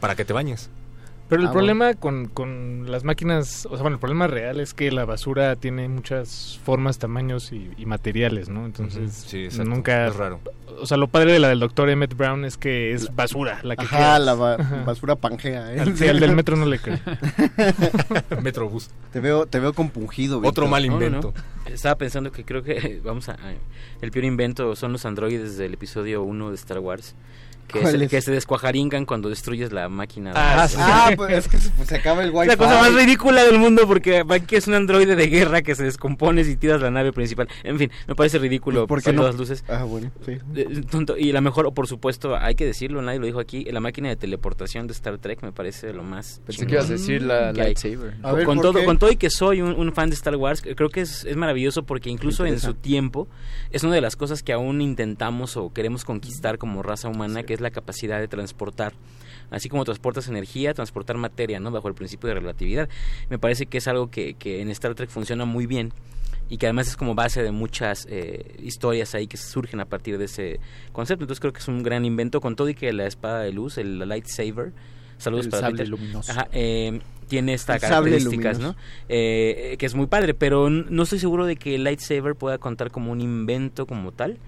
[0.00, 0.70] para que te bañes.
[1.28, 4.74] Pero el Ah, problema con, con las máquinas, o sea, bueno, el problema real es
[4.74, 8.66] que la basura tiene muchas formas, tamaños y, y materiales, ¿no?
[8.66, 10.06] Entonces, sí, nunca...
[10.06, 10.40] Es raro.
[10.80, 13.74] O sea, lo padre de la del doctor Emmett Brown es que es basura, la
[13.76, 14.18] que Ajá, queda.
[14.18, 14.82] la ba- Ajá.
[14.84, 15.72] basura pangea.
[15.74, 15.80] ¿eh?
[15.80, 16.98] Al, sí, al del metro no le creo.
[18.42, 18.90] Metrobús.
[19.12, 20.38] Te veo, te veo compungido.
[20.38, 20.68] Otro Víctor.
[20.68, 21.32] mal No, no, invento.
[21.66, 21.72] no.
[21.72, 23.54] Estaba pensando que creo que vamos a, a-
[24.02, 27.14] el peor invento son los androides del episodio 1 de Star Wars.
[27.66, 28.10] Que, ¿Cuál se, es?
[28.10, 30.32] que se descuajaringan cuando destruyes la máquina.
[30.34, 30.76] Ah, de- sí.
[30.78, 32.48] Ah, pues es que se, pues, se acaba el Es wifi.
[32.48, 35.82] la cosa más ridícula del mundo porque que es un androide de guerra que se
[35.84, 37.48] descompone si tiras la nave principal.
[37.62, 39.20] En fin, me parece ridículo ¿Por no?
[39.22, 39.64] todas luces.
[39.68, 40.38] Ah, bueno, sí.
[40.54, 41.16] Eh, tonto.
[41.16, 44.08] Y la mejor, o por supuesto, hay que decirlo, nadie lo dijo aquí, la máquina
[44.08, 47.52] de teleportación de Star Trek me parece lo más Pensé que ibas a decir la
[47.52, 48.14] lightsaber.
[48.22, 48.84] A ver, con ¿por todo qué?
[48.84, 51.24] con todo y que soy un, un fan de Star Wars eh, creo que es,
[51.24, 53.28] es maravilloso porque incluso en su tiempo
[53.70, 57.53] es una de las cosas que aún intentamos o queremos conquistar como raza humana que
[57.54, 58.92] es la capacidad de transportar.
[59.50, 62.88] Así como transportas energía transportar materia no bajo el principio de relatividad.
[63.30, 65.92] Me parece que es algo que, que en Star Trek funciona muy bien
[66.48, 70.18] y que además es como base de muchas eh, historias ahí que surgen a partir
[70.18, 70.60] de ese
[70.92, 71.24] concepto.
[71.24, 72.40] Entonces creo que es un gran invento.
[72.40, 74.72] Con todo y que la espada de luz el lightsaber
[75.18, 76.32] saludos El para sable luminoso.
[76.32, 78.76] Ajá, eh, tiene estas características, ¿no?
[79.08, 82.90] Eh, que es muy padre, pero no estoy seguro de que el lightsaber pueda contar
[82.90, 84.38] como un invento como tal,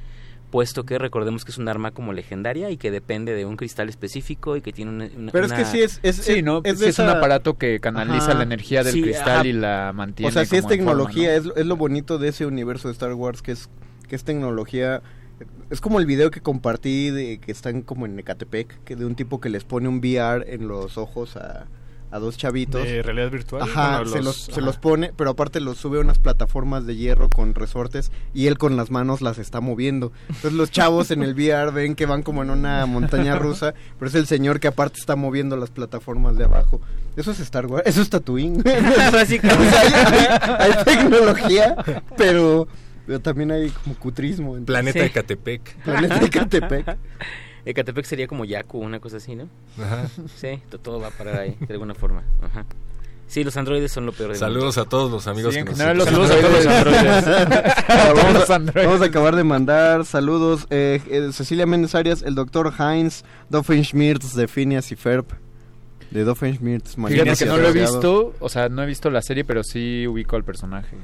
[0.51, 3.89] puesto que recordemos que es un arma como legendaria y que depende de un cristal
[3.89, 5.09] específico y que tiene una...
[5.17, 6.61] una- Pero es que sí es, es, Sí, ¿no?
[6.65, 8.35] es, Sí, un esa- aparato que canaliza Ajá.
[8.35, 9.47] la energía del Sí, cristal ajá.
[9.47, 11.35] y la mantiene O sea, sí es forma, tecnología, ¿no?
[11.37, 13.69] es, lo- es lo bonito de ese universo de Star Wars, que es,
[14.09, 15.03] que es tecnología.
[15.69, 19.15] Es como el video que compartí de que están como en Ecatepec, que de un
[19.17, 21.67] tipo que les pone un VR en los ojos a,
[22.11, 22.85] a dos chavitos.
[22.85, 23.63] De realidad virtual.
[23.63, 26.87] Ajá, Bueno, se, los- los, se los pone, pero aparte los sube a unas plataformas
[26.87, 30.13] de hierro con resortes y él con las manos las está moviendo.
[30.29, 34.09] Entonces los chavos en el VR ven que van como en una montaña rusa, pero
[34.09, 36.81] es el señor que aparte está moviendo las plataformas de abajo.
[37.17, 38.63] Eso es Star Wars, eso es Tatooine.
[39.13, 39.67] Básicamente.
[39.67, 41.77] O sea, hay, hay tecnología,
[42.17, 42.69] pero,
[43.07, 44.57] pero también hay como cutrismo.
[44.57, 45.07] entonces- Planeta Sí.
[45.07, 45.77] Ecatepec.
[45.83, 46.99] Planeta Ecatepec.
[47.67, 49.49] Ecatepec sería como Yaku, una cosa así, ¿no?
[49.83, 50.07] Ajá.
[50.37, 52.23] Sí, to- todo va a parar ahí, de alguna forma.
[52.43, 52.65] Ajá.
[53.29, 55.75] Sí, los androides son lo peor del Saludos a todos los amigos Sí, que nos
[55.75, 56.07] general los.
[56.07, 57.25] Saludos a todos los androides.
[58.25, 58.87] Vamos, a, androides.
[58.87, 60.67] vamos a acabar de mandar saludos.
[60.71, 65.27] Eh, eh, Cecilia Méndez Arias, el doctor Heinz, Doffenschmirtz de Phineas y Ferb.
[66.13, 69.45] De Doffenschmirtz, Fíjate que no lo he visto, o sea, no he visto la serie,
[69.45, 70.97] pero sí ubico al personaje.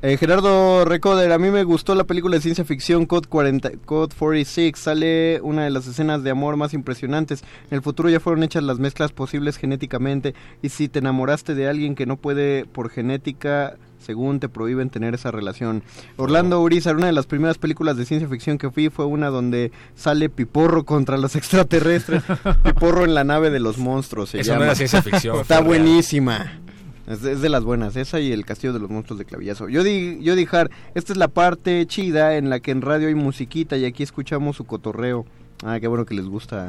[0.00, 4.14] Eh, Gerardo Recoder, a mí me gustó la película de ciencia ficción Code, 40, Code
[4.16, 4.78] 46.
[4.78, 7.42] Sale una de las escenas de amor más impresionantes.
[7.68, 10.34] En el futuro ya fueron hechas las mezclas posibles genéticamente.
[10.62, 15.14] Y si te enamoraste de alguien que no puede por genética, según te prohíben tener
[15.14, 15.82] esa relación.
[16.16, 19.72] Orlando Urizar, una de las primeras películas de ciencia ficción que fui fue una donde
[19.96, 22.22] sale Piporro contra los extraterrestres.
[22.62, 24.30] Piporro en la nave de los monstruos.
[24.30, 25.40] Se Eso no era ciencia ficción.
[25.40, 26.60] Está buenísima.
[27.08, 29.68] Es de, es de las buenas, esa y el Castillo de los Monstruos de Clavillazo.
[29.68, 33.14] Yo di, yo dijar, esta es la parte chida en la que en radio hay
[33.14, 35.24] musiquita y aquí escuchamos su cotorreo.
[35.64, 36.68] Ah, qué bueno que les gusta.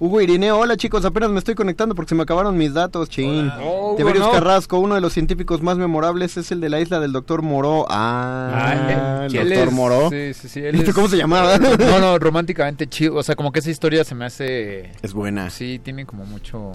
[0.00, 3.48] Hugo Irineo, hola chicos, apenas me estoy conectando porque se me acabaron mis datos, chin.
[3.62, 4.32] Oh, Tiberius no.
[4.32, 7.86] Carrasco, uno de los científicos más memorables es el de la isla del doctor Moró.
[7.88, 10.10] Ah, el doctor es- Moró.
[10.10, 10.60] Sí, sí, sí.
[10.60, 11.58] él ¿Viste es- cómo se llamaba?
[11.78, 13.14] No, no, románticamente chido.
[13.14, 14.90] O sea, como que esa historia se me hace...
[15.02, 15.50] Es buena.
[15.50, 16.72] Sí, tiene como mucho...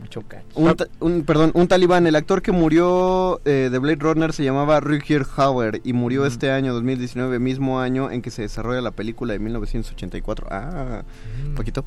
[0.00, 0.22] Mucho.
[0.54, 4.44] Un, ta- un- perdón, un talibán, el actor que murió eh, de Blade Runner se
[4.44, 8.92] llamaba Rutger Hauer y murió este año, 2019, mismo año en que se desarrolla la
[8.92, 10.46] película de 1984.
[10.50, 11.02] Ah,
[11.46, 11.84] un poquito.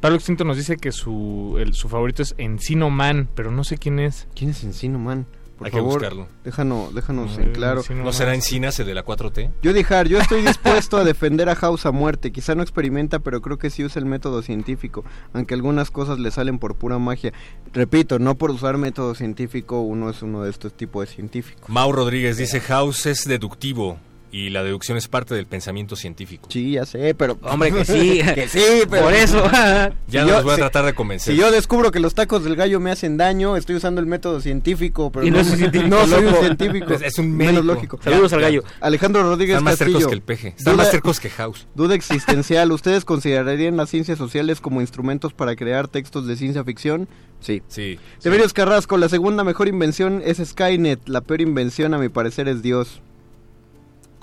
[0.00, 3.78] Pablo Extinto nos dice que su, el- su favorito es Encino Man, pero no sé
[3.78, 4.28] quién es.
[4.34, 5.26] ¿Quién es Encino Man?
[5.56, 6.26] Por Hay que buscarlo.
[6.42, 7.82] déjanos, déjanos en ver, claro.
[7.90, 8.12] ¿No Man.
[8.12, 9.52] será Encinas el de la 4T?
[9.62, 12.32] Yo dejar, yo estoy dispuesto a defender a House a muerte.
[12.32, 16.30] Quizá no experimenta, pero creo que sí usa el método científico, aunque algunas cosas le
[16.32, 17.32] salen por pura magia.
[17.72, 21.68] Repito, no por usar método científico uno es uno de estos tipos de científicos.
[21.68, 23.98] Mau Rodríguez dice House es deductivo
[24.36, 26.48] y la deducción es parte del pensamiento científico.
[26.50, 27.38] Sí, ya sé, pero...
[27.42, 28.20] Hombre, que sí.
[28.34, 28.60] que sí,
[28.90, 29.04] pero...
[29.04, 29.42] Por eso.
[29.54, 31.34] Ya Si no yo- los voy a si- tratar de convencer.
[31.34, 34.40] Si yo descubro que los tacos del gallo me hacen daño, estoy usando el método
[34.40, 36.92] científico, pero Y no es un científico no soy un científico.
[36.94, 37.74] Es- es un menos médico.
[37.74, 38.00] lógico.
[38.02, 38.64] Saludos al Ya, gallo.
[38.80, 39.98] Alejandro Rodríguez Están más Castillo.
[39.98, 40.48] cercos que el peje.
[40.48, 41.66] Están Duda- más cercos que House.
[41.74, 42.72] Duda existencial.
[42.72, 47.08] ¿Ustedes considerarían las ciencias sociales como instrumentos para crear textos de ciencia ficción?
[47.40, 47.62] Sí.
[47.68, 47.98] Sí.
[48.18, 51.08] Severios Carrasco, la segunda mejor invención es Skynet.
[51.08, 53.00] La peor invención, a mi parecer, es Dios.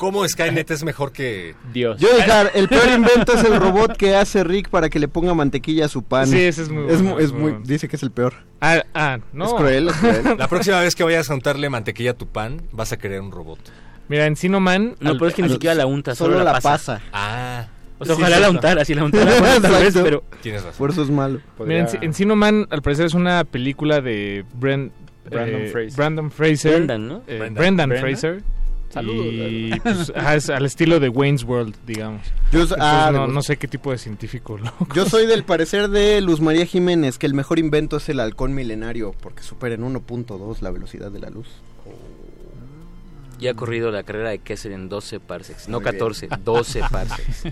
[0.02, 2.00] ¿Cómo Skynet es mejor que Dios.
[2.02, 5.36] Yo dejar, el peor invento es el robot que hace Rick para que le ponga
[5.36, 6.26] mantequilla a su pan.
[6.26, 7.66] Sí, ese es muy bueno, mu- es es muy muy, bueno.
[7.68, 8.34] dice que es el peor.
[8.62, 9.46] Ah, ah, no.
[9.46, 10.24] Es cruel, es cruel.
[10.40, 13.32] La próxima vez que vayas a untarle mantequilla a tu pan, vas a querer un
[13.32, 13.60] robot.
[14.10, 14.96] Mira, Encino Man...
[15.00, 16.96] No, al- pero es que ni siquiera la unta, solo, Solo la la pasa.
[16.96, 17.02] pasa.
[17.14, 17.68] Ah,
[18.00, 20.24] O sea, Sí, ojalá la untara, si la untara, bueno, tal vez, pero...
[20.42, 20.80] tienes razón.
[20.80, 21.40] Por eso es malo.
[21.60, 24.90] Mira, Enci- Encino Man, al parecer, es una película de Bren-
[25.30, 25.96] Brandon eh, Fraser.
[25.96, 26.72] Brandon Fraser.
[26.74, 27.18] Brendan, ¿no?
[27.28, 27.54] Eh, Brendan.
[27.54, 28.00] Brendan, Brendan.
[28.18, 28.44] Fraser.
[28.92, 29.28] Saludos.
[29.32, 32.22] Y pues, ajá, es al estilo de Wayne's World, digamos.
[32.52, 34.88] Yo, Entonces, ah, no, de- no sé qué tipo de científico loco.
[34.96, 38.54] Yo soy del parecer de Luz María Jiménez que el mejor invento es el halcón
[38.54, 41.48] milenario porque supera en 1.2 la velocidad de la luz.
[43.42, 45.68] Ya ha corrido la carrera de Kessel en 12 parsecs.
[45.68, 45.96] No Muy bien.
[45.96, 47.44] 14, 12 parsecs.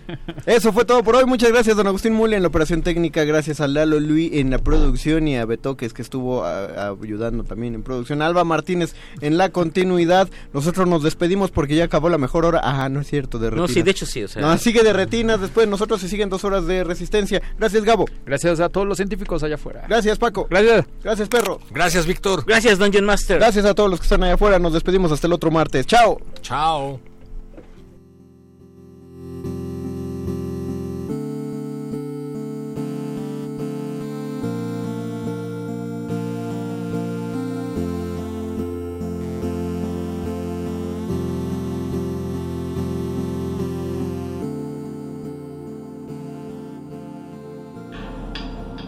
[0.45, 1.25] Eso fue todo por hoy.
[1.25, 3.23] Muchas gracias, don Agustín Muli en la operación técnica.
[3.23, 7.43] Gracias a Lalo Luis en la producción y a Betoques que estuvo a- a- ayudando
[7.43, 8.21] también en producción.
[8.21, 10.29] Alba Martínez en la continuidad.
[10.53, 12.61] Nosotros nos despedimos porque ya acabó la mejor hora.
[12.63, 13.71] Ah, no es cierto, de No, retinas.
[13.73, 14.41] sí, de hecho sí, o sea...
[14.43, 15.41] No, sigue de retinas.
[15.41, 17.41] Después nosotros se siguen dos horas de resistencia.
[17.57, 18.05] Gracias, Gabo.
[18.25, 19.85] Gracias a todos los científicos allá afuera.
[19.89, 20.45] Gracias, Paco.
[20.49, 20.85] Gracias.
[21.03, 21.59] Gracias, Perro.
[21.71, 22.43] Gracias, Víctor.
[22.45, 23.39] Gracias, Dungeon Master.
[23.39, 24.59] Gracias a todos los que están allá afuera.
[24.59, 25.78] Nos despedimos hasta el otro martes.
[25.83, 26.19] Chao.
[26.41, 26.99] Chao.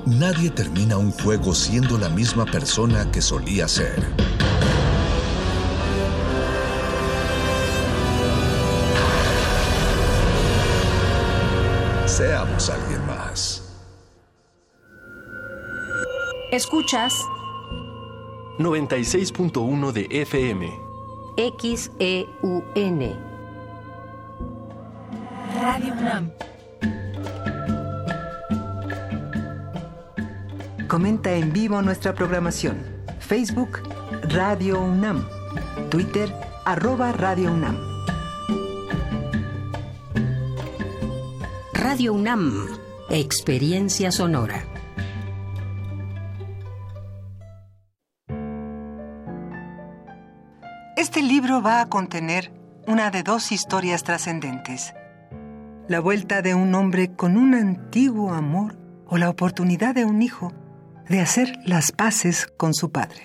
[0.05, 4.30] Nadie termina un juego siendo la misma persona que solía ser.
[16.51, 17.13] Escuchas
[18.59, 20.69] 96.1 de FM.
[21.37, 23.15] XEUN.
[25.61, 26.31] Radio UNAM.
[30.89, 32.83] Comenta en vivo nuestra programación.
[33.19, 33.79] Facebook
[34.23, 35.25] Radio UNAM.
[35.89, 36.29] Twitter
[36.65, 37.77] arroba Radio UNAM.
[41.71, 42.67] Radio UNAM.
[43.09, 44.70] Experiencia sonora.
[51.41, 52.53] Libro va a contener
[52.85, 54.93] una de dos historias trascendentes.
[55.87, 58.77] La vuelta de un hombre con un antiguo amor
[59.07, 60.53] o la oportunidad de un hijo
[61.09, 63.23] de hacer las paces con su padre.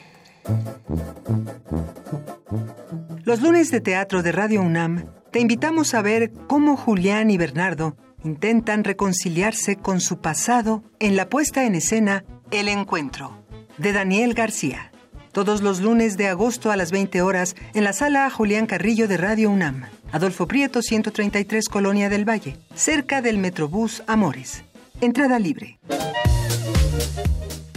[3.25, 7.99] Los lunes de teatro de Radio UNAM te invitamos a ver cómo Julián y Bernardo
[8.25, 13.45] intentan reconciliarse con su pasado en la puesta en escena El Encuentro,
[13.77, 14.91] de Daniel García.
[15.37, 19.19] Todos los lunes de agosto a las 20 horas en la sala Julián Carrillo de
[19.19, 19.85] Radio UNAM.
[20.11, 24.65] Adolfo Prieto, 133 Colonia del Valle, cerca del Metrobús Amores.
[25.03, 25.79] Entrada libre.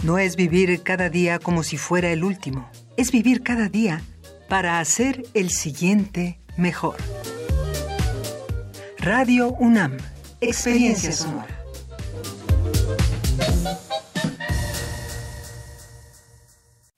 [0.04, 4.00] No es vivir cada día como si fuera el último, es vivir cada día
[4.48, 6.96] para hacer el siguiente mejor.
[8.96, 9.98] Radio UNAM,
[10.40, 11.59] experiencia sonora.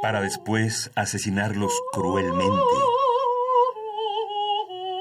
[0.00, 2.62] Para después asesinarlos cruelmente.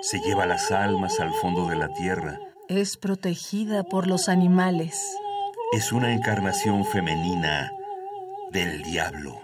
[0.01, 2.39] Se lleva las almas al fondo de la tierra.
[2.67, 4.99] Es protegida por los animales.
[5.71, 7.71] Es una encarnación femenina
[8.51, 9.39] del diablo.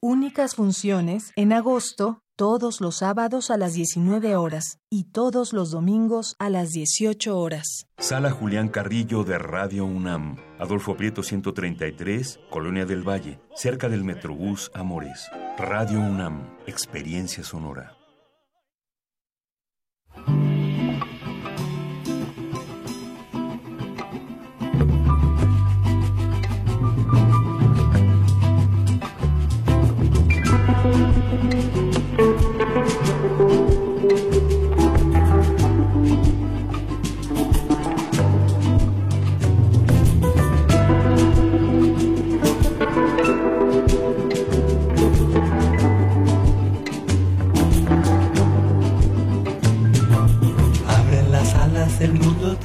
[0.00, 6.36] Únicas funciones en agosto, todos los sábados a las 19 horas y todos los domingos
[6.38, 7.86] a las 18 horas.
[7.98, 10.36] Sala Julián Carrillo de Radio UNAM.
[10.58, 15.30] Adolfo Prieto 133, Colonia del Valle, cerca del Metrobús Amores.
[15.58, 17.95] Radio UNAM, Experiencia Sonora.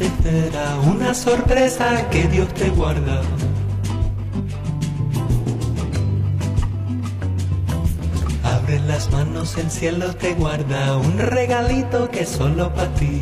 [0.01, 3.21] Te espera, una sorpresa que Dios te guarda.
[8.43, 13.21] Abre las manos, el cielo te guarda, un regalito que solo para ti.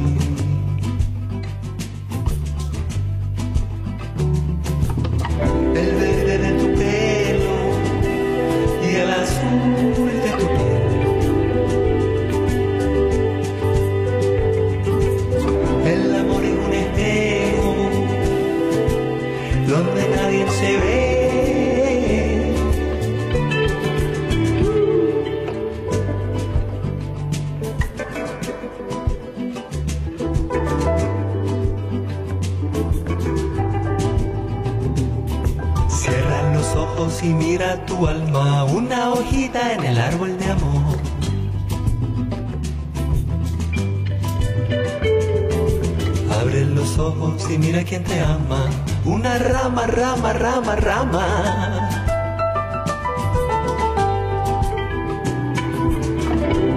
[47.59, 48.69] Mira quién te ama.
[49.05, 51.25] Una rama, rama, rama, rama.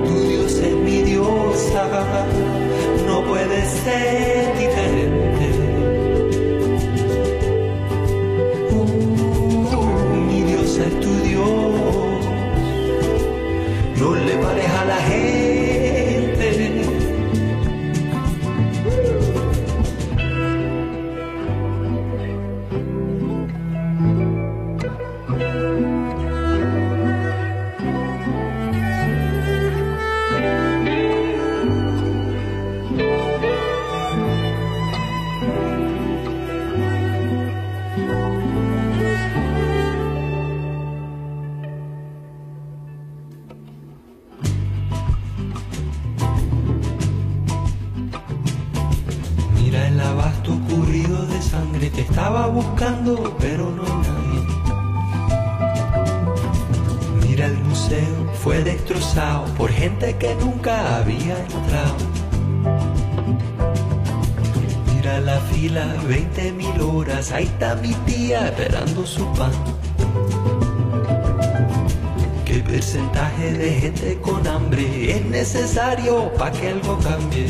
[0.06, 1.84] Tu Dios es mi diosa,
[3.06, 4.51] no puede ser
[52.72, 54.42] buscando, pero no hay nadie.
[57.26, 61.96] Mira el museo, fue destrozado por gente que nunca había entrado.
[64.94, 69.52] Mira la fila, 20 mil horas, ahí está mi tía esperando su pan.
[72.44, 77.48] ¿Qué porcentaje de gente con hambre es necesario para que algo cambie?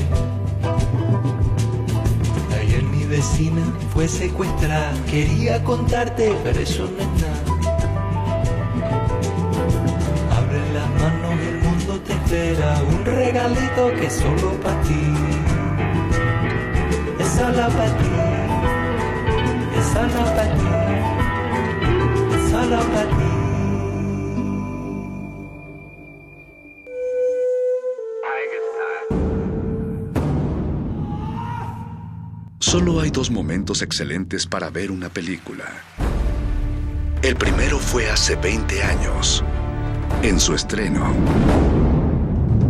[3.22, 3.62] Vecina
[3.92, 7.42] fue secuestrada, quería contarte, pero eso no es nada.
[10.38, 15.04] Abre las manos, el mundo te espera, un regalito que solo para ti.
[17.20, 18.10] Es solo para ti,
[19.78, 20.70] es solo para ti,
[22.34, 23.31] es solo para ti.
[33.12, 35.64] Dos momentos excelentes para ver una película.
[37.22, 39.44] El primero fue hace 20 años,
[40.22, 41.14] en su estreno.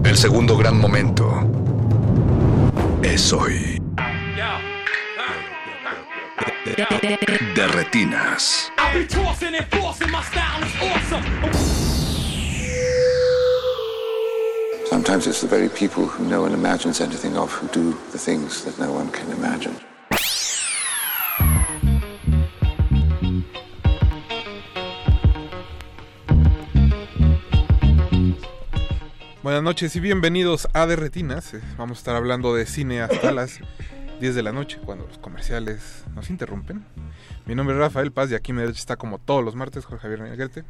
[0.05, 1.49] El segundo gran momento
[3.03, 3.80] es hoy.
[7.55, 8.72] De retinas.
[14.90, 18.64] Sometimes it's the very people who no one imagines anything of who do the things
[18.64, 19.74] that no one can imagine.
[29.53, 31.53] Buenas noches y bienvenidos a De Retinas.
[31.53, 33.59] Eh, Vamos a estar hablando de cine hasta las
[34.18, 36.86] 10 de la noche, cuando los comerciales nos interrumpen.
[37.44, 39.84] Mi nombre es Rafael Paz y aquí a mi derecha está como todos los martes
[39.84, 40.64] Jorge Javier Negrete.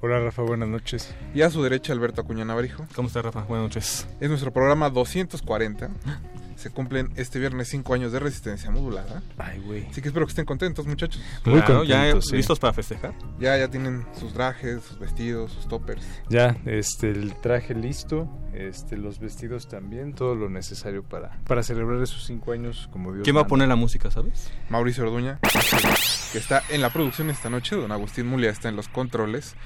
[0.00, 1.14] Hola Rafa, buenas noches.
[1.34, 2.86] Y a su derecha Alberto Acuña Navarijo.
[2.96, 3.42] ¿Cómo está Rafa?
[3.42, 4.08] Buenas noches.
[4.18, 5.90] Es nuestro programa 240.
[6.62, 9.20] Se cumplen este viernes 5 años de resistencia modulada.
[9.36, 9.84] Ay, güey.
[9.90, 11.20] Así que espero que estén contentos, muchachos.
[11.44, 12.36] Muy Claro, ya contentos, sí.
[12.36, 13.14] listos para festejar.
[13.40, 16.04] Ya, ya tienen sus trajes, sus vestidos, sus toppers.
[16.28, 22.00] Ya, este, el traje listo, este, los vestidos también, todo lo necesario para, para celebrar
[22.00, 24.52] esos cinco años como Dios ¿Quién va a poner la música, sabes?
[24.68, 25.40] Mauricio Orduña,
[26.30, 27.74] que está en la producción esta noche.
[27.74, 29.56] Don Agustín Mulia está en los controles.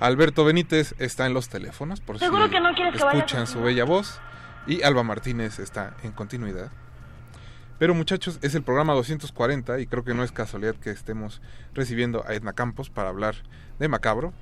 [0.00, 3.46] Alberto Benítez está en los teléfonos, por si ¿Seguro que no quieres que vaya escuchan
[3.46, 4.20] su bella voz.
[4.66, 6.70] Y Alba Martínez está en continuidad.
[7.78, 11.42] Pero muchachos, es el programa 240 y creo que no es casualidad que estemos
[11.74, 13.34] recibiendo a Edna Campos para hablar
[13.82, 14.32] de Macabro.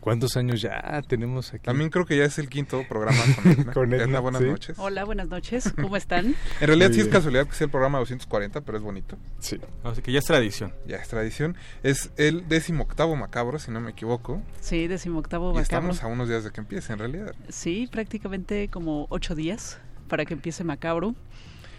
[0.00, 1.62] ¿Cuántos años ya tenemos aquí?
[1.62, 3.72] También creo que ya es el quinto programa con Edna.
[3.74, 4.48] Con Edna, buenas sí.
[4.48, 4.76] noches.
[4.76, 5.72] Hola, buenas noches.
[5.80, 6.34] ¿Cómo están?
[6.60, 9.16] En realidad Muy sí es casualidad que sea el programa 240, pero es bonito.
[9.38, 9.60] Sí.
[9.84, 10.74] Así que ya es tradición.
[10.88, 11.56] Ya es tradición.
[11.84, 14.42] Es el décimo octavo macabro, si no me equivoco.
[14.60, 15.62] Sí, decimoctavo Y macabro.
[15.92, 17.36] estamos a unos días de que empiece, en realidad.
[17.48, 19.78] Sí, prácticamente como ocho días
[20.08, 21.14] para que empiece macabro.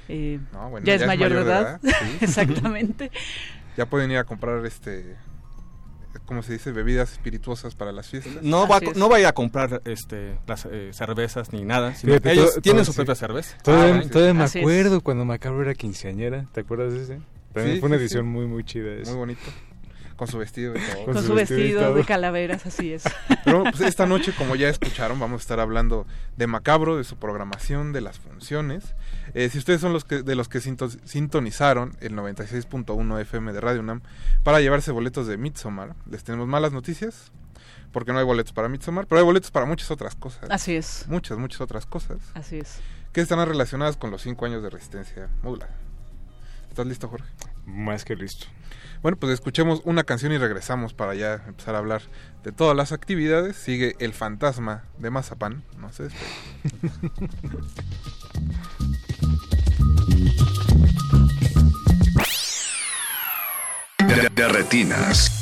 [0.08, 1.82] Eh, No, bueno, ya, es mayor, de edad.
[1.84, 1.90] sí.
[2.22, 3.12] Exactamente.
[3.76, 5.18] Ya pueden ir a comprar, este,
[6.30, 6.72] ¿cómo se dice?
[6.72, 8.42] Bebidas espirituosas para las fiestas.
[8.44, 11.96] No va, no vaya a comprar este, las eh, cervezas ni nada.
[11.96, 12.96] sino Fíjate, ellos todo- tienen todo- su sí.
[12.98, 13.58] propia cerveza.
[13.64, 14.10] Todavía, Ah, bueno, sí.
[14.12, 14.64] todavía me Así es.
[14.64, 17.20] acuerdo cuando Macabro era quinceañera, ¿te acuerdas de ese?
[17.52, 18.30] También Sí, fue una sí, edición sí.
[18.30, 18.94] muy, muy chida.
[18.94, 19.10] esa.
[19.12, 19.42] Muy bonito.
[20.20, 21.06] Con su vestido y todo.
[21.06, 23.04] Con Con su su vestido de calaveras, así es.
[23.46, 26.06] Pero pues, esta noche, como ya escucharon, vamos a estar hablando
[26.38, 28.94] de Macabro, de su programación, de las funciones.
[29.34, 33.62] Eh, si ustedes son los que, de los que sinto- sintonizaron el 96.1 FM de
[33.62, 34.02] Radio UNAM
[34.44, 37.32] para llevarse boletos de Midsommar, les tenemos malas noticias,
[37.94, 40.50] porque no hay boletos para Midsommar, pero hay boletos para muchas otras cosas.
[40.50, 41.06] Así es.
[41.08, 42.80] Muchas, muchas otras cosas Así es.
[43.14, 45.74] que están relacionadas con los cinco años de resistencia modulada.
[46.70, 47.28] ¿Estás listo, Jorge?
[47.70, 48.48] Más que listo.
[49.02, 52.02] Bueno, pues escuchemos una canción y regresamos para ya empezar a hablar
[52.44, 53.56] de todas las actividades.
[53.56, 55.64] Sigue El Fantasma de Mazapán.
[55.78, 56.14] No despeguen.
[64.00, 65.39] De, de retinas.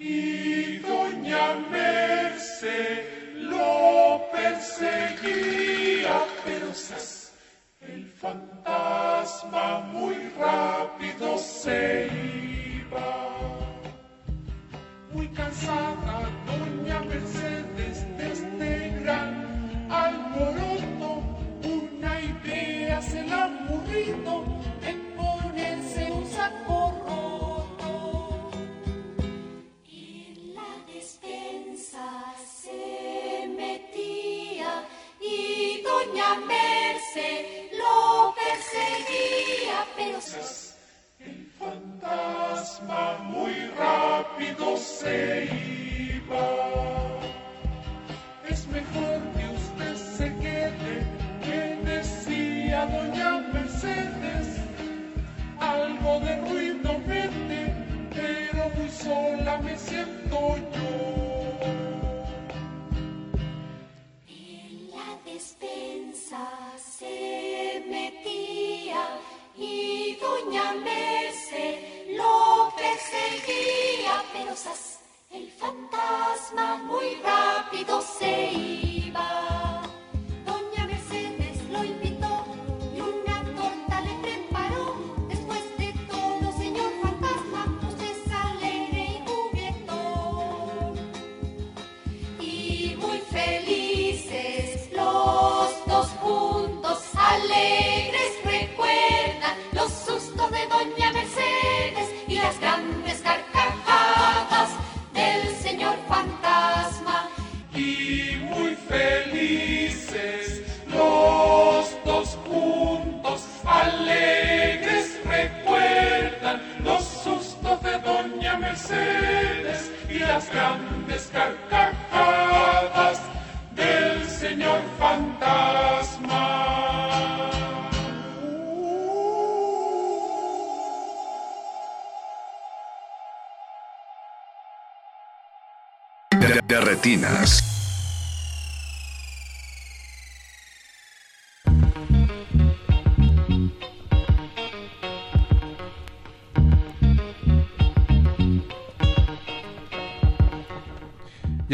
[0.00, 7.32] Y doña Merce lo perseguía, pero ¡zas!
[7.80, 13.28] el fantasma muy rápido se iba.
[15.12, 21.22] Muy cansada doña Mercedes de este gran alboroto,
[21.62, 24.44] una idea se le ha ocurrido
[24.80, 26.89] de ponerse un saco
[36.00, 40.18] Doña Merce lo perseguía, pero
[41.18, 46.46] el fantasma muy rápido se iba.
[48.48, 51.06] Es mejor que usted se quede,
[51.44, 54.48] que decía doña Mercedes.
[55.58, 57.74] Algo de ruido mete,
[58.14, 61.19] pero muy sola me siento yo.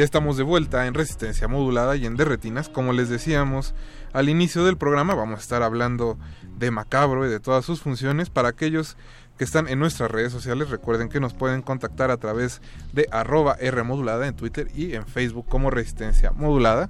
[0.07, 2.69] Estamos de vuelta en resistencia modulada y en derretinas.
[2.69, 3.75] Como les decíamos
[4.13, 6.17] al inicio del programa, vamos a estar hablando
[6.57, 8.31] de Macabro y de todas sus funciones.
[8.31, 8.97] Para aquellos
[9.37, 13.57] que están en nuestras redes sociales, recuerden que nos pueden contactar a través de arroba
[13.59, 16.89] R modulada en Twitter y en Facebook como resistencia modulada.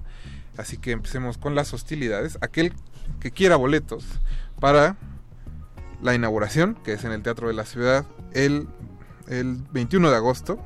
[0.58, 2.36] Así que empecemos con las hostilidades.
[2.42, 2.74] Aquel
[3.18, 4.04] que quiera boletos
[4.60, 4.96] para
[6.02, 8.04] la inauguración, que es en el Teatro de la Ciudad,
[8.34, 8.68] el,
[9.26, 10.58] el 21 de agosto.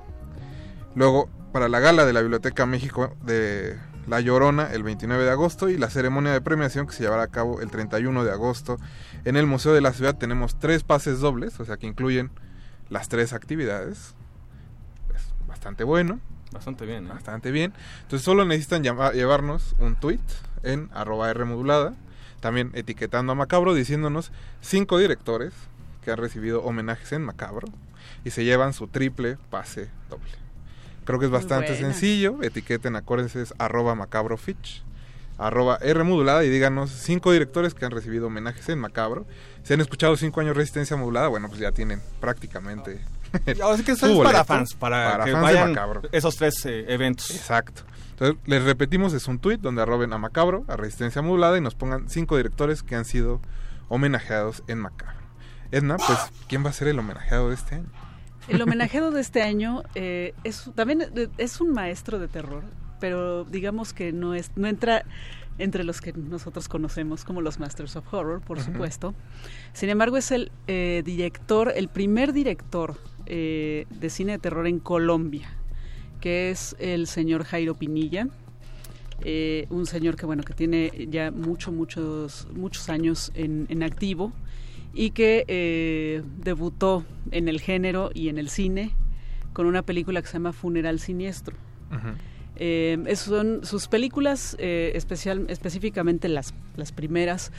[0.96, 5.68] Luego, para la gala de la Biblioteca México de La Llorona, el 29 de agosto.
[5.68, 8.78] Y la ceremonia de premiación que se llevará a cabo el 31 de agosto.
[9.24, 12.30] En el Museo de la Ciudad tenemos tres pases dobles, o sea que incluyen
[12.88, 14.14] las tres actividades.
[15.14, 16.20] Es bastante bueno.
[16.53, 17.11] Bastante bien, ¿eh?
[17.11, 17.72] Bastante bien.
[18.03, 20.20] Entonces solo necesitan llevarnos un tweet
[20.62, 21.94] en arroba R modulada,
[22.40, 25.53] también etiquetando a Macabro, diciéndonos cinco directores
[26.03, 27.68] que han recibido homenajes en Macabro
[28.24, 30.39] y se llevan su triple pase doble.
[31.05, 31.88] Creo que es bastante buena.
[31.88, 32.42] sencillo.
[32.42, 34.82] Etiqueten, acuérdense, es arroba macabrofitch,
[35.38, 39.26] arroba R modulada y díganos cinco directores que han recibido homenajes en Macabro.
[39.62, 43.01] Si han escuchado cinco años Resistencia Modulada, bueno, pues ya tienen prácticamente...
[43.62, 46.03] Ahora sí que eso es para fans, para, que fans de vayan Macabro.
[46.12, 47.30] esos tres eh, eventos.
[47.30, 47.82] Exacto.
[48.11, 51.74] Entonces, les repetimos, es un tweet donde arroben a Macabro, a Resistencia Modulada y nos
[51.74, 53.40] pongan cinco directores que han sido
[53.88, 55.20] homenajeados en Macabro.
[55.70, 57.88] Edna, pues, ¿quién va a ser el homenajeado de este año?
[58.51, 62.64] El homenajeado de este año eh, es también eh, es un maestro de terror,
[62.98, 65.05] pero digamos que no es no entra
[65.61, 69.14] entre los que nosotros conocemos como los Masters of Horror, por supuesto.
[69.72, 72.96] Sin embargo, es el eh, director, el primer director
[73.26, 75.48] eh, de cine de terror en Colombia,
[76.20, 78.28] que es el señor Jairo Pinilla.
[79.22, 84.32] Eh, un señor que bueno que tiene ya mucho muchos muchos años en, en activo
[84.95, 88.91] y que eh, debutó en el género y en el cine
[89.53, 91.57] con una película que se llama Funeral Siniestro.
[92.57, 97.53] Eh, es- son sus películas, eh, especial, específicamente las, las primeras,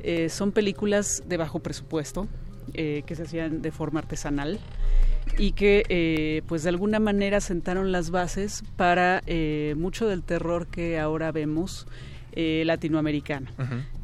[0.00, 2.26] eh, son películas de bajo presupuesto
[2.74, 4.58] que se hacían de forma artesanal
[5.38, 9.22] y que pues de alguna manera sentaron las bases para
[9.74, 11.86] mucho del terror que ahora vemos
[12.32, 13.48] eh, latinoamericano.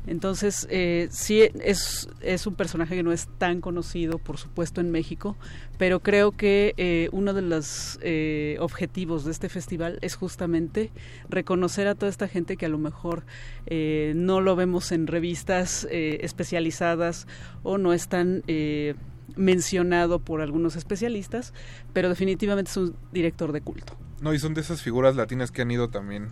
[0.06, 4.90] Entonces, eh, sí, es, es un personaje que no es tan conocido, por supuesto, en
[4.90, 5.36] México,
[5.78, 10.90] pero creo que eh, uno de los eh, objetivos de este festival es justamente
[11.30, 13.24] reconocer a toda esta gente que a lo mejor
[13.66, 17.26] eh, no lo vemos en revistas eh, especializadas
[17.62, 18.94] o no es tan eh,
[19.36, 21.54] mencionado por algunos especialistas,
[21.94, 23.96] pero definitivamente es un director de culto.
[24.20, 26.28] No, y son de esas figuras latinas que han ido también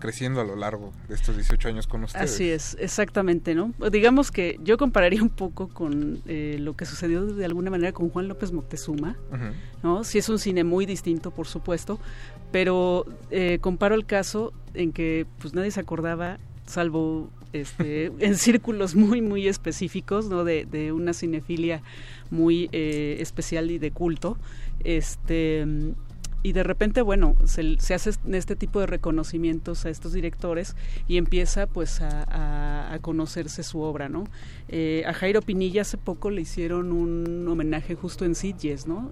[0.00, 2.32] creciendo a lo largo de estos 18 años con ustedes.
[2.32, 3.72] Así es, exactamente, ¿no?
[3.92, 8.10] Digamos que yo compararía un poco con eh, lo que sucedió de alguna manera con
[8.10, 9.16] Juan López Moctezuma.
[9.84, 10.02] ¿no?
[10.02, 12.00] Sí es un cine muy distinto, por supuesto,
[12.50, 18.96] pero eh, comparo el caso en que pues nadie se acordaba, salvo este, en círculos
[18.96, 20.44] muy, muy específicos, ¿no?
[20.44, 21.82] De, de una cinefilia
[22.30, 24.38] muy eh, especial y de culto,
[24.82, 25.66] este
[26.42, 30.74] y de repente, bueno, se, hace este tipo de reconocimientos a estos directores
[31.06, 34.24] y empieza pues a, conocerse su obra, ¿no?
[34.68, 39.10] Eh, a Jairo Pinilla hace poco le hicieron un homenaje justo en Sitges, ¿no?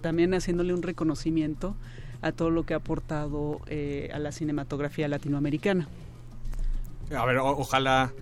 [0.00, 1.76] También haciéndole un reconocimiento
[2.22, 5.88] a todo lo que ha aportado eh, a la cinematografía latinoamericana.
[7.16, 8.12] A ver, ojalá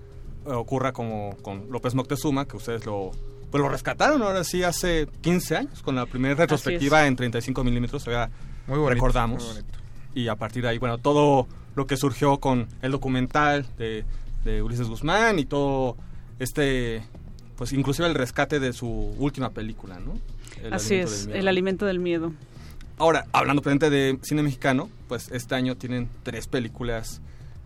[0.47, 3.13] eh, ocurra como con López Moctezuma, que ustedes lo,
[3.51, 8.07] pues lo rescataron ahora sí hace 15 años, con la primera retrospectiva en 35 milímetros,
[8.07, 9.45] Muy bonito, recordamos.
[9.45, 9.79] muy bonito.
[10.15, 14.05] Y a partir de ahí, bueno, todo lo que surgió con el documental de,
[14.45, 15.97] de Ulises Guzmán y todo
[16.39, 17.03] este,
[17.57, 20.19] pues inclusive el rescate de su última película, ¿no?
[20.63, 22.33] El Así es, el alimento del miedo.
[22.99, 27.21] Ahora, hablando presente de cine mexicano, pues este año tienen tres películas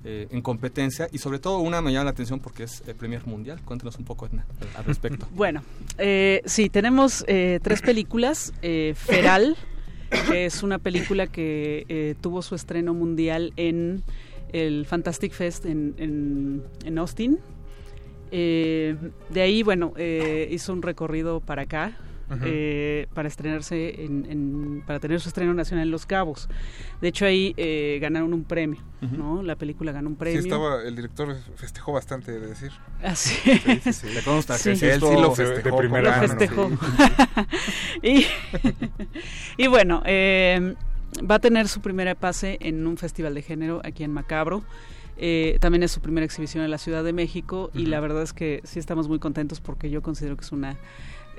[0.05, 3.27] eh, en competencia y sobre todo una me llama la atención porque es el Premier
[3.27, 3.61] Mundial.
[3.65, 4.47] Cuéntenos un poco Edna,
[4.77, 5.27] al respecto.
[5.35, 5.63] Bueno,
[5.99, 8.53] eh, sí, tenemos eh, tres películas.
[8.63, 9.57] Eh, Feral,
[10.35, 14.03] es una película que tuvo su estreno mundial en
[14.53, 17.39] el Fantastic Fest en, en- en Austin.
[18.31, 18.97] De
[19.41, 19.93] ahí, bueno,
[20.51, 21.97] hizo un recorrido para acá.
[22.45, 26.49] Eh, para estrenarse en, en- para tener su estreno nacional en Los Cabos
[27.01, 30.83] de hecho ahí eh, ganaron un premio no la película ganó un premio Sí, estaba,
[30.85, 32.71] el director festejó bastante, de decir.
[33.03, 33.35] Así
[33.83, 34.07] Sí, sí.
[34.15, 34.77] Le consta que Sí.
[34.77, 35.83] sí Él sí lo festejó.
[35.83, 36.71] Lo festejó.
[38.03, 38.27] y,
[39.57, 40.75] y bueno, eh,
[41.29, 44.63] va a tener su primera pase en un festival de género aquí en Macabro.
[45.23, 48.33] Eh, también es su primera exhibición en la Ciudad de México y la verdad es
[48.33, 50.77] que sí estamos muy contentos porque yo considero que es una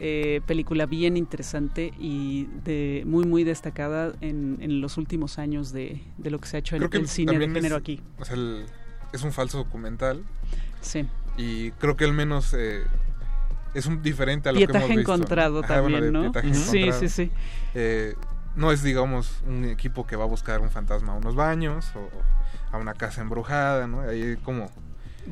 [0.03, 6.01] eh, película bien interesante y de muy muy destacada en, en los últimos años de,
[6.17, 8.01] de lo que se ha hecho en que el cine de género es- aquí.
[8.19, 8.65] O sea, el-
[9.13, 10.23] es un falso documental.
[10.81, 11.05] Sí.
[11.37, 12.81] Y creo que al menos eh,
[13.75, 15.13] es un diferente a lo que Pietaje hemos visto.
[15.13, 16.21] encontrado también, ¿no?
[16.31, 16.57] pietaje Ujú.
[16.59, 16.99] Sí, encontrado.
[17.01, 17.31] sí, sí.
[17.75, 18.15] Eh,
[18.55, 21.99] no es, digamos, un equipo que va a buscar un fantasma a unos baños o,
[21.99, 24.01] o a una casa embrujada, ¿no?
[24.01, 24.71] Ahí como...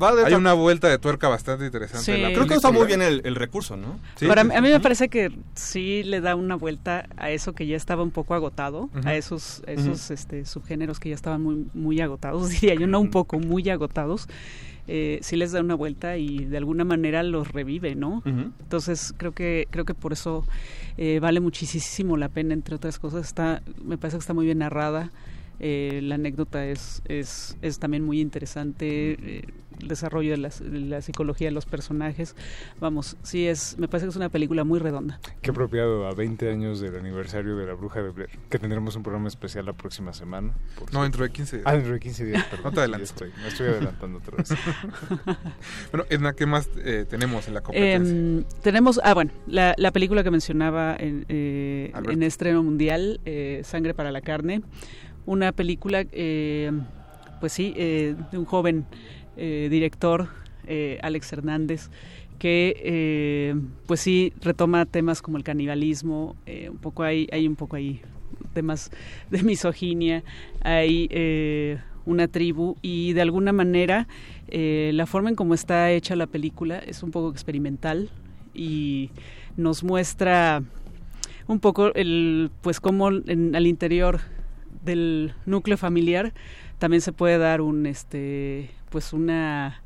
[0.00, 2.14] Va de hay una vuelta de tuerca bastante interesante.
[2.14, 2.78] en la Creo que usa película.
[2.78, 3.98] muy bien el, el recurso, ¿no?
[4.16, 7.76] Sí, a mí me parece que sí le da una vuelta a eso que ya
[7.76, 12.00] estaba un poco agotado, a esos, a esos este, subgéneros que ya estaban muy, muy
[12.00, 14.28] agotados, diría yo, no un poco, muy agotados.
[14.92, 18.22] Eh, sí les da una vuelta y de alguna manera los revive, ¿no?
[18.24, 20.44] Entonces creo que creo que por eso
[20.98, 23.24] eh, vale muchísimo la pena, entre otras cosas.
[23.24, 25.10] Está, me parece que está muy bien narrada.
[25.60, 29.12] Eh, la anécdota es, es, es también muy interesante.
[29.12, 29.44] eh,
[29.80, 32.36] el desarrollo de, las- de la psicología de los personajes.
[32.80, 35.18] Vamos, sí es, me parece que es una película muy redonda.
[35.40, 39.02] Qué apropiado a 20 años del aniversario de La Bruja de Blair, que tendremos un
[39.02, 40.52] programa especial la próxima semana.
[40.78, 41.66] por No, dentro de 15 días.
[41.66, 42.64] Ah, dentro de 15 días, perdón.
[42.66, 43.08] No te adelantes.
[43.10, 44.50] Estoy, me estoy adelantando otra vez.
[45.92, 48.14] bueno, Edna, ¿qué más eh, tenemos en la competencia?
[48.14, 53.62] Em, tenemos, ah, bueno, la, la película que mencionaba en, eh, en estreno mundial, eh,
[53.64, 54.62] Sangre para la Carne,
[55.26, 56.72] una película, eh,
[57.40, 58.84] pues sí, eh, de un joven
[59.36, 60.28] eh, director,
[60.66, 61.90] eh, Alex Hernández,
[62.38, 63.54] que
[63.86, 66.36] pues sí retoma temas como el canibalismo,
[66.70, 68.00] un poco hay, hay un poco ahí
[68.54, 68.90] temas
[69.30, 70.24] de misoginia,
[70.62, 74.08] hay una tribu y de alguna manera
[74.50, 78.08] la forma en cómo está hecha la película es un poco experimental
[78.54, 79.10] y
[79.58, 80.62] nos muestra
[81.46, 84.20] un poco el pues cómo en- al interior
[84.82, 86.32] del núcleo familiar
[86.78, 89.82] también se puede dar un este pues una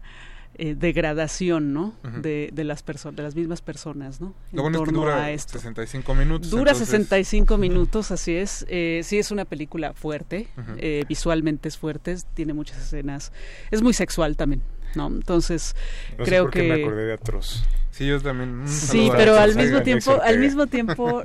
[0.56, 4.78] eh, degradación no de, de las personas de las mismas personas no Lo en bueno
[4.78, 6.50] es que torno dura a esto 65 minutos.
[6.50, 8.64] Dura entonces- 65 minutos, así es.
[8.68, 10.46] Eh, sí es una película fuerte,
[10.76, 13.32] eh, visualmente es fuerte, tiene muchas escenas,
[13.72, 14.62] es muy sexual también,
[14.94, 15.08] ¿no?
[15.08, 15.74] Entonces
[16.18, 17.64] No sé creo por qué que me acordé de Atroz.
[17.90, 18.62] Sí, yo también.
[18.68, 21.24] sí, pero al mismo tiempo, al mismo tiempo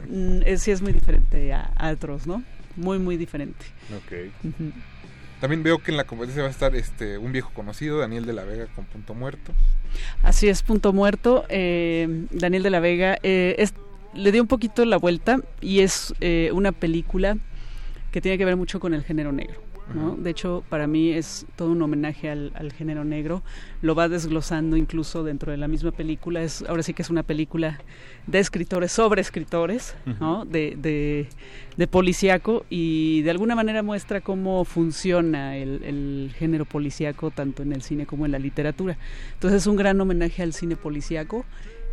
[0.57, 2.43] sí es muy diferente a, a otros, ¿no?
[2.79, 3.65] Muy muy diferente.
[3.95, 4.31] Ok.
[5.41, 8.33] También veo que en la competencia va a estar este un viejo conocido, Daniel de
[8.33, 9.53] la Vega, con Punto Muerto.
[10.21, 11.45] Así es, punto muerto.
[11.49, 13.73] eh, Daniel de la Vega eh, es-
[14.13, 17.37] le dio un poquito la vuelta y es eh, una película
[18.11, 19.61] que tiene que ver mucho con el género negro.
[19.93, 20.15] ¿No?
[20.15, 23.41] De hecho, para mí es todo un homenaje al, al género negro.
[23.81, 26.41] Lo va desglosando incluso dentro de la misma película.
[26.43, 27.79] Es, ahora sí que es una película
[28.27, 30.45] de escritores sobre escritores, ¿no?
[30.45, 31.27] de, de,
[31.77, 37.73] de policíaco y de alguna manera muestra cómo funciona el, el género policíaco tanto en
[37.73, 38.97] el cine como en la literatura.
[39.33, 41.45] Entonces es un gran homenaje al cine policíaco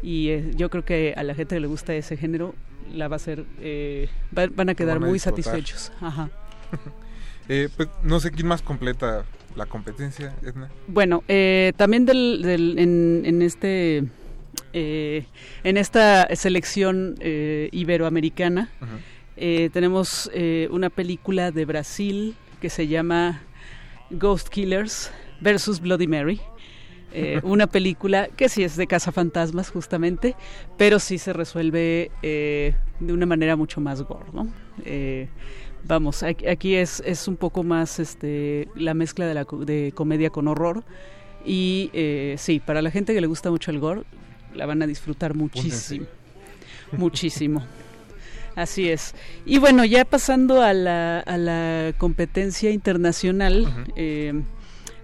[0.02, 2.55] y eh, yo creo que a la gente que le gusta ese género
[2.93, 5.43] la va a ser, eh, va- van a quedar van a muy disfrutar.
[5.44, 5.93] satisfechos.
[6.01, 6.28] Ajá.
[7.48, 9.24] Eh, pues no sé quién más completa
[9.55, 10.68] la competencia, Edna.
[10.89, 14.05] Bueno, eh, también del, del- en, en este
[14.73, 15.24] eh,
[15.64, 18.90] en esta selección eh, iberoamericana Ujú.
[19.36, 23.43] eh, tenemos eh, una película de Brasil que se llama
[24.10, 25.10] Ghost Killers
[25.40, 26.40] versus Bloody Mary.
[27.12, 30.35] Eh, una película que sí es de cazafantasmas justamente,
[30.77, 34.48] pero sí se resuelve eh, de una manera mucho más gore, ¿no?
[34.85, 35.28] Eh,
[35.87, 40.49] vamos, aquí, es, es un poco más este, la mezcla de, la, de comedia con
[40.49, 40.85] horror
[41.45, 44.03] y eh, sí, para la gente que le gusta mucho el gore,
[44.55, 46.07] la van a disfrutar muchísimo,
[46.93, 47.65] muchísimo.
[48.57, 49.15] Así es.
[49.45, 54.33] Y bueno, ya pasando a la, a la competencia internacional, eh,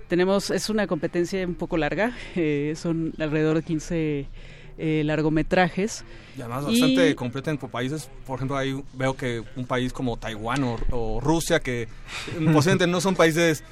[0.08, 4.26] tenemos, es una competencia un poco larga, eh, son alrededor de 15
[4.78, 6.04] eh, largometrajes.
[6.36, 10.16] Y además Y- bastante completa en países, por ejemplo, ahí veo que un país como
[10.16, 11.88] Taiwán o, o Rusia, que
[12.52, 13.62] posiblemente no son países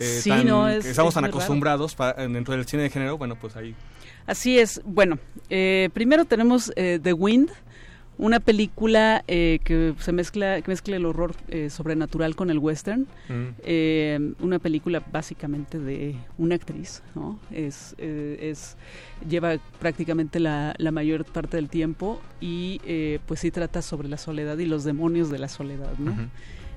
[0.00, 2.90] eh, Sí, tan- no, es- que estamos es tan acostumbrados pa- dentro del cine de
[2.90, 3.74] género, bueno, pues ahí...
[4.26, 4.80] Así es.
[4.84, 5.18] Bueno,
[5.50, 7.50] eh, primero tenemos eh, The Wind,
[8.18, 13.06] una película eh, que se mezcla, que mezcla el horror eh, sobrenatural con el western.
[13.28, 13.48] Mm.
[13.64, 17.38] Eh, una película básicamente de una actriz, ¿no?
[17.50, 18.76] Es, eh, es
[19.28, 24.18] lleva prácticamente la, la mayor parte del tiempo y eh, pues sí trata sobre la
[24.18, 26.14] soledad y los demonios de la soledad, ¿no?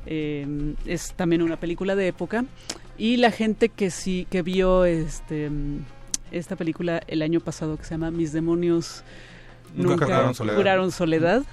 [0.07, 2.45] Es también una película de época
[2.95, 5.49] y la gente que sí que vio este
[6.31, 9.03] esta película el año pasado que se llama Mis demonios
[9.75, 11.43] Nunca nunca, juraron soledad.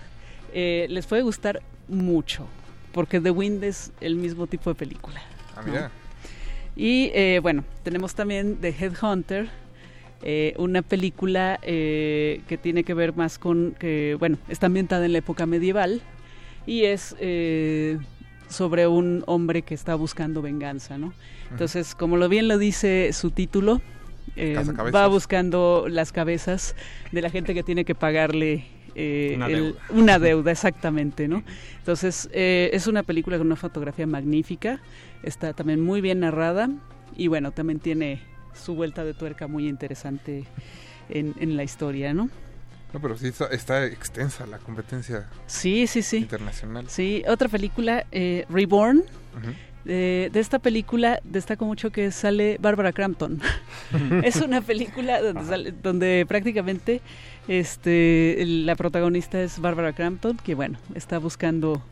[0.54, 2.46] eh, les puede gustar mucho
[2.92, 5.20] porque The Wind es el mismo tipo de película.
[5.56, 5.72] Ah, ¿no?
[5.72, 5.90] mira.
[6.76, 9.48] Y eh, bueno, tenemos también The Headhunter,
[10.22, 15.12] eh, una película eh, que tiene que ver más con que, bueno, está ambientada en
[15.12, 16.00] la época medieval
[16.66, 17.98] y es eh,
[18.48, 21.12] sobre un hombre que está buscando venganza, ¿no?
[21.50, 23.82] Entonces, como lo bien lo dice su título,
[24.36, 24.62] eh,
[24.94, 26.74] va buscando las cabezas
[27.10, 28.64] de la gente que tiene que pagarle
[28.94, 29.80] eh, Una el- deuda.
[29.90, 31.42] una deuda, exactamente, ¿no?
[31.78, 34.80] Entonces, eh, es una película con una fotografía magnífica,
[35.22, 36.68] está también muy bien narrada
[37.16, 38.20] y bueno, también tiene
[38.54, 40.44] su vuelta de tuerca muy interesante
[41.08, 42.28] en, en la historia, ¿no?
[42.92, 46.18] No, pero sí está, está extensa la competencia Sí, sí, sí.
[46.18, 46.84] internacional.
[46.90, 49.02] Sí, otra película, eh, Reborn.
[49.84, 53.40] De, de esta película destaco mucho que sale Barbara Crampton.
[54.24, 57.00] es una película donde, sale- donde prácticamente
[57.48, 61.82] este, la protagonista es Barbara Crampton, que bueno, está buscando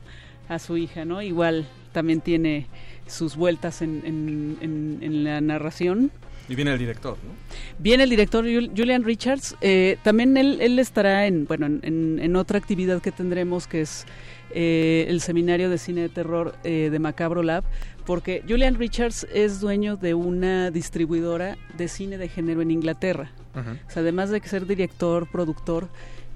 [0.49, 1.21] a su hija, ¿no?
[1.23, 2.67] Igual también tiene
[3.07, 6.11] sus vueltas en, en- en- en la narración.
[6.49, 7.31] Y viene el director, ¿no?
[7.79, 9.57] Viene el director Jul- Julian Richards.
[9.61, 13.83] eh, también él, él estará en, bueno, en, en- en otra actividad que tendremos que
[13.83, 14.07] es
[14.53, 17.65] eh, el seminario de cine de terror eh, de Macabro Lab,
[18.05, 23.31] porque Julian Richards es dueño de una distribuidora de cine de género en Inglaterra.
[23.55, 25.89] O sea, además de ser director, productor,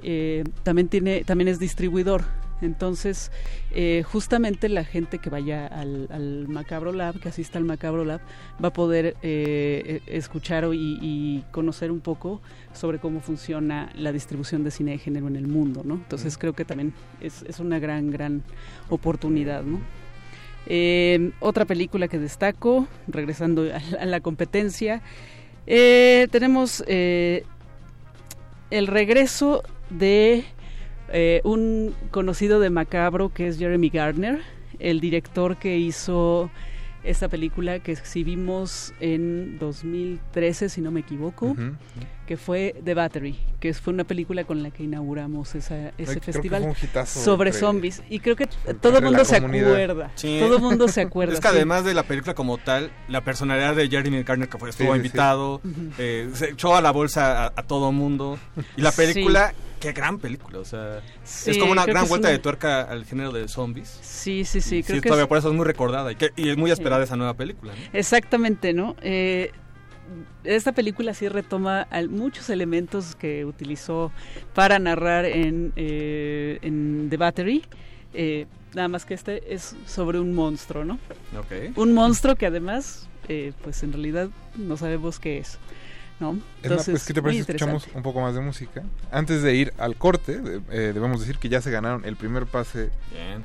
[0.02, 2.24] eh, también tiene, también es distribuidor.
[2.64, 3.30] Entonces,
[3.72, 8.20] eh, justamente la gente que vaya al, al Macabro Lab, que asista al Macabro Lab,
[8.62, 12.40] va a poder eh, eh, escuchar y, y conocer un poco
[12.72, 15.94] sobre cómo funciona la distribución de cine de género en el mundo, ¿no?
[15.94, 18.42] Entonces creo que también es, es una gran, gran
[18.88, 19.80] oportunidad, ¿no?
[20.66, 25.02] Eh, otra película que destaco, regresando a, la- a la competencia,
[25.66, 27.44] tenemos el
[28.86, 30.44] regreso de
[31.12, 34.40] eh, un conocido de Macabro que es Jeremy Gardner,
[34.78, 36.50] el director que hizo
[37.04, 41.54] esta película que exhibimos en 2013, si no me equivoco,
[42.26, 46.14] que fue The Battery, que fue una película con la que inauguramos esa, ese creo
[46.14, 48.02] que festival fue un hitazo sobre entre- zombies.
[48.08, 48.46] Y creo que
[48.80, 49.68] todo el mundo se comunidad.
[49.72, 50.10] acuerda.
[50.14, 50.38] Sí.
[50.40, 51.34] Todo el mundo se acuerda.
[51.34, 51.54] Es que sí.
[51.54, 54.92] además de la película como tal, la personalidad de Jeremy Garner que fue, estuvo Sí,
[54.94, 55.06] sí, sí.
[55.06, 55.60] invitado,
[55.98, 58.38] eh, se echó a la bolsa a, a todo mundo.
[58.78, 59.52] Y la película,
[59.84, 63.04] qué gran película, o sea, Sí, es como una gran vuelta una- de tuerca al
[63.04, 63.88] género de zombies.
[64.02, 64.78] Sí, sí, sí.
[64.78, 66.56] Y creo sí, que todavía es- por eso es muy recordada y, que, y es
[66.56, 67.72] muy esperada esa nueva película.
[67.74, 67.80] ¿no?
[67.98, 68.96] Exactamente, ¿no?
[69.02, 69.50] Eh,
[70.44, 74.12] esta película sí retoma muchos elementos que utilizó
[74.54, 77.64] para narrar en, eh, en The Battery.
[78.16, 80.98] eh, nada más que este es sobre un monstruo, ¿no?
[81.76, 85.58] Un monstruo que además, eh, pues en realidad no sabemos qué es,
[86.20, 86.38] ¿no?
[86.62, 88.82] Edna, pues, ¿qué te parece escuchamos un poco más de música?
[89.10, 92.90] Antes de ir al corte, eh, debemos decir que ya se ganaron el primer pase
[93.10, 93.44] Bien.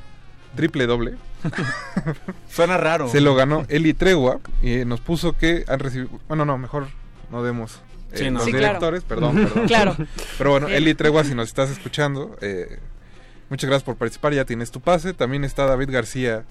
[0.55, 1.15] triple doble.
[2.49, 3.09] Suena raro.
[3.09, 6.09] Se lo ganó Eli Tregua y nos puso que han recibido...
[6.27, 6.87] Bueno, no, mejor
[7.31, 7.81] no demos
[8.11, 8.39] eh, Sí, no.
[8.39, 8.65] los Sí, claro.
[8.65, 9.67] directores, perdón, perdón.
[9.67, 9.95] Claro.
[10.37, 10.67] Pero bueno.
[10.67, 12.79] Eli Tregua, si nos estás escuchando, eh,
[13.49, 15.13] muchas gracias por participar, ya tienes tu pase.
[15.13, 16.43] También está David García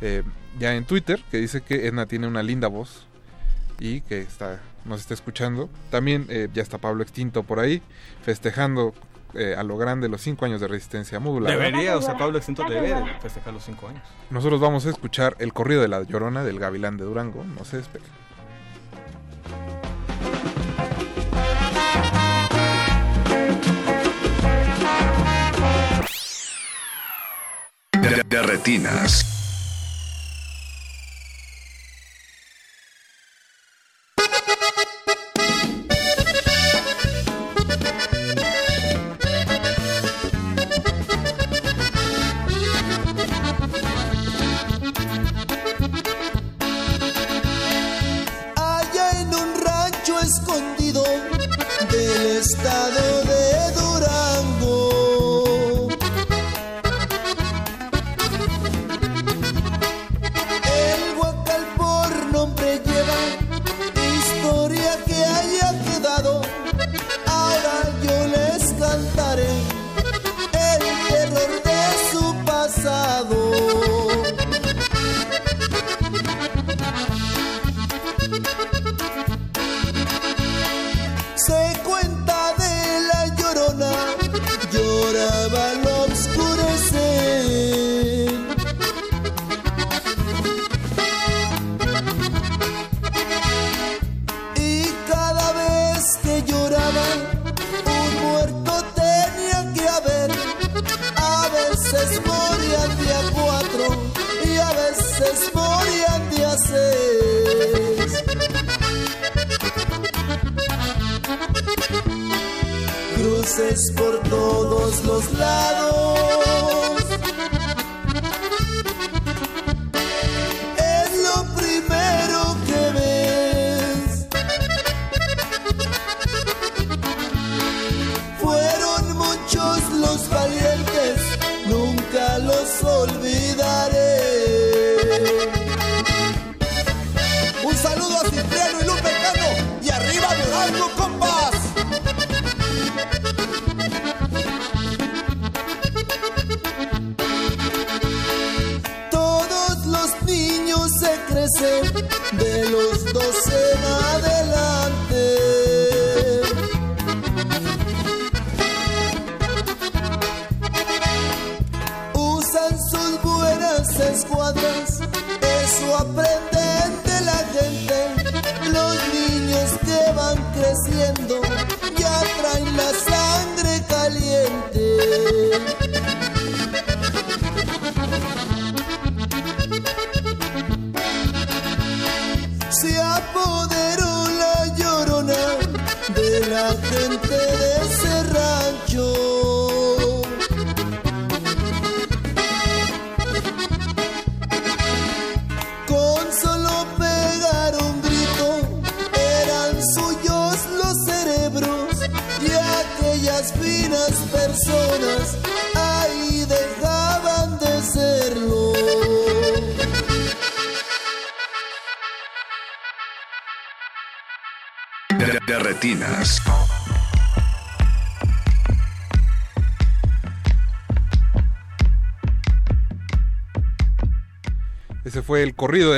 [0.00, 0.22] eh,
[0.58, 3.06] ya en Twitter, que dice que Edna tiene una linda voz
[3.78, 5.68] y que está nos está escuchando.
[5.90, 7.82] También eh, ya está Pablo Extinto por ahí,
[8.22, 8.94] festejando
[9.34, 11.52] eh, a lo grande los cinco años de resistencia modular.
[11.52, 14.02] Debería, o sea, Pablo Extinto debe de festejar los cinco años.
[14.30, 17.44] Nosotros vamos a escuchar el corrido de la Llorona del Gavilán de Durango.
[17.44, 18.08] No se despeguen.
[27.92, 29.33] De, de retinas.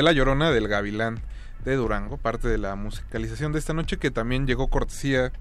[0.07, 1.19] La Llorona del Gavilán
[1.65, 5.33] de Durango, parte de la musicalización de esta noche que también llegó cortesía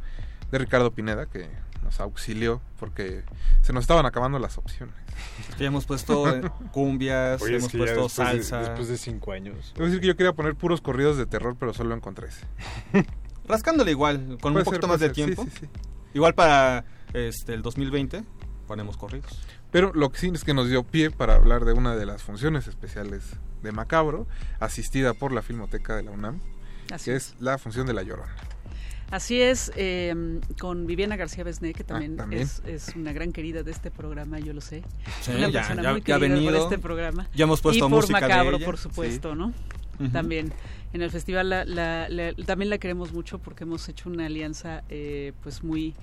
[0.51, 1.49] de Ricardo Pineda, que
[1.85, 3.23] nos auxilió porque
[3.63, 4.93] se nos estaban acabando las opciones.
[5.57, 8.59] Ya hemos puesto eh, cumbias, Oye, es hemos puesto después de- salsa.
[8.59, 9.73] después de cinco años.
[9.77, 12.45] Debo decir que yo quería poner puros corridos de terror, pero solo encontré ese.
[13.47, 15.45] Rascándole igual, con Puede un poquito ser, más de ser, tiempo.
[15.45, 15.69] sí, sí,
[16.13, 16.85] Igual para
[17.15, 18.25] este el 2020
[18.67, 19.31] ponemos corridos.
[19.71, 22.25] Pero lo que sí es que nos dio pie para hablar de una de las
[22.25, 23.23] funciones especiales
[23.63, 24.27] de Macabro,
[24.61, 26.41] asistida por la Filmoteca de la UNAM,
[26.93, 28.35] Así que es la función de La Llorona.
[29.11, 32.43] Así es, eh, con Viviana García Besné, que también, Ah, también.
[32.43, 34.83] Es, es una gran querida de este programa, yo lo sé.
[35.23, 36.63] Sí, una ya- persona ya- muy ya querida por venido.
[36.65, 37.29] este programa.
[37.35, 38.67] Ya hemos puesto y por música de Macabro, ella.
[38.67, 39.39] por supuesto, Sí.
[39.39, 39.53] ¿no?
[40.13, 40.53] También
[40.93, 44.83] en el festival la- la- la- también la queremos mucho porque hemos hecho una alianza
[44.91, 45.95] eh, pues muy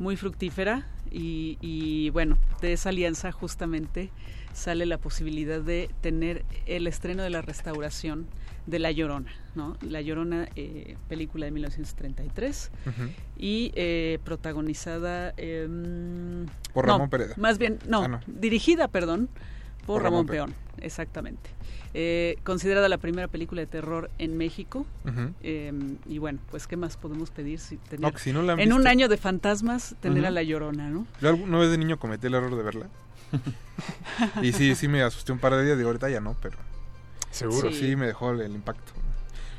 [0.00, 4.10] muy fructífera y, y, bueno de esa alianza justamente
[4.58, 8.26] sale la posibilidad de tener el estreno de la restauración
[8.66, 9.76] de La Llorona, ¿no?
[9.80, 13.02] La Llorona, eh, película de 1933 Ujú.
[13.38, 17.34] y eh, protagonizada em, Por no, Ramón Pereda.
[17.38, 18.20] Más bien, no, Ah, no.
[18.26, 19.28] dirigida, perdón,
[19.86, 20.54] por, Por Ramón, Ramón Pe- Peón,
[20.84, 21.48] exactamente.
[21.94, 24.84] Eh, considerada la primera película de terror en México.
[25.42, 25.72] Eh,
[26.06, 29.08] y bueno, pues qué más podemos pedir si tener No, si no en un año
[29.08, 31.06] de fantasmas tener a la llorona, ¿no?
[31.22, 32.86] Yo alguna vez de niño cometí el error de verla.
[34.42, 36.56] y sí, sí me asusté un par de días, digo, ahorita ya no, pero...
[37.30, 37.70] Seguro.
[37.70, 37.80] Sí.
[37.80, 38.92] sí me dejó el, el impacto.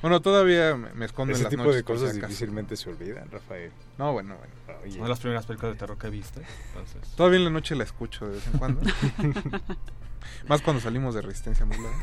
[0.02, 3.30] Bueno, todavía me, me escondo Ese en las tipo noches de cosas difícilmente se olvidan,
[3.30, 3.72] Rafael.
[3.98, 4.54] No, bueno, bueno.
[4.96, 6.42] Una de las primeras películas de terror que viste.
[6.70, 7.16] Entonces.
[7.16, 8.82] Todavía en la noche la escucho de vez en cuando.
[10.48, 11.96] Más cuando salimos de Resistencia Modulada.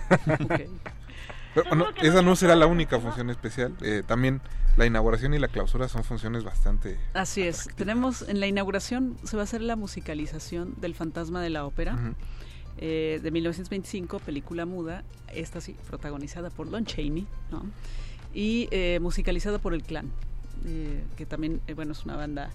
[1.56, 3.74] Pero, bueno, esa no será la única función especial.
[3.80, 4.40] Eh, también
[4.76, 6.98] la inauguración y la clausura son funciones bastante...
[7.14, 7.68] Así es.
[7.76, 11.94] Tenemos en la inauguración se va a hacer la musicalización del Fantasma de la Ópera
[11.94, 12.14] Ujú.
[12.78, 15.02] eh, de 1925, película muda,
[15.34, 17.64] esta sí protagonizada por Lon Chaney, ¿no?
[18.34, 20.10] Y eh, musicalizada por el Clan,
[20.66, 22.50] eh, que también eh, bueno es una banda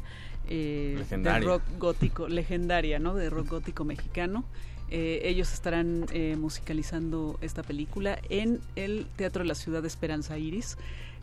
[0.47, 3.15] eh, de rock gótico legendaria, ¿no?
[3.15, 4.43] De rock gótico mexicano.
[4.91, 10.37] Eh, ellos estarán eh, musicalizando esta película en el Teatro de la Ciudad de Esperanza
[10.37, 10.77] Iris.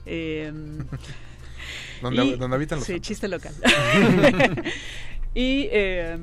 [0.06, 0.50] Eh,
[2.02, 3.08] Donde- donde habitan los Sí, fantasmas.
[3.08, 3.54] chiste local.
[5.34, 6.16] y eh,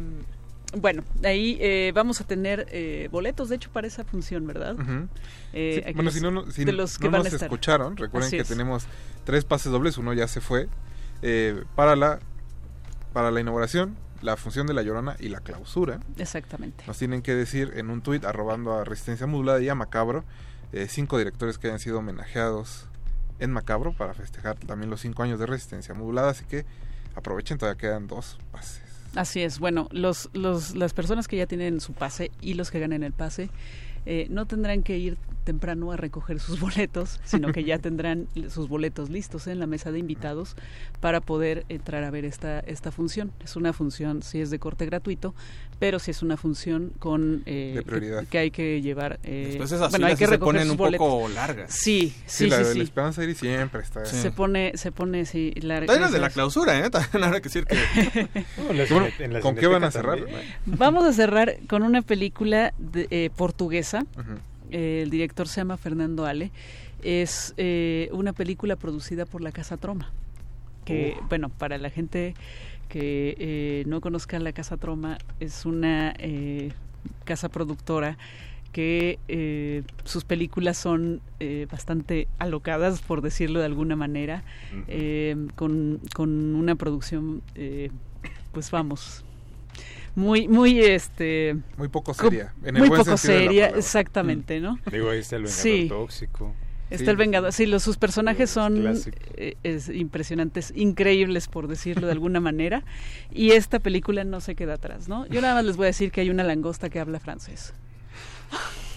[0.77, 4.75] bueno, ahí eh, vamos a tener eh, boletos, de hecho, para esa función, ¿verdad?
[5.53, 7.33] Eh, Sí, bueno, los- si no, no- si de los que no van a nos
[7.33, 7.47] estar.
[7.47, 8.47] escucharon, recuerden Así que es.
[8.47, 8.85] tenemos
[9.23, 10.67] tres pases dobles, uno ya se fue,
[11.21, 12.19] eh, para la
[13.13, 15.99] para la inauguración, la función de La Llorona y la clausura.
[16.17, 16.83] Exactamente.
[16.87, 20.23] Nos tienen que decir en un tuit, arrobando a Resistencia Modulada y a Macabro,
[20.71, 22.87] eh, cinco directores que hayan sido homenajeados
[23.39, 26.65] en Macabro para festejar también los cinco años de Resistencia Modulada, así que
[27.15, 28.83] aprovechen, todavía quedan dos pases.
[29.15, 29.59] Así es.
[29.59, 33.13] Bueno, los, los, las personas que ya tienen su pase y los que ganen el
[33.13, 33.49] pase
[34.05, 38.67] eh, no tendrán que ir temprano a recoger sus boletos, sino que ya tendrán sus
[38.67, 40.55] boletos listos en la mesa de invitados
[40.99, 43.31] para poder entrar a ver esta, esta función.
[43.43, 45.33] Es una función, si es de corte gratuito,
[45.79, 48.21] pero si es una función con eh, De prioridad.
[48.21, 49.19] Que, que hay que llevar.
[49.23, 51.33] eh, Después esas bueno, hay que se recoger ponen sus un poco boletos.
[51.35, 51.71] largas.
[51.71, 52.63] Sí, sí, Sí, la sí.
[52.63, 52.77] de sí.
[52.79, 54.05] la Esperanza Iris siempre está.
[54.05, 55.85] Se pone, se pone, sí, larga.
[55.87, 56.89] También las de la clausura, ¿eh?
[56.89, 57.75] También habrá que decir que...
[58.57, 60.19] Bueno, ¿Con qué van a cerrar?
[60.65, 64.05] Vamos a cerrar con una película de- eh, portuguesa.
[64.71, 66.51] Eh, el director se llama Fernando Ale.
[67.03, 70.11] Es eh, una película producida por la Casa Troma.
[70.85, 72.35] Que, bueno, para la gente
[72.89, 76.71] que eh, no conozca la Casa Troma, es una eh,
[77.23, 78.19] casa productora
[78.71, 84.43] que eh, sus películas son eh, bastante alocadas, por decirlo de alguna manera,
[84.87, 87.89] eh, con, con una producción, eh,
[88.51, 89.24] pues vamos,
[90.15, 91.57] muy, muy, este...
[91.77, 93.79] Muy poco seria, en el muy buen poco seria, palabra.
[93.79, 94.79] exactamente, ¿no?
[94.91, 95.87] Digo, ahí está el vengador Sí.
[95.89, 96.53] tóxico.
[96.89, 97.09] Está Sí.
[97.11, 97.51] el Vengador.
[97.51, 98.93] Sí, los, sus personajes son
[99.37, 102.83] eh, es impresionantes, increíbles, por decirlo de alguna manera.
[103.31, 105.25] Y esta película no se queda atrás, ¿no?
[105.27, 107.73] Yo nada más les voy a decir que hay una langosta que habla francés.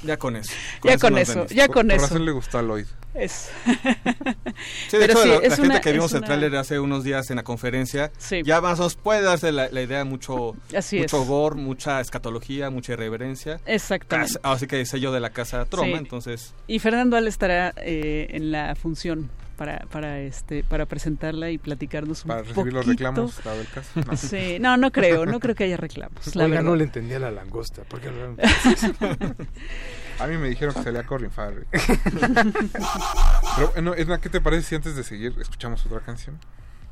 [0.04, 0.52] Ya con eso.
[0.84, 2.02] Ya con nos eso, ya con Por eso.
[2.06, 2.86] razón le gustó a Lloyd.
[3.14, 3.50] Es.
[3.64, 6.56] Sí, de Pero hecho, sí, la, es la gente una- que vimos es el tráiler
[6.56, 8.12] hace unos días en la conferencia,
[8.44, 11.28] ya más o menos puede darse la, la idea mucho, Así mucho es.
[11.28, 13.60] gore, mucha escatología, mucha irreverencia.
[13.66, 14.38] Exactamente.
[14.42, 16.54] Así que sello de la casa Troma, entonces...
[16.68, 22.22] Y Fernando Ale estará eh, en la función para, para, este, para presentarla y platicarnos
[22.24, 23.04] un Para recibir los poquito.
[23.10, 24.00] reclamos, dado el caso.
[24.06, 24.16] No.
[24.16, 26.34] Sí, no, no creo, no creo que haya reclamos.
[26.36, 26.70] La Oiga, verdad.
[26.70, 27.82] no le entendía la langosta.
[27.82, 28.36] ¿Por qué hablaron?
[30.20, 31.66] A mí me dijeron que salía Corin Farrell.
[31.72, 36.38] Pero, bueno, Edna, ¿qué te parece si antes de seguir escuchamos otra canción?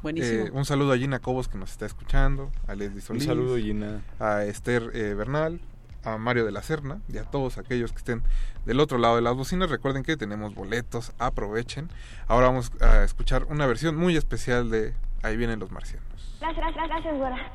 [0.03, 0.47] Buenísimo.
[0.47, 3.25] Eh, un saludo a Gina Cobos que nos está escuchando, a Leslie Solís.
[3.25, 4.03] saludo, Gina.
[4.19, 5.61] A Esther eh, Bernal,
[6.07, 8.23] a Mario de la Serna y a todos aquellos que estén
[8.65, 9.71] del otro lado de las bocinas.
[9.71, 11.91] Recuerden que tenemos boletos, aprovechen.
[12.29, 14.95] Ahora vamos a escuchar una versión muy especial de
[15.27, 16.07] Ahí vienen los marcianos.
[16.41, 17.53] Gracias, gracias, gracias, Dora.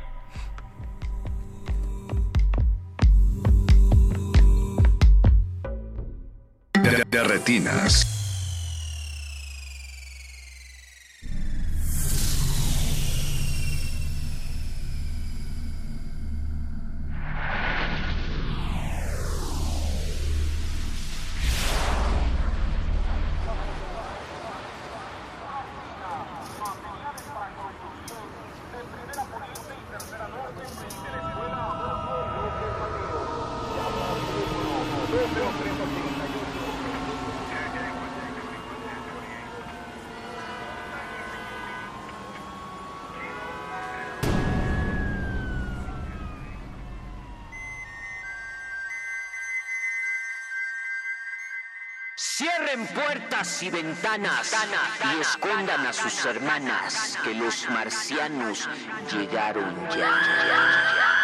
[6.73, 8.20] De, de retinas.
[53.41, 54.53] Y ventanas
[55.03, 58.69] y escondan a sus hermanas, que los marcianos
[59.11, 61.20] llegaron ya.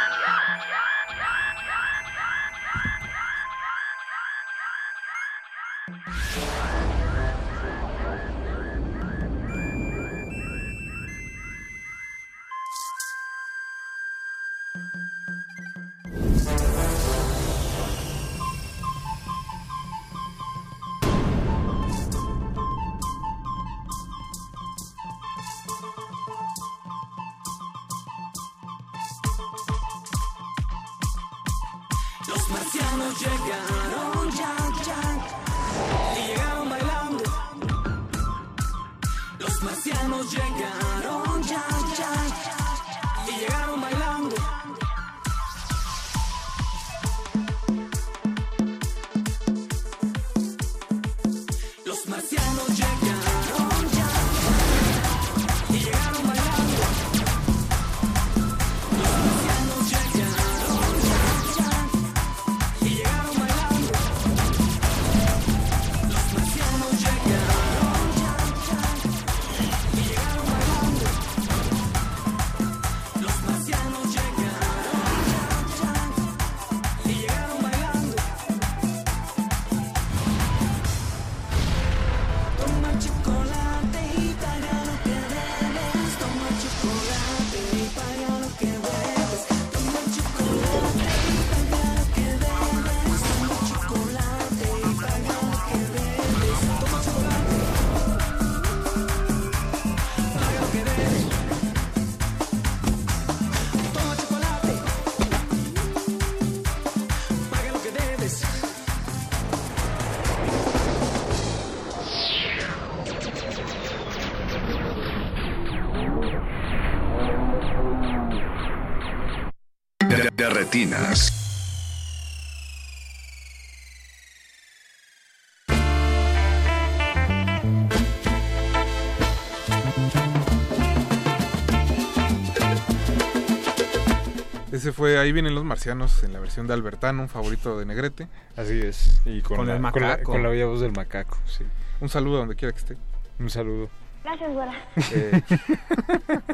[134.88, 138.30] Ese fue Ahí vienen los marcianos en la versión de Albertano, un favorito de Negrete.
[138.56, 139.20] Así es.
[139.26, 140.32] Y con, Con la, el con la- macaco.
[140.32, 141.66] con la bella voz del macaco, sí.
[142.00, 142.98] Un saludo a donde quiera que esté.
[143.38, 143.90] Un saludo.
[144.24, 144.74] Gracias, güera.
[145.12, 145.42] Eh,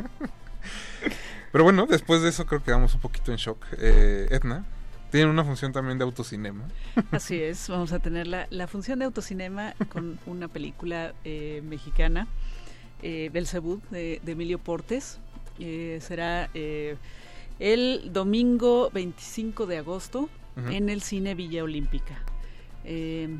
[1.51, 3.63] Pero bueno, después de eso creo que vamos un poquito en shock.
[3.77, 4.65] Eh, Edna,
[5.11, 6.63] tienen una función también de autocinema.
[7.11, 12.25] Así es, vamos a tener la, la función de autocinema con una película eh, mexicana,
[13.03, 15.19] eh, Belzebú, de, de Emilio Portes.
[15.59, 16.97] Eh, será eh,
[17.59, 20.29] el domingo 25 de agosto
[20.69, 22.19] en el Cine Villa Olímpica.
[22.85, 23.39] Eh,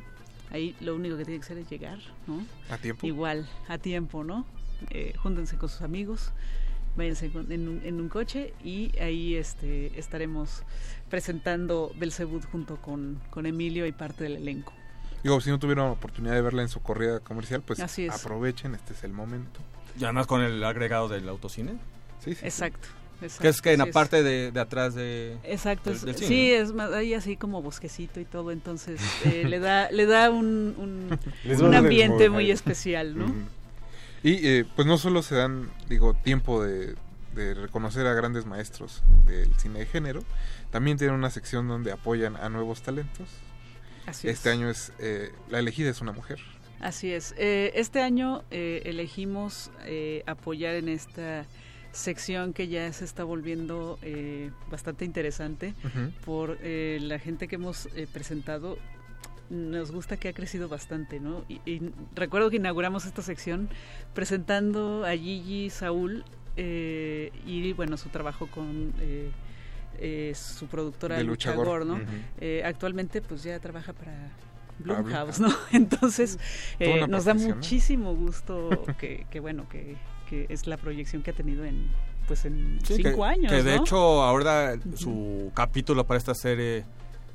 [0.52, 2.44] ahí lo único que tiene que hacer es llegar, ¿no?
[2.70, 3.06] A tiempo.
[3.06, 4.46] Igual, a tiempo, ¿no?
[4.90, 6.32] Eh, júntense con sus amigos,
[6.96, 10.64] váyanse con- en, un, en un coche y ahí este, estaremos
[11.10, 14.74] presentando Belzebú junto con, con Emilio y parte del elenco.
[15.24, 18.14] Digo, si no tuvieron oportunidad de verla en su corrida comercial, pues Así es.
[18.14, 19.60] aprovechen, este es el momento.
[20.00, 21.74] Y además con el agregado del autocine.
[22.24, 22.44] Sí, sí.
[22.46, 22.88] Exacto.
[23.24, 23.94] Exacto, Que es que en la es.
[23.94, 25.38] parte de, de atrás de...
[25.44, 29.46] Exacto, del- del cine, sí, es más, hay así como bosquecito y todo, entonces eh,
[29.48, 33.26] le da le da un, un, Les un ambiente muy especial, ¿no?
[34.24, 36.96] Y eh, pues no solo se dan, digo, tiempo de,
[37.36, 40.24] de reconocer a grandes maestros del cine de género,
[40.72, 43.28] también tienen una sección donde apoyan a nuevos talentos.
[44.06, 44.56] Así este es.
[44.56, 46.40] año es, eh, la elegida es una mujer.
[46.80, 47.34] Así es.
[47.38, 51.46] Eh, este año eh, elegimos eh, apoyar en esta
[51.94, 55.74] sección que ya se está volviendo eh, bastante interesante
[56.26, 58.78] por eh, la gente que hemos eh, presentado.
[59.50, 61.46] Nos gusta que ha crecido bastante, ¿no?
[61.48, 63.70] Y, y recuerdo que inauguramos esta sección
[64.14, 66.26] presentando a Gigi Saúl
[66.56, 69.32] eh, y, bueno, su trabajo con eh,
[70.00, 71.56] eh, su productora De Lucha.
[71.56, 72.00] ¿no?
[72.40, 74.12] Eh, actualmente, pues ya trabaja para
[74.86, 75.40] Para Blumhouse.
[75.40, 75.50] ¿no?
[75.72, 76.40] Entonces,
[76.80, 79.96] eh, nos da muchísimo gusto que, que bueno, que,
[80.30, 81.88] que es la proyección que ha tenido en,
[82.28, 83.82] pues en Sí, cinco que, años, Que de ¿no?
[83.84, 86.86] hecho ahora su capítulo para esta serie,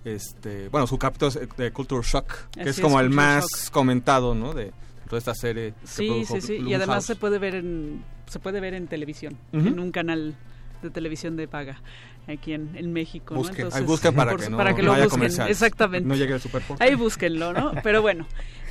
[0.04, 3.16] este, bueno, su capítulo es de Culture Shock, que Así es es, como el Culture
[3.26, 3.72] más Shock.
[3.72, 4.54] comentado, ¿no?
[4.54, 4.72] De
[5.06, 5.74] toda esta serie.
[5.84, 6.56] Sí, sí, sí.
[6.56, 10.34] Y además se puede ver en se puede ver en televisión, en un canal
[10.82, 11.80] de televisión de paga
[12.26, 13.32] aquí en, en México.
[13.34, 13.40] ¿no?
[13.40, 13.68] Busquen.
[13.72, 16.06] Ahí busquen para que no- para que no lo haya busquen, exactamente.
[16.06, 16.86] No llegue Superportal.
[16.86, 17.72] Ahí búsquenlo, ¿no?
[17.82, 18.26] Pero bueno,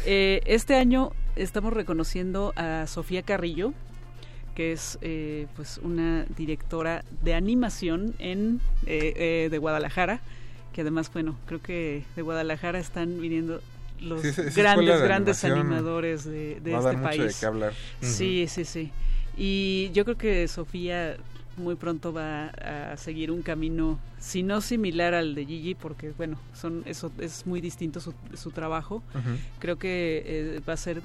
[0.05, 3.73] eh, este año estamos reconociendo a Sofía Carrillo,
[4.57, 10.19] que es eh, pues una directora de animación en eh, eh, de Guadalajara,
[10.73, 13.61] que además, bueno, creo que de Guadalajara están viniendo
[13.99, 17.21] los Sí, grandes, grandes animadores de, de va a este mucho país.
[17.35, 17.73] de qué hablar.
[18.01, 18.91] Sí, sí, sí.
[19.37, 21.17] Y yo creo que Sofía
[21.57, 26.37] muy pronto va a seguir un camino, si no similar al de Gigi, porque bueno,
[26.53, 29.03] son eso es muy distinto su, su trabajo.
[29.59, 31.01] Creo que eh, va a ser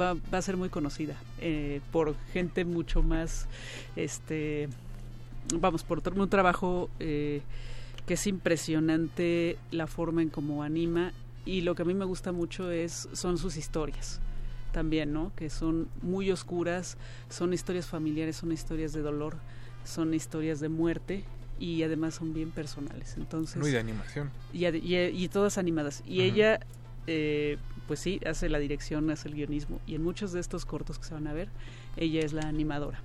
[0.00, 3.46] va, va a ser muy conocida eh, por gente mucho más,
[3.96, 4.68] este,
[5.60, 7.42] vamos, por un trabajo eh,
[8.06, 11.12] que es impresionante la forma en cómo anima
[11.46, 14.20] y lo que a mí me gusta mucho es son sus historias
[14.72, 15.32] también, ¿no?
[15.36, 16.98] Que son muy oscuras,
[17.28, 19.36] son historias familiares, son historias de dolor,
[19.84, 21.24] son historias de muerte
[21.58, 23.14] y además son bien personales.
[23.16, 24.30] Entonces, Muy de animación.
[24.52, 26.02] y, ad- y- y todas animadas.
[26.06, 26.60] Y ella,
[27.06, 29.80] eh, pues sí, hace la dirección, hace el guionismo.
[29.86, 31.48] Y en muchos de estos cortos que se van a ver,
[31.96, 33.00] ella es la animadora.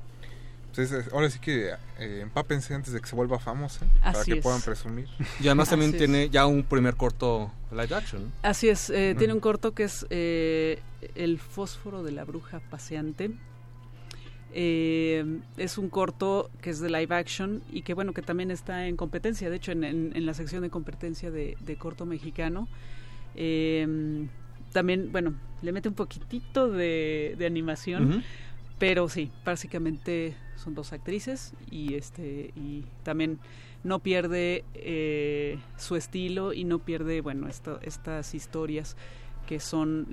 [0.73, 4.31] Pues es- ahora sí que eh, empápense antes de que se vuelva famosa, para Así
[4.31, 4.43] que es.
[4.43, 5.07] puedan presumir.
[5.41, 6.10] Y además también Así es.
[6.10, 8.31] tiene ya un primer corto live action.
[8.43, 10.81] Así es, eh, tiene un corto que es eh,
[11.15, 13.31] El fósforo de la bruja paseante.
[14.54, 15.24] Eh,
[15.58, 18.96] es un corto que es de live action y que bueno que también está en
[18.98, 22.68] competencia, de hecho en, en- en la sección de competencia de, de corto mexicano.
[23.36, 24.28] Eh,
[24.74, 28.24] también, bueno, le mete un poquitito de, de animación,
[28.78, 33.40] pero sí, básicamente son dos actrices y este y también
[33.84, 38.96] no pierde eh, su estilo y no pierde bueno esto- estas historias
[39.48, 40.08] que son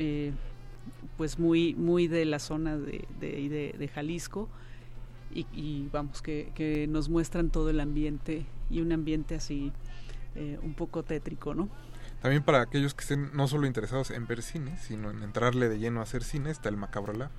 [1.16, 4.48] pues muy muy de la zona de, de, y de- de Jalisco
[5.34, 9.72] y, y vamos que, que nos muestran todo el ambiente y un ambiente así
[10.34, 11.68] eh, un poco tétrico no
[12.22, 15.78] También para aquellos que estén no solo interesados en ver cine, sino en entrarle de
[15.78, 17.30] lleno a hacer cine, está el Macabro Lab.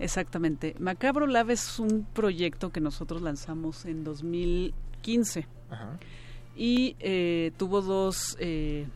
[0.00, 0.74] Exactamente.
[0.78, 5.98] Macabro Lab es un proyecto que nosotros lanzamos en 2015 Ajá.
[6.56, 8.86] y eh, tuvo dos, eh,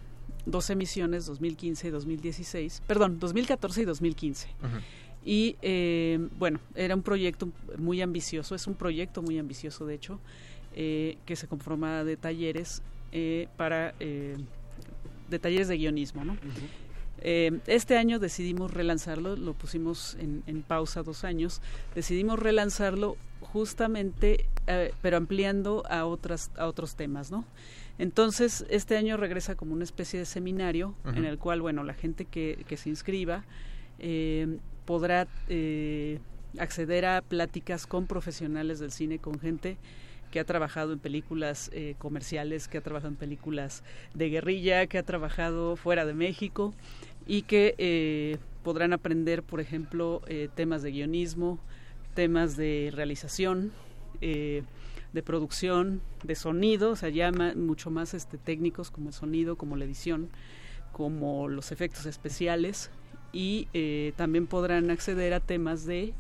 [0.47, 4.49] dos emisiones, 2015 y 2016, perdón, 2014 y 2015.
[4.49, 4.77] Ujú.
[5.25, 7.49] Y eh, bueno, era un proyecto
[7.79, 10.19] muy ambicioso, es un proyecto muy ambicioso de hecho,
[10.75, 12.83] eh, que se conforma de talleres
[13.13, 16.37] eh, para de talleres de guionismo, ¿no?
[17.25, 21.61] Eh, este año decidimos relanzarlo, lo pusimos en, en pausa dos años,
[21.95, 27.45] decidimos relanzarlo justamente, eh, pero ampliando a otras a otros temas, ¿no?
[28.03, 32.25] Entonces este año regresa como una especie de seminario en el cual, bueno, la gente
[32.25, 33.45] que, que se inscriba
[34.01, 36.19] eh, podrá eh,
[36.59, 39.77] acceder a pláticas con profesionales del cine, con gente
[40.33, 43.85] que ha trabajado en películas eh, comerciales, que ha trabajado en películas
[44.15, 46.75] de guerrilla, que ha trabajado fuera de México
[47.25, 51.61] y que eh, podrán aprender, por ejemplo, eh, temas de guionismo,
[52.15, 53.71] temas de realización,
[54.21, 54.65] eh,
[55.13, 59.77] de producción, de sonido, o sea, ya mucho más este, técnicos como el sonido, como
[59.77, 60.31] la edición,
[60.93, 62.91] como los efectos especiales
[63.33, 66.15] y eh, también podrán acceder a temas de,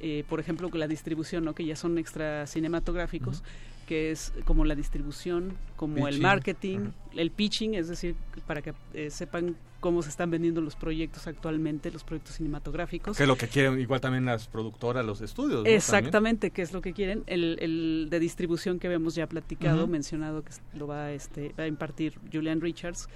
[0.00, 1.54] eh, por ejemplo, la distribución, ¿no?
[1.54, 3.42] que ya son extra cinematográficos,
[3.84, 6.22] que es como la distribución, como el Pitching.
[6.22, 6.78] marketing,
[7.14, 8.14] el pitching, es decir,
[8.46, 13.16] para que eh, sepan cómo se están vendiendo los proyectos actualmente, los proyectos cinematográficos.
[13.16, 15.62] Que es lo que quieren igual también las productoras, los estudios.
[15.64, 15.68] ¿no?
[15.68, 17.22] Exactamente, que es lo que quieren.
[17.26, 19.92] El, el de distribución que habíamos ya platicado, Ujú.
[19.92, 23.08] mencionado que lo va, este, va a impartir Julian Richards.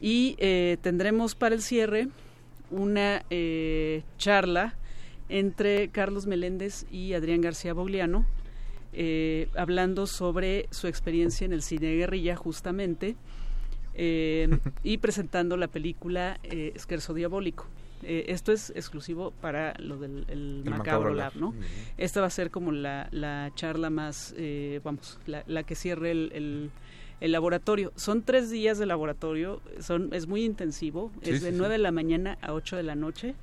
[0.00, 2.08] Y eh, tendremos para el cierre
[2.70, 4.74] una eh, charla
[5.28, 8.26] entre Carlos Meléndez y Adrián García Bauliano,
[8.92, 13.16] eh, hablando sobre su experiencia en el cine de guerrilla, justamente,
[13.94, 14.48] eh,
[14.82, 17.66] y presentando la película eh, Esquerzo Diabólico.
[18.02, 21.36] Eh, esto es exclusivo para lo del el El Macabro, Macabro Lab.
[21.36, 21.54] ¿no?
[21.96, 26.10] Esta va a ser como la, la charla más, eh, vamos, la, la que cierre
[26.10, 26.70] el, el-
[27.18, 27.94] el laboratorio.
[27.96, 31.56] Son tres días de laboratorio, son, es muy intensivo, Sí, es de sí.
[31.56, 33.34] 9 de la mañana a 8 de la noche.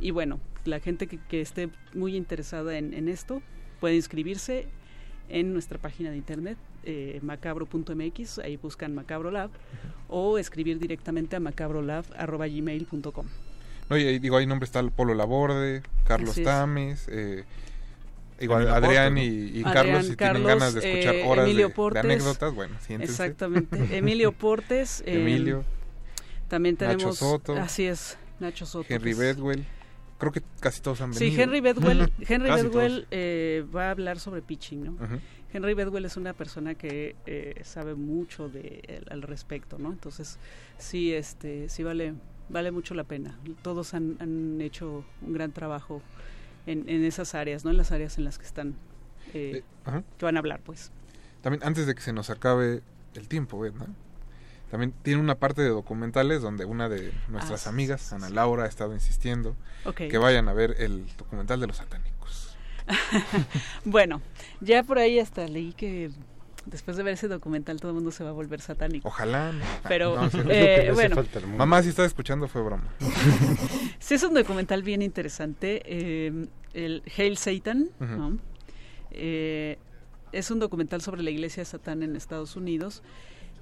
[0.00, 3.40] Y bueno, la gente que, que esté muy interesada en, en esto
[3.78, 4.66] puede inscribirse
[5.28, 9.50] en nuestra página de internet eh, macabro.mx, ahí buscan Macabro Lab,
[10.08, 13.26] o escribir directamente a macabrolab.gmail.com.
[13.88, 16.40] No, y ahí, digo, ahí nombre está el Polo Laborde, Carlos.
[16.42, 17.44] Tames, eh,
[18.40, 19.34] igual Emilio Adrián y, ¿no?
[19.34, 23.12] y Adrián, Carlos, si Carlos, tienen ganas de escuchar eh, horas de- anécdotas, bueno, siéntense.
[23.12, 23.76] Exactamente.
[23.98, 25.02] Emilio Portes.
[25.06, 25.64] eh, Emilio.
[26.48, 27.18] También Nacho tenemos.
[27.18, 27.56] Soto.
[27.56, 28.86] Así es, Nacho Soto.
[28.88, 29.64] Henry es- Bedwell.
[30.22, 31.34] Creo que casi todos han venido.
[31.34, 34.96] Sí, Henry Bedwell, Henry Bedwell eh, va a hablar sobre pitching, ¿no?
[35.52, 39.90] Henry Bedwell es una persona que eh, sabe mucho de el- al respecto, ¿no?
[39.92, 40.38] Entonces
[40.78, 42.14] sí, este, sí vale
[42.48, 43.36] vale mucho la pena.
[43.62, 46.02] Todos han, han hecho un gran trabajo
[46.66, 47.70] en, en esas áreas, ¿no?
[47.72, 48.74] En las áreas en las que están
[49.34, 50.92] eh, Eh, que van a hablar, pues.
[51.40, 52.82] También antes de que se nos acabe
[53.14, 53.88] el tiempo, ¿verdad?
[54.72, 58.66] También tiene una parte de documentales donde una de nuestras Ah, amigas, Ana Laura, ha
[58.66, 59.54] estado insistiendo
[59.94, 62.56] que vayan a ver el documental de los satánicos.
[63.84, 64.22] Bueno,
[64.62, 66.10] ya por ahí hasta leí que
[66.64, 69.06] después de ver ese documental todo el mundo se va a volver satánico.
[69.08, 69.52] Ojalá.
[69.52, 69.62] ¿no?
[69.88, 71.22] Pero, No, eh, bueno.
[71.58, 72.88] Mamá, si estás escuchando, fue broma.
[73.98, 75.82] Sí, es un documental bien interesante.
[75.84, 77.90] eh, el Hail Satan.
[78.00, 78.38] ¿no?
[79.10, 79.78] Eh,
[80.32, 83.02] es un documental sobre la iglesia de Satán en Estados Unidos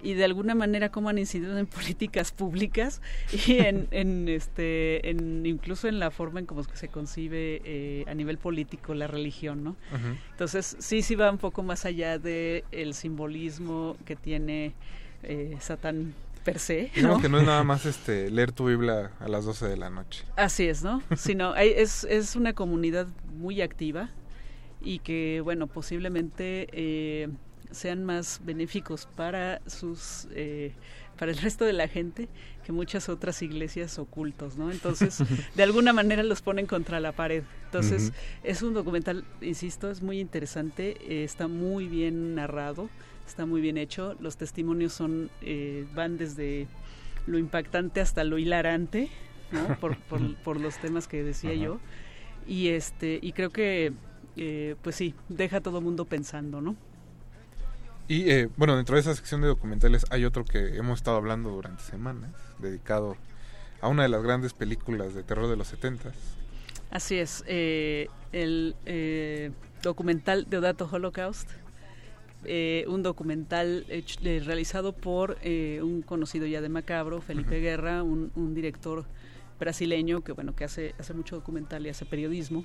[0.03, 3.01] y de alguna manera cómo han incidido en políticas públicas
[3.47, 8.15] y en, en, este en incluso en la forma en cómo se concibe eh, a
[8.15, 9.77] nivel político la religión no
[10.33, 14.73] entonces sí sí va un poco más allá de el simbolismo que tiene
[15.23, 16.15] eh, Satán
[16.45, 17.23] per se Digamos ¿no?
[17.23, 20.25] que no es nada más este leer tu Biblia a las 12 de la noche.
[20.37, 21.03] Así es, ¿no?
[21.17, 23.07] Sino hay- es, es una comunidad
[23.37, 24.09] muy activa
[24.81, 27.29] y que, bueno, posiblemente eh,
[27.71, 30.73] sean más benéficos para sus eh,
[31.19, 32.29] para el resto de la gente
[32.65, 34.71] que muchas otras iglesias ocultos, ¿no?
[34.71, 35.23] Entonces,
[35.55, 37.43] de alguna manera los ponen contra la pared.
[37.67, 42.91] Entonces, es un documental, insisto, es muy interesante, eh, está muy bien narrado,
[43.27, 46.67] está muy bien hecho, los testimonios son eh, van desde
[47.27, 49.09] lo impactante hasta lo hilarante,
[49.53, 49.77] ¿no?
[49.81, 51.81] por, por, por los temas que decía yo.
[52.47, 53.93] Y este y creo que
[54.37, 56.77] eh, pues sí, deja a todo mundo pensando, ¿no?
[58.11, 61.51] Y eh, bueno, dentro de esa sección de documentales hay otro que hemos estado hablando
[61.51, 63.17] durante semanas, dedicado
[63.81, 66.11] a una de las grandes películas de terror de los 70
[66.91, 71.49] Así es, eh, el eh, documental Deodato Holocaust,
[72.45, 78.33] eh, un documental hecho- eh, realizado por un conocido ya de Macabro, Felipe Guerra, un,
[78.35, 79.05] un director
[79.61, 82.65] brasileño que bueno que hace hace mucho documental y hace periodismo.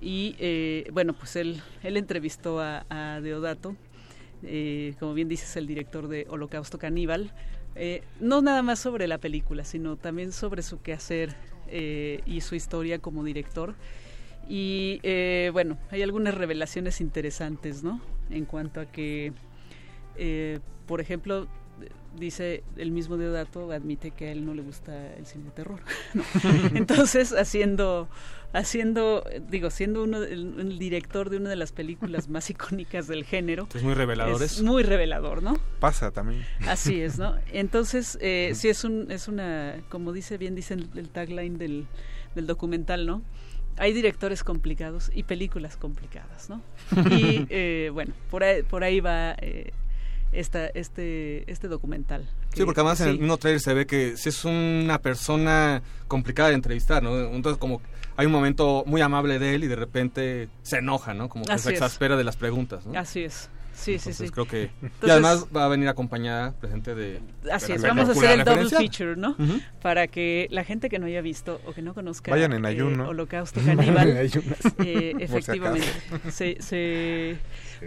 [0.00, 3.76] Y eh, bueno pues él él entrevistó a, a Deodato
[4.42, 7.32] eh, como bien dices el director de Holocausto Caníbal
[7.74, 11.34] eh, no nada más sobre la película sino también sobre su quehacer
[11.68, 13.74] eh, y su historia como director
[14.48, 18.00] Y eh, bueno, hay algunas revelaciones interesantes, ¿no?
[18.28, 19.32] En cuanto a que,
[20.86, 21.46] por ejemplo,
[22.18, 25.80] dice el mismo Deodato, admite que a él no le gusta el cine de terror.
[26.14, 26.22] ¿no?
[26.74, 28.08] Entonces, haciendo,
[28.52, 33.24] haciendo, digo, siendo uno el, el director de una de las películas más icónicas del
[33.24, 33.68] género.
[33.74, 35.54] Es muy revelador Es muy revelador, ¿no?
[35.80, 36.44] Pasa también.
[36.66, 37.36] Así es, ¿no?
[37.52, 41.86] Entonces, eh, sí es un, es una, como dice bien, dice el, el tagline del,
[42.34, 43.22] del documental, ¿no?
[43.78, 46.62] Hay directores complicados y películas complicadas, ¿no?
[47.10, 49.72] Y eh, bueno, por ahí, por ahí va eh,
[50.32, 52.28] esta, este, este documental.
[52.50, 53.20] Sí, que- porque además en el sí.
[53.20, 57.18] mismo trailer se ve que sí es una persona complicada de entrevistar, ¿no?
[57.18, 57.80] Entonces como
[58.16, 61.28] hay un momento muy amable de él y de repente se enoja, ¿no?
[61.28, 61.74] Como que Así se es.
[61.74, 62.98] exaspera de las preguntas, ¿no?
[62.98, 63.48] Así es.
[63.74, 64.32] Sí, sí, Entonces sí.
[64.32, 64.70] creo que...
[65.02, 67.20] y además va a venir acompañada, presente de...
[67.50, 69.34] Así de es, vamos a hacer el double feature, ¿no?
[69.80, 72.68] Para que la gente que no haya visto o que no conozca Vayan en eh,
[72.68, 73.08] ayuno.
[73.08, 74.58] Holocausto Caníbal, En ayunas.
[74.84, 76.30] eh, Por si efectivamente, acaso.
[76.60, 77.38] se,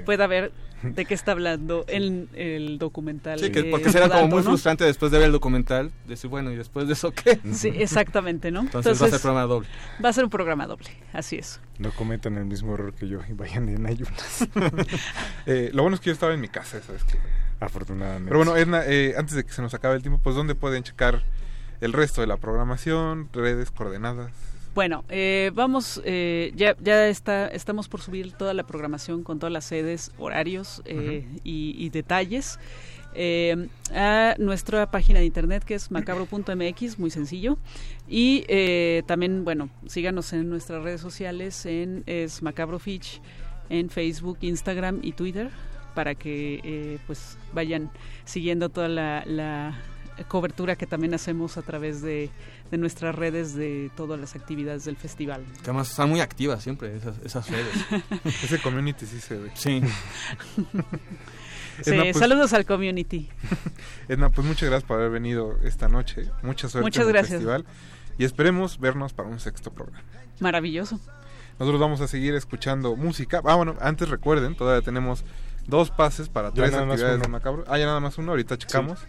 [0.04, 0.52] pueda ver
[0.84, 3.40] de qué está hablando en el documental.
[3.40, 4.44] Sí, que porque será como muy ¿no?
[4.44, 7.40] frustrante después de ver el documental, decir, bueno, ¿y después de eso qué?
[7.54, 8.62] Sí, exactamente, ¿no?
[8.62, 9.68] Entonces, va a ser programa doble.
[10.04, 11.60] Va a ser un programa doble, así es.
[11.80, 14.48] No cometan el mismo error que yo y vayan en ayunas.
[15.48, 17.18] Eh, lo bueno es que yo estaba en mi casa, ¿sabes qué?
[17.60, 18.30] Afortunadamente.
[18.30, 20.84] Pero bueno, Edna, eh, antes de que se nos acabe el tiempo, pues ¿dónde pueden
[20.84, 21.24] checar
[21.82, 24.32] el resto de la programación, redes, coordenadas?
[24.76, 29.54] Bueno, eh, vamos, eh, ya, ya está, estamos por subir toda la programación con todas
[29.54, 32.60] las sedes, horarios eh, y, y detalles
[33.14, 37.58] eh, a nuestra página de internet que es macabro.mx, muy sencillo.
[38.10, 43.22] Y eh, también, bueno, síganos en nuestras redes sociales, en es Macabro Fitch,
[43.70, 45.50] en Facebook, Instagram y Twitter,
[45.94, 47.90] para que eh, pues vayan
[48.26, 49.80] siguiendo toda la, la
[50.28, 52.30] cobertura que también hacemos a través de,
[52.72, 55.44] de nuestras redes de todas las actividades del festival.
[55.64, 57.74] Que además están muy activas siempre esas, esas redes.
[58.44, 59.52] Ese community sí se ve.
[59.56, 59.82] Sí.
[61.84, 63.30] Sí, Edna, pues- saludos al community.
[64.08, 66.30] Edna, pues muchas gracias por haber venido esta noche.
[66.42, 67.32] Mucha suerte Muchas en el gracias.
[67.34, 67.66] festival.
[68.18, 70.02] Y esperemos vernos para un sexto programa.
[70.40, 71.02] Maravilloso.
[71.60, 73.42] Nosotros vamos a seguir escuchando música.
[73.44, 75.26] Ah, bueno, antes recuerden, todavía tenemos
[75.68, 77.28] dos pases para Ya tres actividades de.
[77.28, 77.66] Macabro.
[77.68, 79.00] Ah, ya nada más uno, ahorita checamos.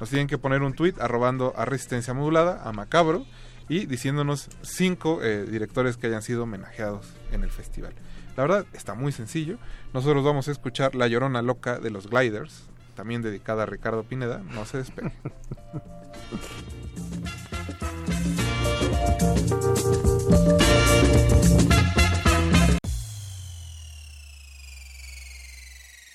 [0.00, 3.24] Nos tienen que poner un tweet arrobando a Resistencia Modulada, a Macabro,
[3.68, 7.94] y diciéndonos cinco eh, directores que hayan sido homenajeados en el festival.
[8.36, 9.58] La verdad, está muy sencillo.
[9.92, 14.42] Nosotros vamos a escuchar La Llorona Loca de los Gliders, también dedicada a Ricardo Pineda.
[14.54, 15.12] No se despegue.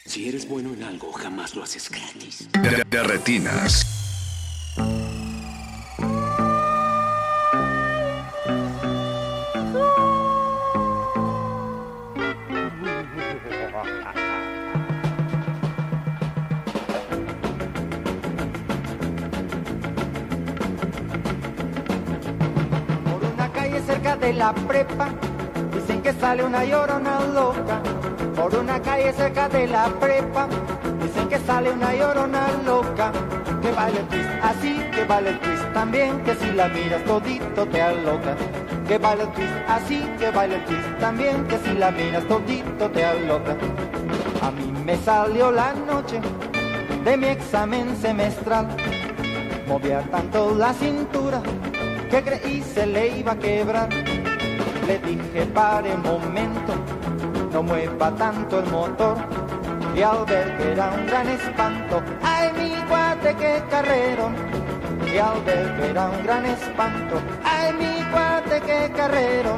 [0.09, 2.49] Si eres bueno en algo, jamás lo haces gratis.
[2.51, 3.85] De, de retinas.
[23.05, 25.13] Por una calle cerca de la prepa,
[25.71, 27.83] dicen que sale una llorona loca.
[28.39, 30.47] Por una calle cerca de la prepa,
[31.03, 33.11] dicen que sale una llorona loca.
[33.61, 38.37] Que el twist así, que el twist también, que si la miras todito te aloca.
[38.87, 43.57] Que el twist así, que el twist también, que si la miras todito te aloca.
[44.41, 46.21] A mí me salió la noche
[47.03, 48.69] de mi examen semestral.
[49.67, 51.41] Movía tanto la cintura
[52.09, 53.89] que creí se le iba a quebrar.
[54.87, 56.73] Le dije pare un momento,
[57.51, 59.17] no mueva tanto el motor.
[59.95, 64.29] Y al ver que era un gran espanto, ay mi guate qué carrero.
[65.11, 69.57] Y al ver que era un gran espanto, ay mi guate qué carrero.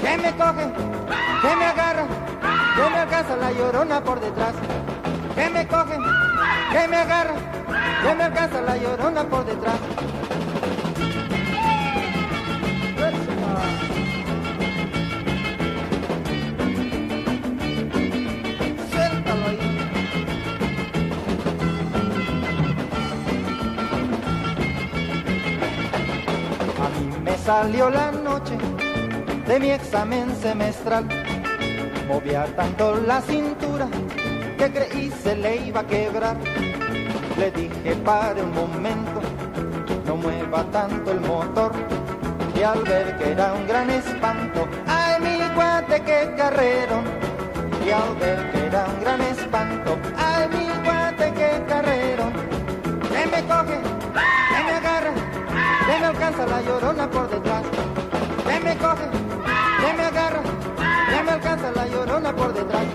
[0.00, 0.66] Que me coge,
[1.42, 2.06] que me agarra,
[2.76, 4.54] que me alcanza la llorona por detrás.
[5.34, 5.96] Que me coge,
[6.72, 7.34] que me agarra,
[8.02, 9.76] que me alcanza la llorona por detrás.
[27.46, 28.58] Salió la noche
[29.46, 31.06] de mi examen semestral.
[32.08, 33.86] Movía tanto la cintura
[34.58, 36.36] que creí se le iba a quebrar.
[37.38, 39.20] Le dije pare un momento,
[40.06, 41.70] no mueva tanto el motor.
[42.58, 46.96] Y al ver que era un gran espanto, ay mi guate qué carrero.
[47.86, 52.24] Y al ver que era un gran espanto, ay mi guate qué carrero.
[53.12, 53.78] Que me coge,
[54.50, 55.12] que me agarra,
[55.86, 57.62] que me alcanza la llorona por detrás,
[58.48, 59.08] que me coge,
[59.80, 62.86] que me agarra, que me alcanza la llorona por detrás.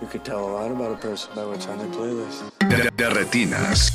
[0.00, 2.42] You could tell a lot about a person by what's on their playlist.
[2.96, 3.92] De, retinas.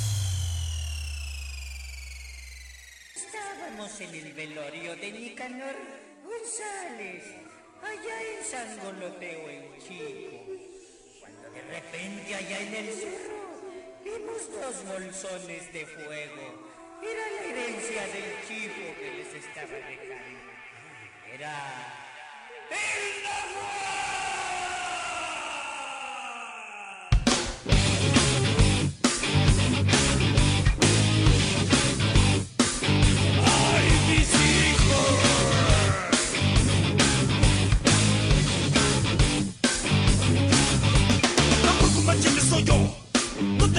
[3.14, 5.76] Estábamos en el velorio de Nicanor
[6.24, 7.24] González,
[7.84, 10.38] allá en San Goloteo, en Chico,
[11.20, 13.47] cuando de repente allá en el cerro
[14.08, 16.46] vimos dos bolsones de fuego.
[17.02, 20.52] Era la herencia del chico que les estaba dejando.
[21.34, 21.54] Era...
[22.70, 23.18] ¡El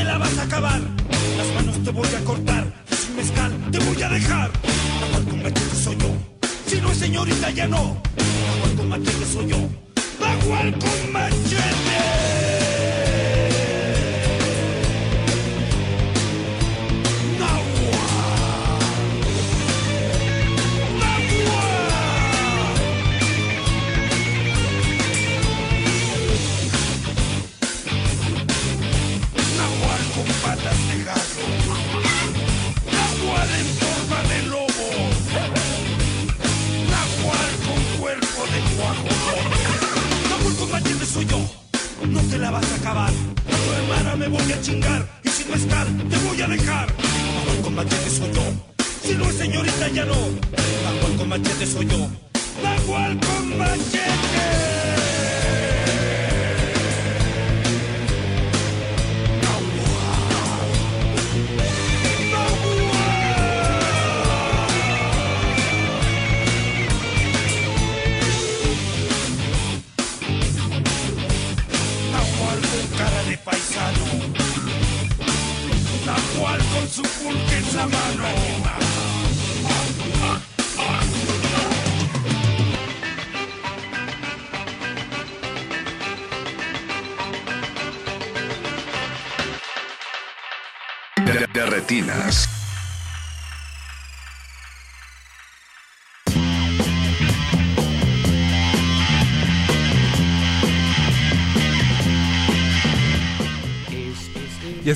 [0.09, 0.81] la vas a acabar.
[1.37, 4.51] Las manos te voy a cortar, sin mezcal te voy a dejar.
[5.13, 6.11] Tampoco machete soy yo,
[6.67, 8.01] si no es señorita ya no.
[8.63, 9.61] Tampoco machete soy yo,
[11.13, 12.38] machete.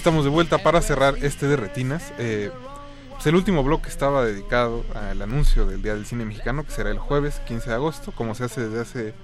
[0.02, 2.12] Estamos de vuelta para cerrar este de retinas.
[2.18, 2.50] Eh,
[3.12, 6.90] pues el último bloque estaba dedicado al anuncio del Día del Cine Mexicano, que será
[6.90, 9.14] el jueves 15 de agosto, como se hace desde hace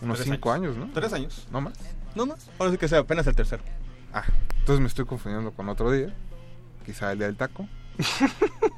[0.00, 0.76] unos Tres 5 años.
[0.76, 0.88] ¿no?
[0.94, 1.48] Tres años.
[1.50, 1.72] ¿No más?
[2.14, 2.48] No más.
[2.60, 3.64] Ahora sí que sea apenas el tercero.
[4.14, 4.22] Ah,
[4.60, 6.14] entonces me estoy confundiendo con otro día.
[6.86, 7.66] Quizá el Día del Taco.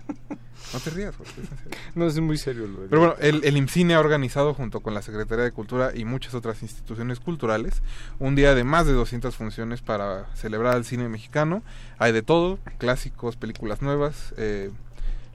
[0.75, 1.79] no te rías, Jorge, es en serio.
[1.95, 2.67] No, es muy serio.
[2.67, 6.05] Lo Pero bueno, el, el IMCINE ha organizado junto con la Secretaría de Cultura y
[6.05, 7.83] muchas otras instituciones culturales
[8.19, 11.63] un día de más de 200 funciones para celebrar al cine mexicano.
[11.99, 14.71] Hay de todo, clásicos, películas nuevas, eh,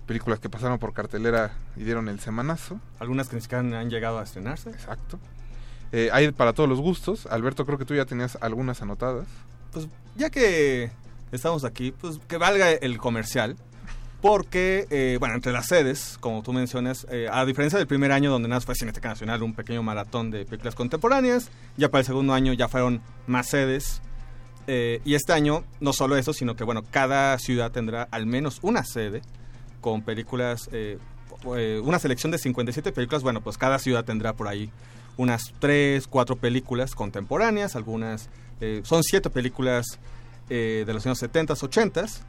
[0.06, 2.80] películas que pasaron por cartelera y dieron el semanazo.
[3.00, 4.70] Algunas que ni siquiera han llegado a estrenarse.
[4.72, 5.20] Exacto.
[5.92, 7.26] Eh, hay para todos los gustos.
[7.28, 9.28] Alberto, creo que tú ya tenías algunas anotadas.
[9.72, 10.92] Pues ya que
[11.32, 13.56] estamos aquí, pues que valga el comercial.
[14.22, 18.30] Porque, eh, bueno, entre las sedes, como tú mencionas, eh, a diferencia del primer año
[18.30, 22.34] donde más fue Cineteca Nacional, un pequeño maratón de películas contemporáneas, ya para el segundo
[22.34, 24.02] año ya fueron más sedes.
[24.68, 28.60] Eh, y este año, no solo eso, sino que, bueno, cada ciudad tendrá al menos
[28.62, 29.22] una sede
[29.80, 31.00] con películas, eh,
[31.82, 33.24] una selección de 57 películas.
[33.24, 34.70] Bueno, pues cada ciudad tendrá por ahí
[35.16, 38.30] unas 3, 4 películas contemporáneas, algunas,
[38.84, 39.86] son 7 películas
[40.50, 42.22] de los años 70s, 80s.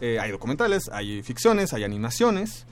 [0.00, 2.66] Eh, hay documentales, hay ficciones, hay animaciones,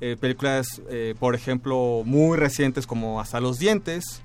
[0.00, 4.20] eh, películas, eh, por ejemplo, muy recientes como Hasta los Dientes,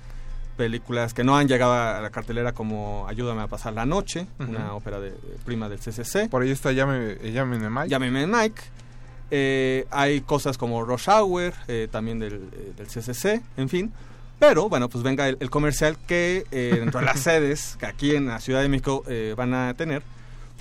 [0.57, 4.73] películas que no han llegado a la cartelera como Ayúdame a pasar la noche, una
[4.75, 5.11] ópera de,
[5.45, 6.29] prima del CCC.
[6.29, 7.87] Por ahí está Llame, eh, Llámeme Mike.
[7.87, 9.87] Llámeme Mike.
[9.91, 11.53] Hay cosas como Rush Hour,
[11.89, 13.93] también del, del CCC, en fin.
[14.39, 18.25] Pero bueno, pues venga el, el comercial que dentro de las sedes que aquí en
[18.25, 19.05] la Ciudad de México
[19.37, 20.03] van a tener,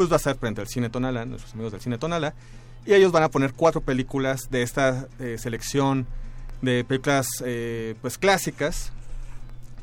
[0.00, 2.32] pues va a ser frente al Cine Tonala, nuestros amigos del Cine Tonala.
[2.86, 6.06] Y ellos van a poner cuatro películas de esta eh, selección
[6.62, 8.92] de películas pues pues clásicas.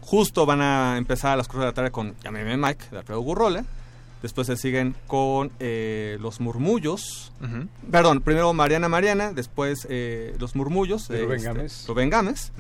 [0.02, 3.20] Justo van a empezar a las 4 de la tarde con Llámeme Mike, de Alfredo
[3.20, 3.64] Gurrola.
[4.24, 7.32] Después se siguen con eh, Los Murmullos.
[7.92, 11.86] Perdón, primero Mariana Mariana, después eh, Los Murmullos De Rubén este, Gámez.
[11.88, 12.52] Rubén Gámez.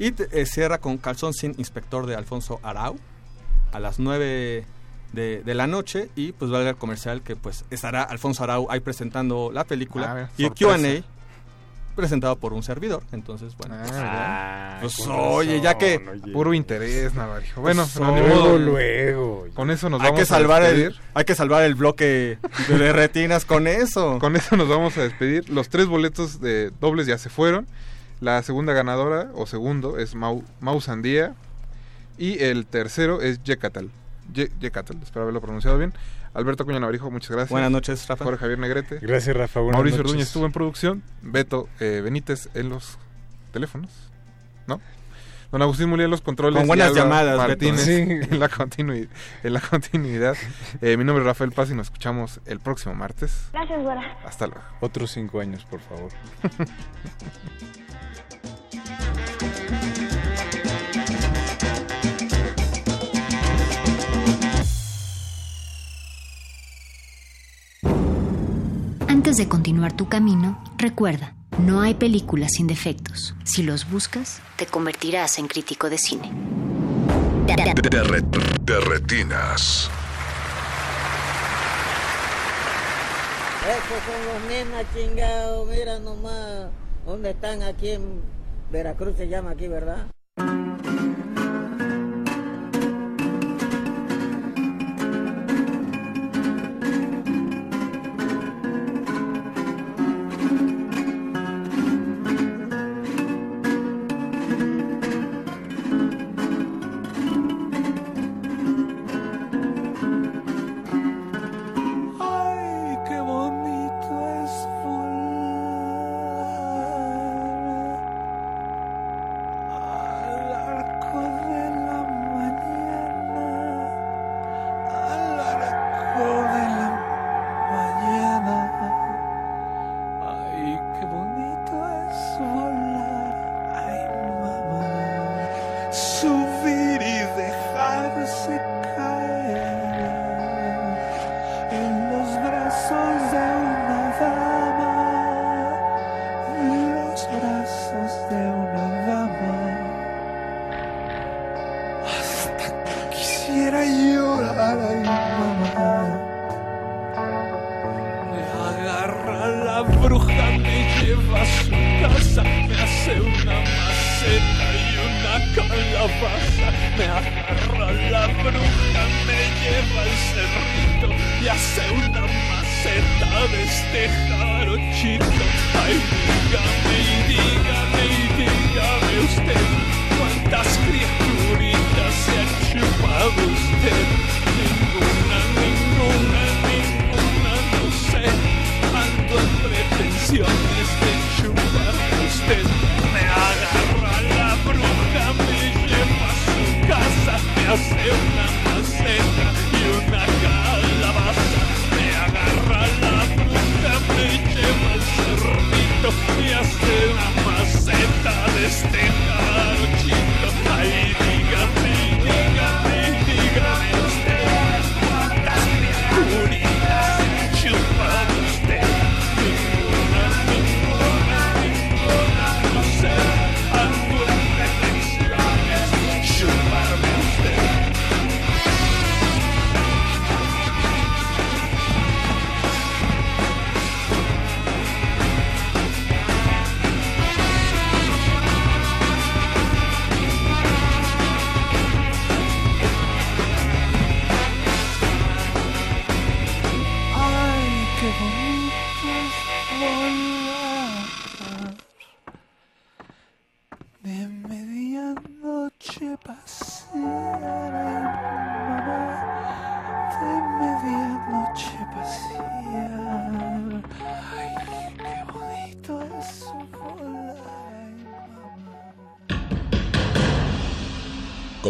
[0.00, 2.98] Y eh, cierra con Calzón sin Inspector de Alfonso Arau
[3.70, 4.66] a las 9
[5.14, 6.08] de, de la noche.
[6.16, 10.26] Y pues valga el comercial que pues estará Alfonso Arau ahí presentando la película.
[10.26, 10.54] Ah, y el.
[10.54, 10.76] QA
[11.94, 13.02] presentado por un servidor.
[13.12, 13.76] Entonces, bueno.
[13.80, 16.00] pues, Ah, pues, oye, ya que...
[16.32, 17.60] Puro interés, Navarijo.
[17.60, 17.96] Bueno, Pues,
[18.28, 19.46] luego, luego.
[19.54, 21.00] Con eso nos hay vamos que salvar a el despedir.
[21.14, 22.38] Hay que salvar el bloque
[22.68, 24.18] de retinas con eso.
[24.24, 25.48] Con eso nos vamos a despedir.
[25.50, 27.66] Los tres boletos de dobles ya se fueron.
[28.20, 31.34] La segunda ganadora, o segundo, es Mau, Mau Sandía.
[32.18, 33.90] Y el tercero es Yecatal.
[34.32, 35.92] Ye- Yecatal, espero haberlo pronunciado bien.
[36.32, 37.50] Alberto Cuña Navarijo, muchas gracias.
[37.50, 38.24] Buenas noches, Rafa.
[38.24, 38.98] Jorge Javier Negrete.
[39.00, 40.10] Gracias, Rafa, buenas Mauricio noches.
[40.10, 41.02] Orduña estuvo en producción.
[41.22, 42.98] Beto eh, Benítez en los
[43.52, 43.90] teléfonos.
[44.66, 44.80] ¿No?
[45.52, 46.58] Don Agustín Muriel en los controles.
[46.58, 48.26] Con buenas llamadas, Martínez Beto.
[48.34, 49.08] en, la continui-
[49.44, 50.34] en la continuidad.
[50.80, 53.48] Eh, mi nombre es Rafael Paz y nos escuchamos el próximo martes.
[53.52, 54.18] Gracias, güera.
[54.24, 54.62] Hasta luego.
[54.80, 56.10] Otros cinco años, por favor.
[69.14, 73.36] Antes de continuar tu camino, recuerda, no hay películas sin defectos.
[73.44, 76.32] Si los buscas, te convertirás en crítico de cine.
[77.46, 78.24] De, re-
[78.62, 79.88] de retinas.
[83.62, 86.70] Esos son los nenas chingados, mira nomás.
[87.06, 88.20] ¿Dónde están aquí en
[88.72, 90.06] Veracruz se llama aquí, verdad?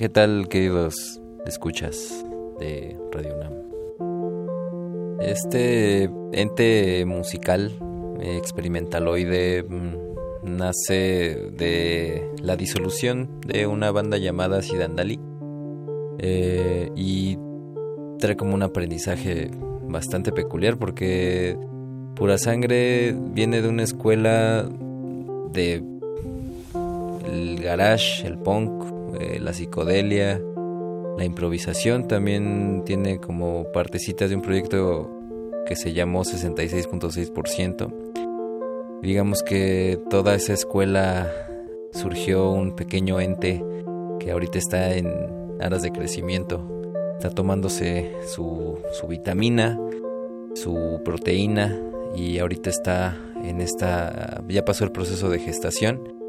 [0.00, 2.24] ¿Qué tal, queridos escuchas
[2.58, 5.20] de Radio UNAM?
[5.20, 7.70] Este ente musical
[8.18, 15.20] eh, experimentaloide mm, nace de la disolución de una banda llamada Sidandali
[16.16, 17.36] eh, y
[18.18, 19.50] trae como un aprendizaje
[19.86, 21.58] bastante peculiar porque
[22.14, 24.66] Pura Sangre viene de una escuela
[25.52, 25.84] de
[27.30, 30.40] el garage, el punk, eh, la psicodelia,
[31.16, 32.06] la improvisación.
[32.06, 35.10] También tiene como partecitas de un proyecto
[35.66, 37.92] que se llamó 66.6%.
[39.02, 41.32] Digamos que toda esa escuela
[41.92, 43.64] surgió un pequeño ente
[44.18, 45.08] que ahorita está en
[45.60, 46.66] aras de crecimiento.
[47.16, 49.78] Está tomándose su, su vitamina,
[50.54, 51.78] su proteína
[52.14, 56.19] y ahorita está en esta, ya pasó el proceso de gestación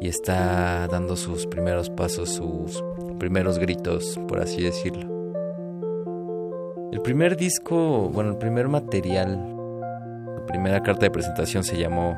[0.00, 2.82] y está dando sus primeros pasos, sus
[3.18, 5.14] primeros gritos, por así decirlo.
[6.92, 9.38] El primer disco, bueno, el primer material,
[10.36, 12.16] la primera carta de presentación se llamó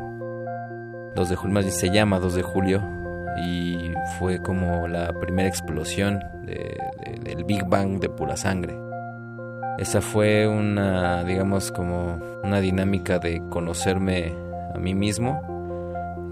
[1.15, 2.83] 2 de julio, más bien se llama 2 de julio
[3.45, 8.75] y fue como la primera explosión de- de- del Big Bang de pura sangre.
[9.79, 14.35] Esa fue una, digamos, como una dinámica de conocerme
[14.75, 15.41] a mí mismo,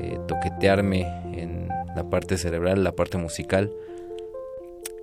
[0.00, 1.25] eh, toquetearme
[1.96, 3.72] la parte cerebral, la parte musical.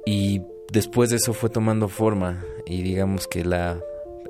[0.06, 0.42] Y
[0.72, 3.82] después de eso fue tomando forma y digamos que la,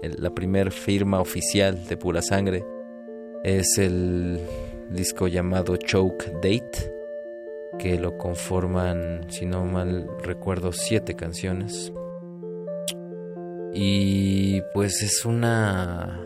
[0.01, 2.63] la primer firma oficial de Pura Sangre
[3.43, 4.39] es el
[4.89, 6.93] disco llamado Choke Date,
[7.79, 11.91] que lo conforman, si no mal recuerdo, siete canciones.
[13.73, 16.21] Y pues es una...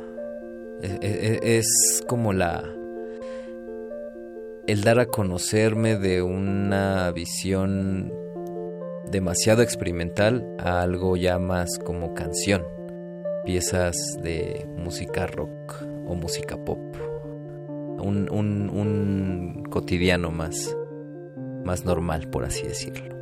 [0.81, 2.64] e- e- Es como la...
[4.68, 8.11] El dar a conocerme de una visión
[9.10, 12.65] demasiado experimental a algo ya más como canción.
[13.45, 16.80] Piezas de música rock o música pop.
[18.02, 20.76] Un, un, cotidiano más,
[21.64, 23.15] más normal, por así decirlo.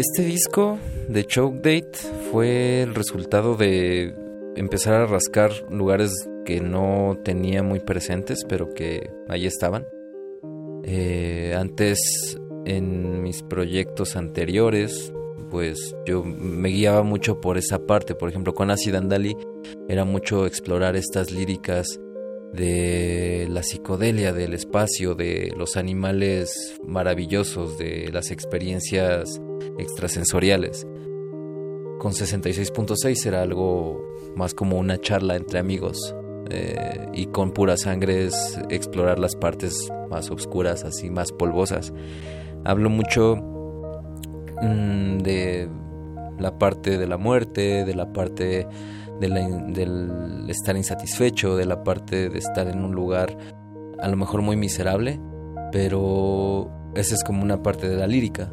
[0.00, 0.78] Este disco
[1.08, 1.98] de Choke Date
[2.32, 4.14] fue el resultado de
[4.56, 6.10] empezar a rascar lugares
[6.46, 9.86] que no tenía muy presentes, pero que ahí estaban.
[10.84, 11.98] Eh, antes,
[12.64, 15.12] en mis proyectos anteriores,
[15.50, 18.14] pues yo me guiaba mucho por esa parte.
[18.14, 19.36] Por ejemplo, con Acid Andali
[19.86, 22.00] era mucho explorar estas líricas
[22.54, 29.38] de la psicodelia, del espacio, de los animales maravillosos, de las experiencias
[29.78, 30.86] extrasensoriales.
[31.98, 34.02] Con 66.6 era algo
[34.36, 36.14] más como una charla entre amigos.
[36.52, 41.92] eh, y con pura sangre es explorar las partes más oscuras, así más polvosas.
[42.64, 43.36] Hablo mucho
[44.60, 45.68] mm, de
[46.38, 48.66] la parte de la muerte, de la parte de
[49.20, 53.36] del estar insatisfecho, de la parte de estar en un lugar
[54.00, 55.20] a lo mejor muy miserable,
[55.72, 58.50] pero esa es como una parte de la lírica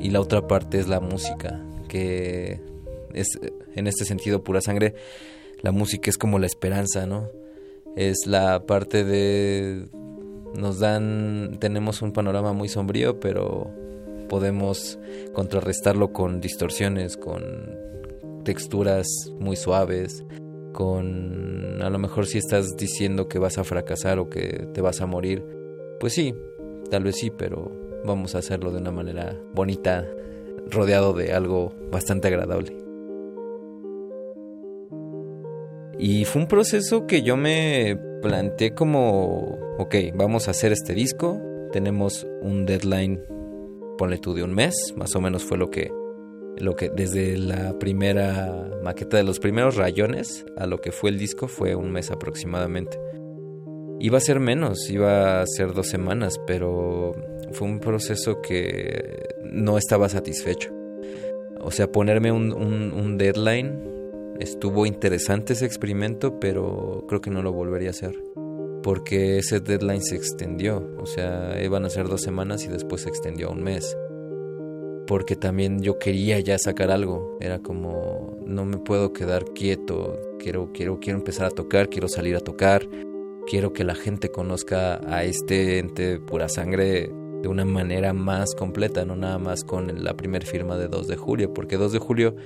[0.00, 2.60] y la otra parte es la música, que
[3.12, 3.38] es
[3.74, 4.94] en este sentido pura sangre,
[5.62, 7.28] la música es como la esperanza, ¿no?
[7.96, 9.88] Es la parte de
[10.56, 13.70] nos dan tenemos un panorama muy sombrío, pero
[14.28, 14.98] podemos
[15.32, 17.42] contrarrestarlo con distorsiones, con
[18.44, 19.06] texturas
[19.38, 20.24] muy suaves,
[20.72, 25.00] con a lo mejor si estás diciendo que vas a fracasar o que te vas
[25.00, 25.44] a morir,
[25.98, 26.34] pues sí,
[26.90, 30.06] tal vez sí, pero vamos a hacerlo de una manera bonita,
[30.70, 32.76] rodeado de algo bastante agradable.
[35.98, 41.38] Y fue un proceso que yo me planteé como, ok, vamos a hacer este disco,
[41.72, 43.20] tenemos un deadline,
[43.98, 45.92] ponle tú de un mes, más o menos fue lo que,
[46.56, 51.18] lo que desde la primera maqueta de los primeros rayones a lo que fue el
[51.18, 52.98] disco fue un mes aproximadamente.
[53.98, 57.12] Iba a ser menos, iba a ser dos semanas, pero
[57.52, 60.72] fue un proceso que no estaba satisfecho.
[61.62, 67.88] O sea, ponerme un, deadline estuvo interesante ese experimento, pero creo que no lo volvería
[67.88, 68.22] a hacer.
[68.82, 70.90] Porque ese deadline se extendió.
[70.98, 73.94] O sea, iban a ser dos semanas y después se extendió a un mes.
[75.06, 77.36] Porque también yo quería ya sacar algo.
[77.40, 80.18] Era como, no me puedo quedar quieto.
[80.38, 82.88] Quiero, quiero, quiero empezar a tocar, quiero salir a tocar.
[83.46, 87.10] Quiero que la gente conozca a este ente pura sangre
[87.42, 91.16] de una manera más completa, no nada más con la primer firma de 2 de
[91.16, 92.36] julio, porque 2 de julio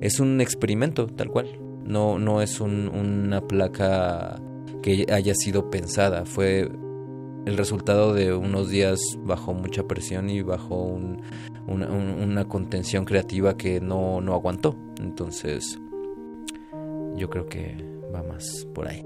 [0.00, 1.48] es un experimento tal cual.
[1.84, 4.40] No, no es un- una placa
[4.82, 6.24] que haya sido pensada.
[6.24, 6.68] Fue
[7.44, 11.20] el resultado de unos días bajo mucha presión y bajo un-
[11.66, 14.76] una, un- una contención creativa que no, no aguantó.
[15.00, 15.78] Entonces,
[17.16, 17.76] yo creo que
[18.14, 19.04] va más por ahí.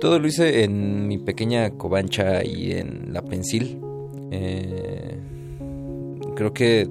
[0.00, 3.78] Todo lo hice en mi pequeña covancha y en la pensil.
[4.30, 5.18] Eh,
[6.34, 6.88] creo que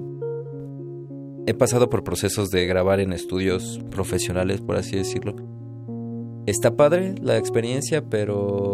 [1.46, 5.34] he pasado por procesos de grabar en estudios profesionales, por así decirlo.
[6.46, 8.65] Está padre la experiencia, pero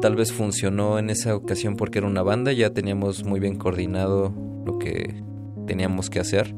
[0.00, 4.32] tal vez funcionó en esa ocasión porque era una banda, ya teníamos muy bien coordinado
[4.64, 5.22] lo que
[5.66, 6.54] teníamos que hacer.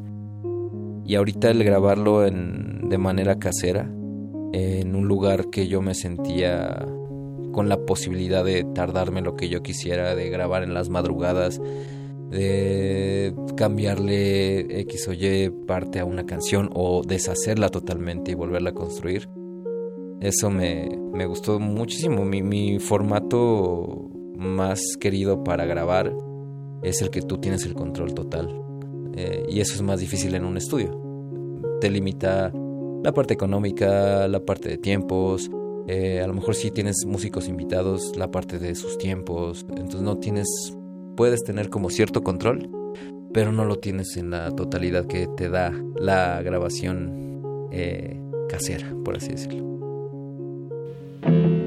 [1.05, 3.91] Y ahorita el grabarlo en, de manera casera,
[4.53, 6.87] en un lugar que yo me sentía
[7.53, 11.61] con la posibilidad de tardarme lo que yo quisiera, de grabar en las madrugadas,
[12.31, 18.75] de cambiarle X o Y parte a una canción o deshacerla totalmente y volverla a
[18.75, 19.29] construir.
[20.21, 22.25] Eso me, me gustó muchísimo.
[22.25, 26.15] Mi, mi formato más querido para grabar
[26.83, 28.49] es el que tú tienes el control total.
[29.15, 31.01] Eh, y eso es más difícil en un estudio.
[31.81, 32.53] Te limita
[33.03, 35.51] la parte económica, la parte de tiempos.
[35.87, 39.65] eh, a lo mejor sí tienes músicos invitados, la parte de sus tiempos.
[39.71, 40.49] Entonces no tienes,
[41.17, 42.71] puedes tener como cierto control,
[43.33, 49.17] pero no lo tienes en la totalidad que te da la grabación eh, casera, por
[49.17, 49.78] así decirlo.
[51.23, 51.58] Resistencia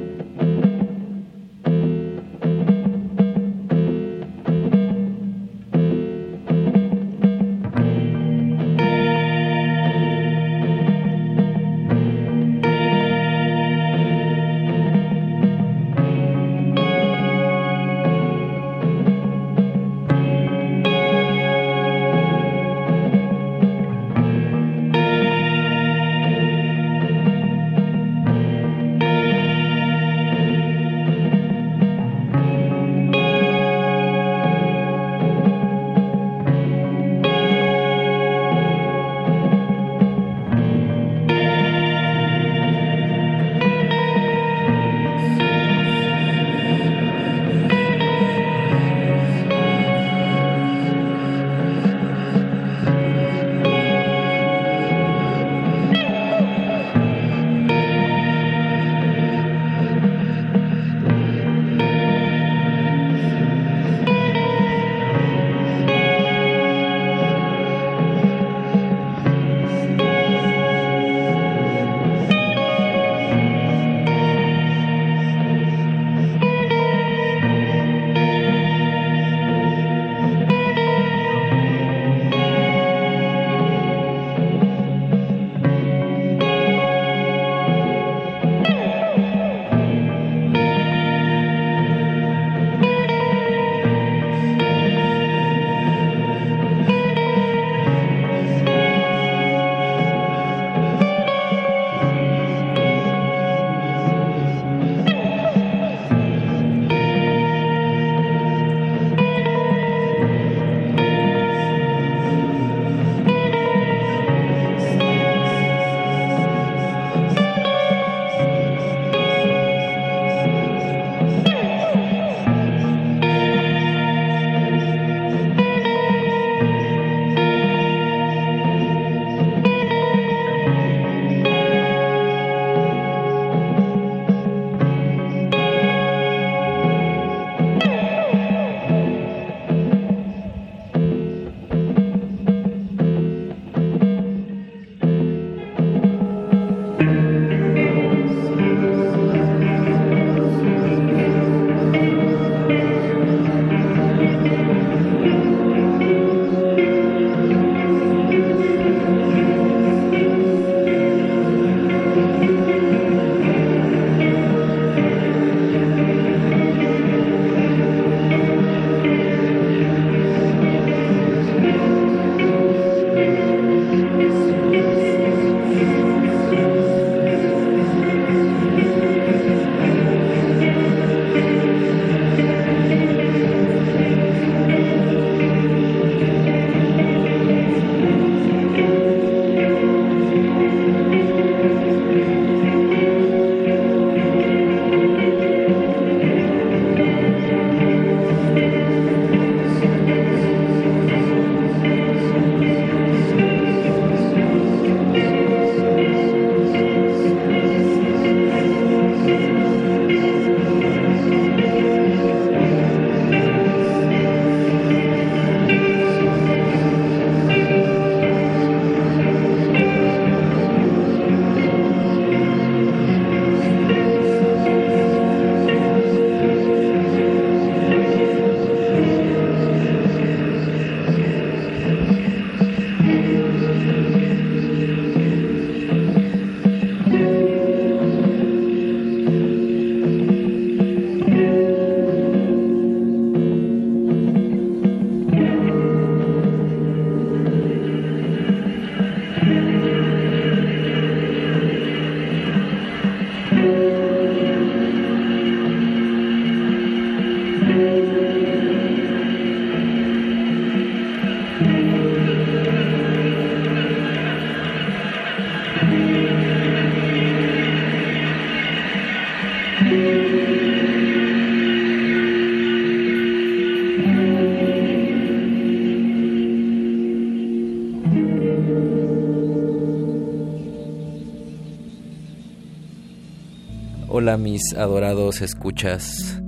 [284.22, 286.44] Hola mis adorados escuchas,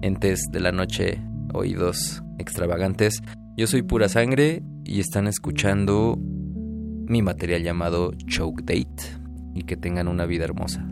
[0.00, 1.20] entes de la noche,
[1.52, 3.20] oídos extravagantes.
[3.56, 9.18] Yo soy Pura Sangre y están escuchando mi material llamado Choke Date
[9.56, 10.86] y que tengan una vida hermosa.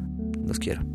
[0.44, 0.93] Los quiero.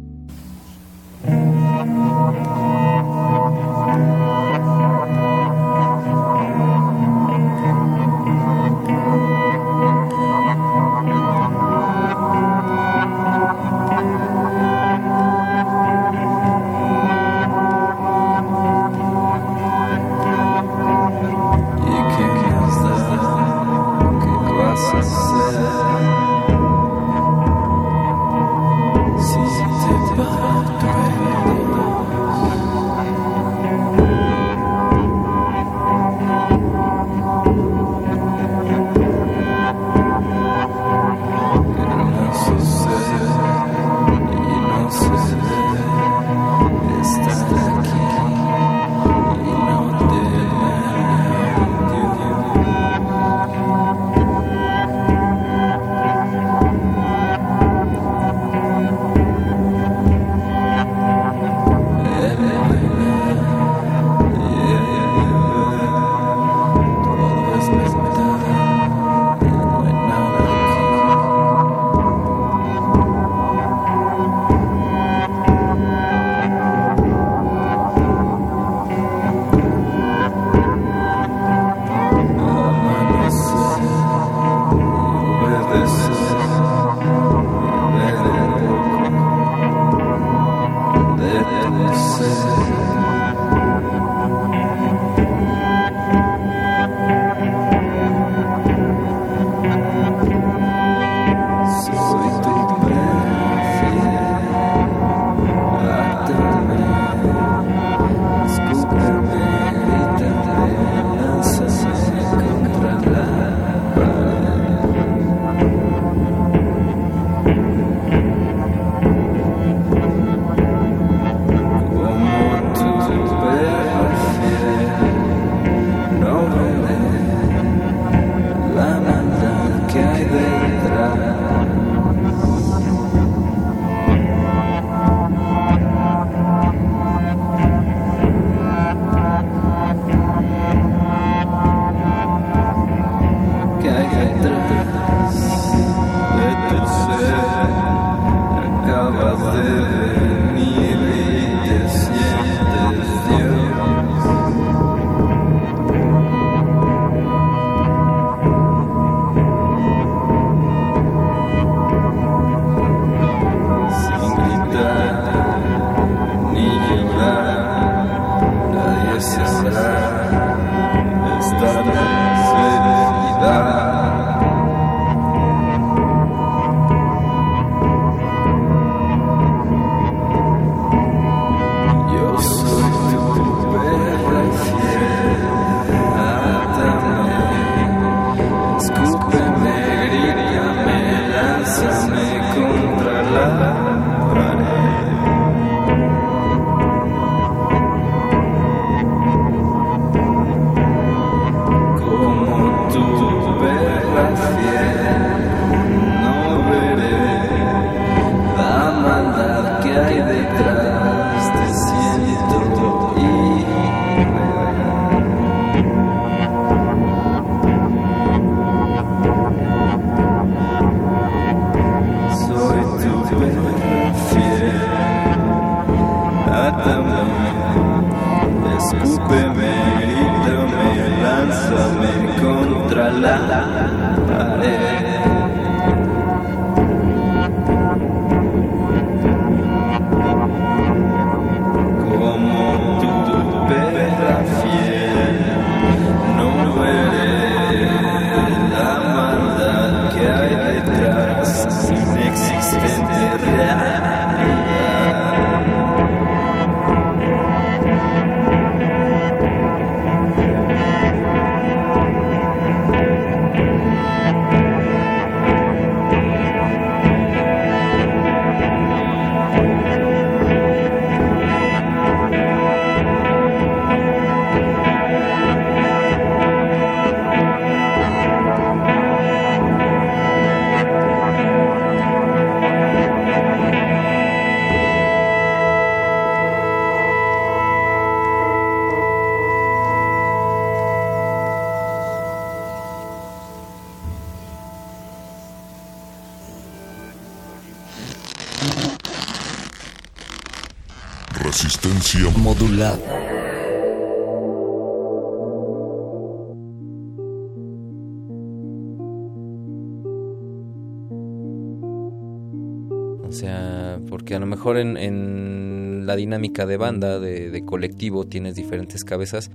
[313.23, 318.25] O sea, porque a lo mejor en, en la dinámica de banda, de, de colectivo,
[318.25, 319.51] tienes diferentes cabezas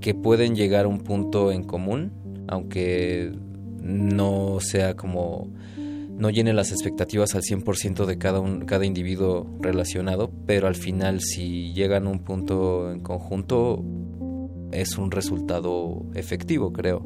[0.00, 2.12] que pueden llegar a un punto en común,
[2.48, 3.32] aunque
[3.80, 5.52] no sea como
[6.16, 11.20] no llene las expectativas al 100% de cada, un, cada individuo relacionado, pero al final
[11.20, 13.82] si llegan a un punto en conjunto
[14.72, 17.02] es un resultado efectivo, creo.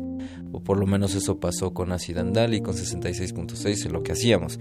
[0.52, 4.12] O por lo menos eso pasó con Acid Andal y con 66.6 en lo que
[4.12, 4.58] hacíamos.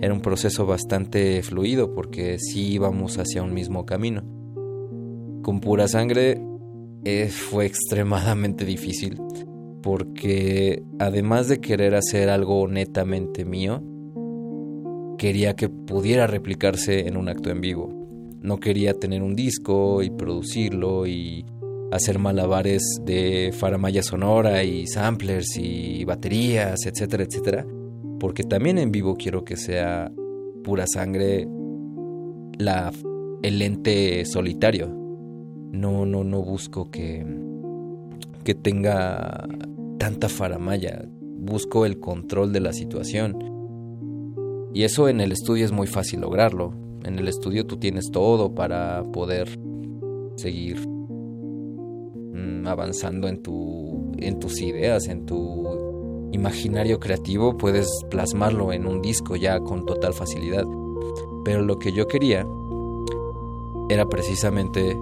[0.00, 4.22] Era un proceso bastante fluido porque sí íbamos hacia un mismo camino.
[5.42, 6.42] Con pura sangre
[7.04, 9.18] eh, fue extremadamente difícil
[9.82, 13.82] porque además de querer hacer algo netamente mío,
[15.16, 17.87] quería que pudiera replicarse en un acto en vivo.
[18.48, 21.44] No quería tener un disco y producirlo y
[21.92, 27.66] hacer malabares de faramaya sonora y samplers y baterías, etcétera, etcétera,
[28.18, 30.10] porque también en vivo quiero que sea
[30.64, 31.46] pura sangre
[32.58, 32.90] la
[33.42, 34.88] el ente solitario.
[34.88, 37.26] No no no busco que
[38.44, 39.46] que tenga
[39.98, 41.04] tanta faramaya.
[41.20, 43.36] Busco el control de la situación.
[44.72, 46.87] Y eso en el estudio es muy fácil lograrlo.
[47.04, 49.48] En el estudio tú tienes todo para poder
[50.36, 58.86] seguir mm, avanzando en tu en tus ideas, en tu imaginario creativo, puedes plasmarlo en
[58.86, 60.64] un disco ya con total facilidad.
[61.44, 62.46] Pero lo que yo quería
[63.88, 64.98] era precisamente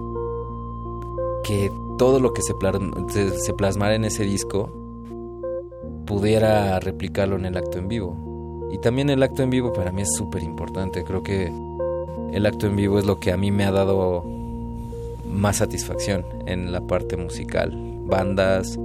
[1.43, 2.53] que todo lo que se,
[3.39, 4.69] se plasmara en ese disco
[6.05, 8.69] pudiera replicarlo en el acto en vivo.
[8.71, 11.03] Y también el acto en vivo para mí es súper importante.
[11.03, 11.51] Creo que
[12.33, 14.23] el acto en vivo es lo que a mí me ha dado
[15.25, 17.71] más satisfacción en la parte musical.
[18.05, 18.77] Bandas,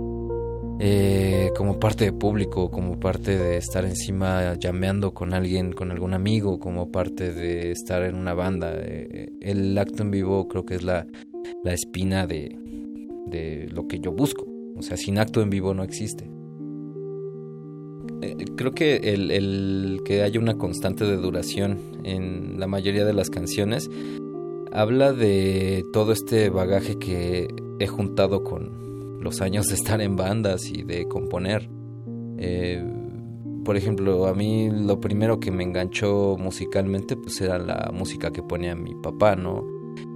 [0.79, 6.15] eh, como parte de público, como parte de estar encima llameando con alguien, con algún
[6.15, 8.73] amigo, como parte de estar en una banda.
[8.75, 11.07] Eh, el acto en vivo creo que es la,
[11.63, 12.59] la espina de,
[13.27, 14.47] de lo que yo busco.
[14.77, 16.29] O sea, sin acto en vivo no existe.
[18.23, 23.13] Eh, creo que el, el que haya una constante de duración en la mayoría de
[23.13, 23.91] las canciones
[24.73, 30.71] habla de todo este bagaje que he juntado con los años de estar en bandas
[30.71, 31.69] y de componer.
[32.39, 32.83] Eh,
[33.65, 38.43] por ejemplo, a mí lo primero que me enganchó musicalmente pues era la música que
[38.43, 39.65] ponía mi papá, ¿no?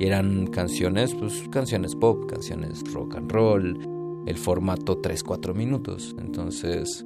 [0.00, 3.78] Y eran canciones, pues canciones pop, canciones rock and roll,
[4.26, 6.16] el formato 3-4 minutos.
[6.18, 7.04] Entonces,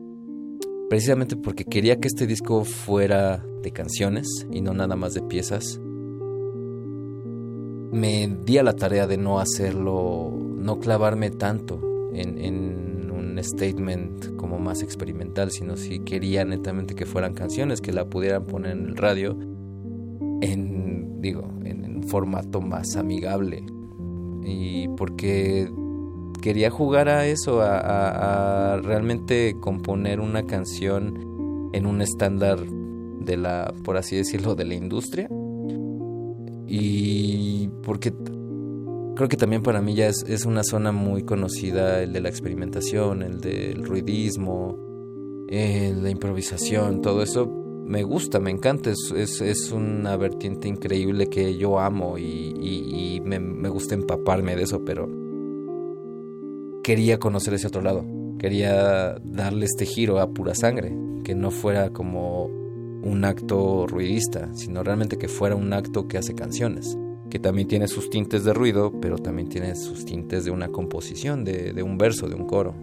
[0.90, 5.80] precisamente porque quería que este disco fuera de canciones y no nada más de piezas,
[7.92, 11.80] me di a la tarea de no hacerlo, no clavarme tanto
[12.12, 18.06] en, un statement como más experimental, sino si quería netamente que fueran canciones, que la
[18.06, 19.38] pudieran poner en el radio
[20.42, 23.64] en, digo, en, en un formato más amigable.
[24.42, 25.70] Y porque
[26.40, 33.96] quería jugar a eso, a, realmente componer una canción en un estándar de la, por
[33.96, 35.28] así decirlo, de la industria.
[36.66, 38.12] Y porque
[39.16, 43.22] creo que también para mí ya es, una zona muy conocida el de la experimentación,
[43.22, 44.78] el del ruidismo,
[45.48, 47.46] la improvisación, todo eso
[47.86, 53.68] me gusta, me encanta, es, es, es una vertiente increíble que yo amo y, me
[53.68, 55.08] gusta empaparme de eso, pero
[56.82, 58.04] quería conocer ese otro lado.
[58.38, 60.94] Quería darle este giro a pura sangre,
[61.24, 62.46] que no fuera como
[63.02, 66.96] un acto ruidista, sino realmente que fuera un acto que hace canciones,
[67.30, 71.44] que también tiene sus tintes de ruido, pero también tiene sus tintes de una composición,
[71.44, 72.74] de, un verso, de un coro.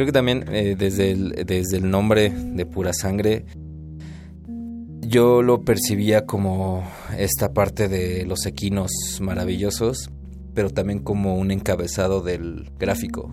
[0.00, 3.44] Creo que también eh, desde, el, desde el nombre de Pura Sangre,
[5.02, 6.82] yo lo percibía como
[7.18, 10.10] esta parte de los equinos maravillosos,
[10.54, 13.30] pero también como un encabezado del gráfico.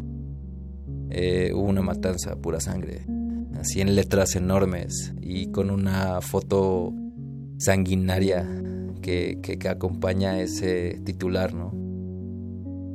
[1.10, 3.06] Eh, hubo una matanza, pura sangre,
[3.58, 6.94] así en letras enormes y con una foto
[7.60, 8.46] sanguinaria
[9.02, 11.72] que, que, que acompaña ese titular, ¿no?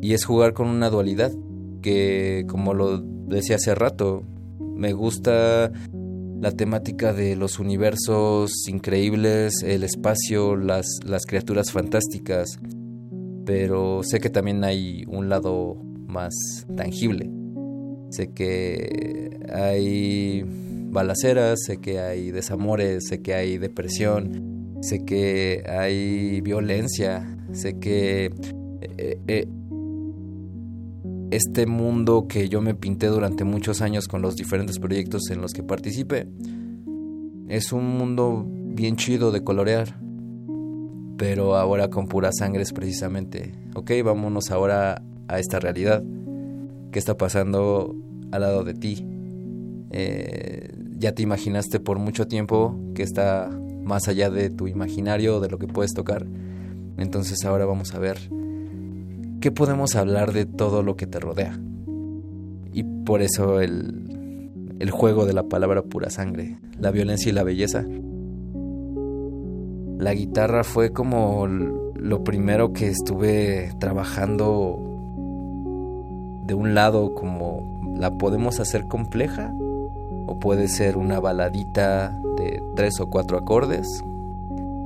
[0.03, 1.33] Y es jugar con una dualidad
[1.81, 4.23] que, como lo decía hace rato,
[4.61, 5.73] me gusta
[6.41, 12.59] la temática de los universos increíbles, el espacio, las, las criaturas fantásticas,
[13.45, 16.35] pero sé que también hay un lado más
[16.77, 17.31] tangible.
[18.11, 20.45] Sé que hay
[20.91, 28.27] balaceras, sé que hay desamores, sé que hay depresión, sé que hay violencia, sé que
[28.99, 29.49] eh, eh,
[31.33, 35.55] este mundo que yo me pinté durante muchos años con los diferentes proyectos en los
[35.55, 36.29] que participé
[37.49, 39.99] es un mundo bien chido de colorear.
[41.17, 46.03] Pero ahora con pura sangre es precisamente, ok, vámonos ahora a esta realidad.
[46.91, 47.97] ¿Qué está pasando
[48.31, 49.07] al lado de ti?
[49.91, 53.49] Eh, ya te imaginaste por mucho tiempo que está
[53.85, 56.27] más allá de tu imaginario de lo que puedes tocar.
[56.99, 58.19] Entonces ahora vamos a ver
[59.43, 61.59] qué podemos hablar de todo lo que te rodea.
[62.73, 64.49] Y por eso el,
[64.79, 67.85] el juego de la palabra pura sangre, la violencia y la belleza.
[69.99, 74.79] La guitarra fue como lo primero que estuve trabajando
[76.47, 83.01] de un lado como la podemos hacer compleja o puede ser una baladita de tres
[83.01, 84.05] o cuatro acordes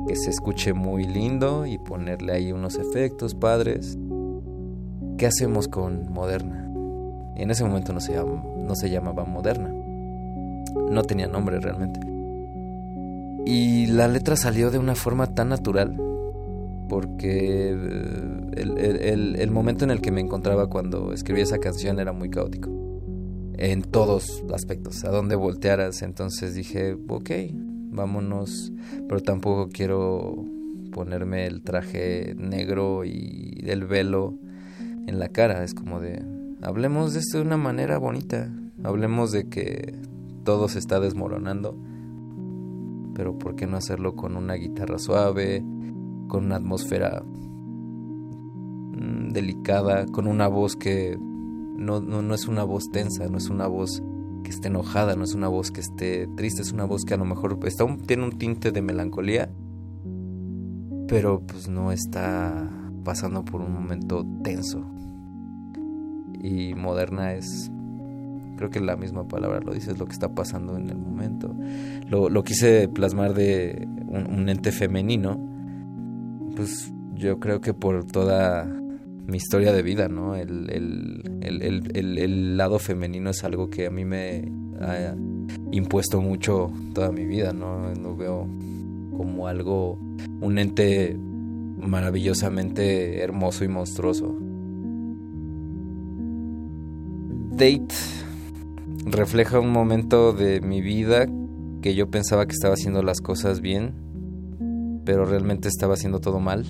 [0.09, 3.99] que se escuche muy lindo y ponerle ahí unos efectos padres.
[5.18, 6.68] ¿Qué hacemos con Moderna?
[7.36, 9.70] En ese momento no se, llamaba Moderna.
[10.90, 12.00] No tenía nombre realmente.
[13.46, 15.96] Y la letra salió de una forma tan natural
[16.88, 22.12] porque el, el, el, momento en el que me encontraba cuando escribí esa canción era
[22.12, 22.70] muy caótico.
[23.54, 26.02] En todos aspectos, a donde voltearas.
[26.02, 27.30] Entonces dije, ok,
[27.90, 28.70] vámonos.
[29.08, 30.44] Pero tampoco quiero
[30.92, 34.38] ponerme el traje negro y el velo
[35.07, 35.65] en la cara.
[35.65, 36.25] Es como de,
[36.62, 38.51] hablemos de esto de una manera bonita.
[38.85, 39.94] Hablemos de que
[40.44, 41.76] todo se está desmoronando
[43.17, 45.65] pero ¿por qué no hacerlo con una guitarra suave,
[46.28, 47.23] con una atmósfera
[48.93, 53.49] mm, delicada, con una voz que no, no, no, es una voz tensa, no es
[53.49, 54.02] una voz
[54.44, 57.17] que esté enojada, no es una voz que esté triste, es una voz que a
[57.17, 59.51] lo mejor está un, tiene un tinte de melancolía,
[61.09, 62.68] pero pues no está
[63.07, 64.85] pasando por un momento tenso.
[66.43, 67.70] Y moderna es
[68.57, 71.55] creo que la misma palabra lo dice, es lo que está pasando en el momento.
[72.09, 75.39] Lo, quise plasmar de un, ente femenino,
[76.57, 80.35] pues yo creo que por toda mi historia de vida, ¿no?
[80.35, 85.15] El, el, el, el, lado femenino es algo que a mí me ha
[85.70, 87.93] impuesto mucho toda mi vida, ¿no?
[87.94, 88.49] Lo veo
[89.17, 89.99] como algo,
[90.41, 91.17] un ente
[91.76, 94.36] maravillosamente hermoso y monstruoso.
[97.52, 97.94] Date
[99.06, 101.26] refleja un momento de mi vida
[101.80, 103.94] que yo pensaba que estaba haciendo las cosas bien,
[105.05, 106.66] pero realmente estaba haciendo todo mal.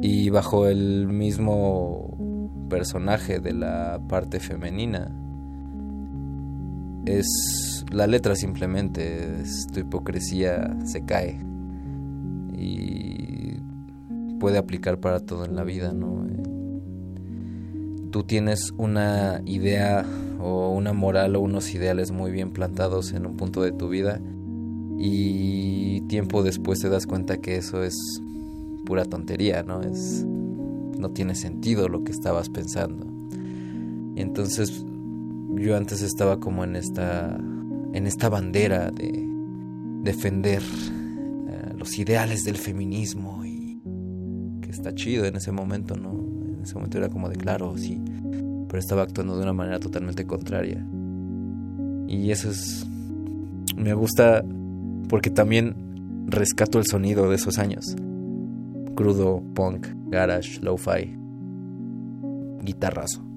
[0.00, 5.10] Y bajo el mismo personaje de la parte femenina,
[7.06, 11.40] es la letra simplemente, tu hipocresía se cae.
[12.56, 13.13] Y
[14.44, 16.22] puede aplicar para todo en la vida, ¿no?
[18.10, 20.04] Tú tienes una idea
[20.38, 24.20] o una moral o unos ideales muy bien plantados en un punto de tu vida
[24.98, 27.94] y tiempo después te das cuenta que eso es
[28.84, 29.80] pura tontería, ¿no?
[29.80, 33.06] Es no tiene sentido lo que estabas pensando.
[34.14, 34.84] Entonces
[35.54, 37.34] yo antes estaba como en esta
[37.94, 39.26] en esta bandera de
[40.02, 43.42] defender uh, los ideales del feminismo
[44.74, 46.12] está chido en ese momento, ¿no?
[46.12, 48.00] En ese momento era como de claro, sí,
[48.68, 50.84] pero estaba actuando de una manera totalmente contraria.
[52.08, 52.86] Y eso es...
[53.76, 54.44] Me gusta
[55.08, 57.96] porque también rescato el sonido de esos años.
[58.94, 61.16] Crudo, punk, garage, lo-fi,
[62.62, 63.33] guitarrazo.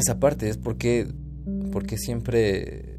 [0.00, 1.08] Esa parte es porque,
[1.72, 2.98] porque siempre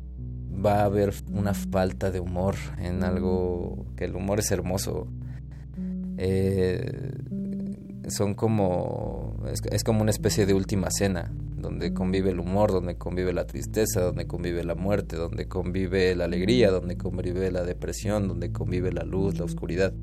[0.63, 5.07] va a haber una falta de humor en algo que el humor es hermoso.
[6.17, 7.11] Eh,
[8.09, 11.31] son como es, es como una especie de última cena
[11.61, 16.25] donde convive el humor, donde convive la tristeza, donde convive la muerte, donde convive la
[16.25, 19.93] alegría, donde convive la depresión, donde convive la luz, la oscuridad.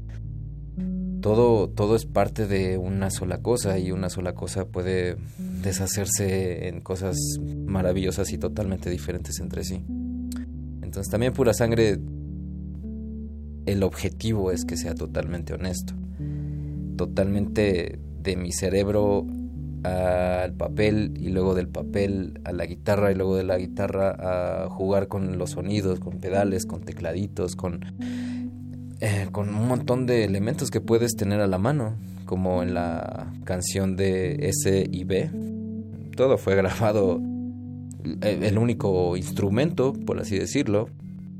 [1.20, 5.16] Todo, todo es parte de una sola cosa y una sola cosa puede
[5.62, 7.16] deshacerse en cosas
[7.66, 9.84] maravillosas y totalmente diferentes entre sí.
[10.82, 11.98] Entonces también pura sangre,
[13.66, 15.94] el objetivo es que sea totalmente honesto,
[16.96, 19.26] totalmente de mi cerebro
[19.84, 24.68] al papel y luego del papel a la guitarra y luego de la guitarra a
[24.68, 27.80] jugar con los sonidos, con pedales, con tecladitos, con,
[29.00, 33.32] eh, con un montón de elementos que puedes tener a la mano, como en la
[33.44, 35.30] canción de S y B.
[36.16, 37.20] Todo fue grabado,
[38.20, 40.88] el, el único instrumento, por así decirlo,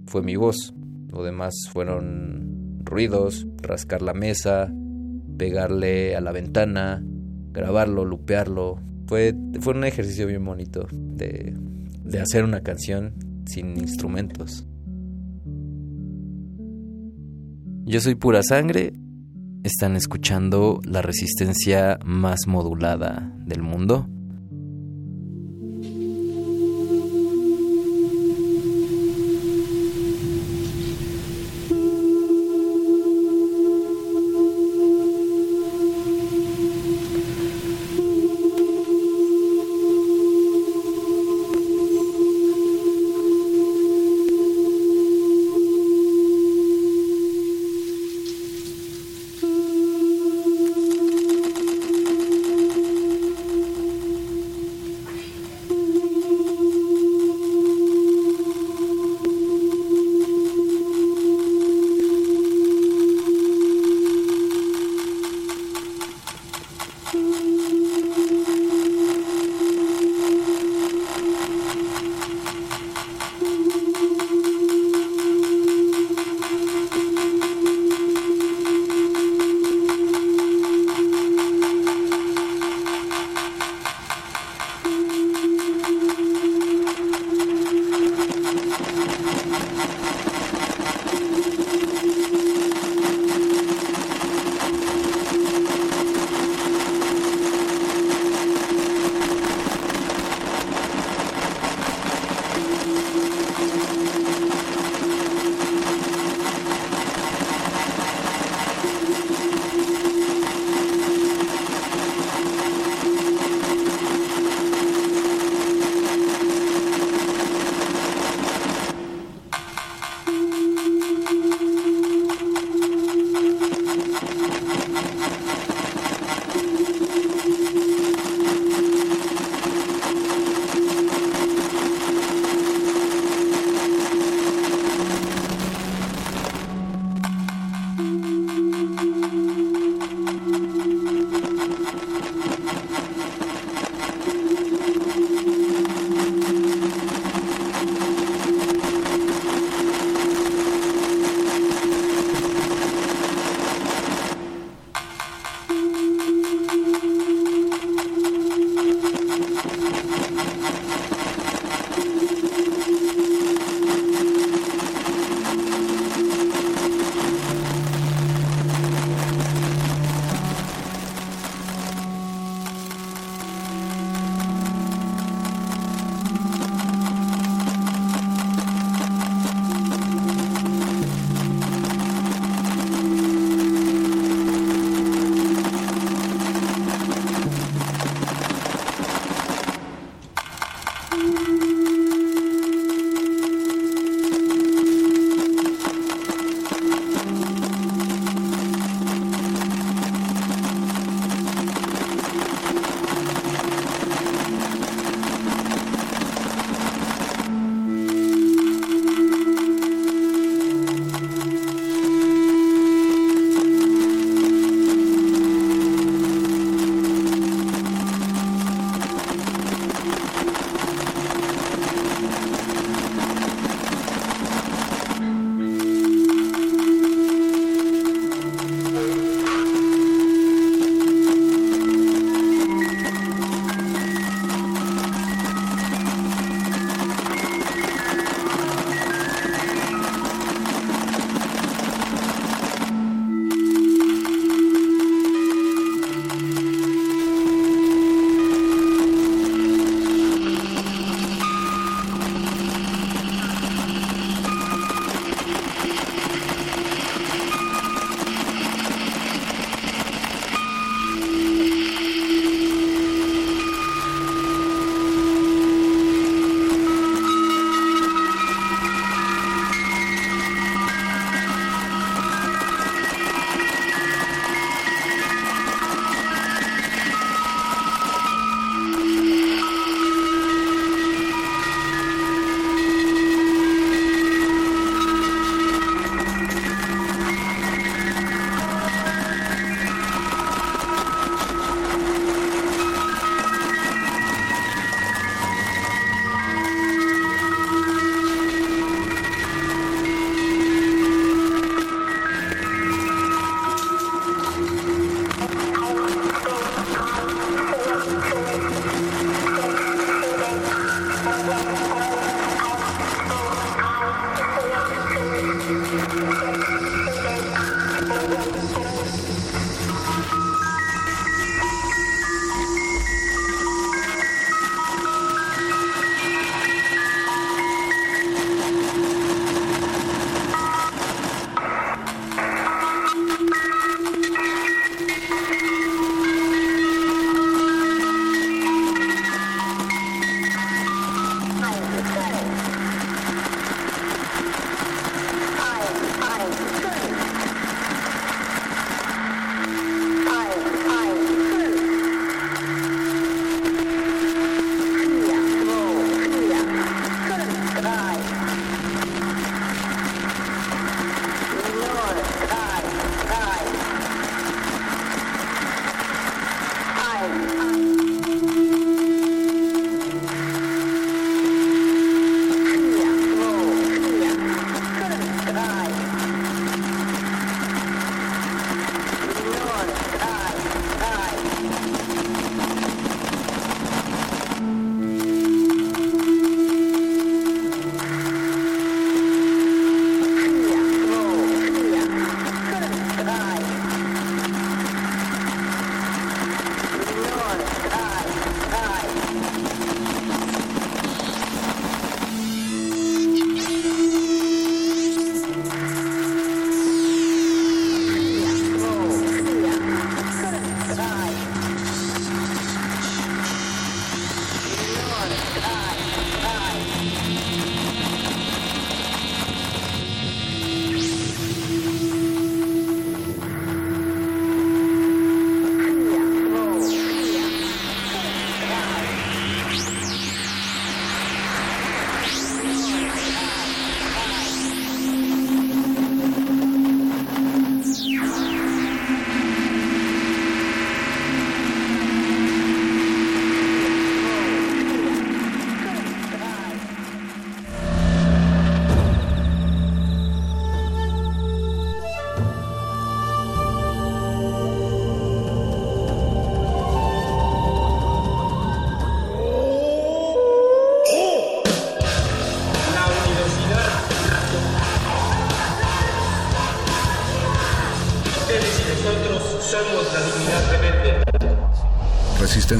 [0.06, 0.74] fue mi voz.
[1.12, 4.72] Lo demás fueron ruidos, rascar la mesa,
[5.36, 7.02] pegarle a la ventana,
[7.52, 8.80] grabarlo, lupearlo.
[9.06, 11.54] Fue, fue un ejercicio bien bonito de,
[12.04, 13.14] de hacer una canción
[13.46, 14.67] sin instrumentos.
[17.88, 18.92] Yo soy pura sangre.
[19.64, 24.06] Están escuchando la resistencia más modulada del mundo.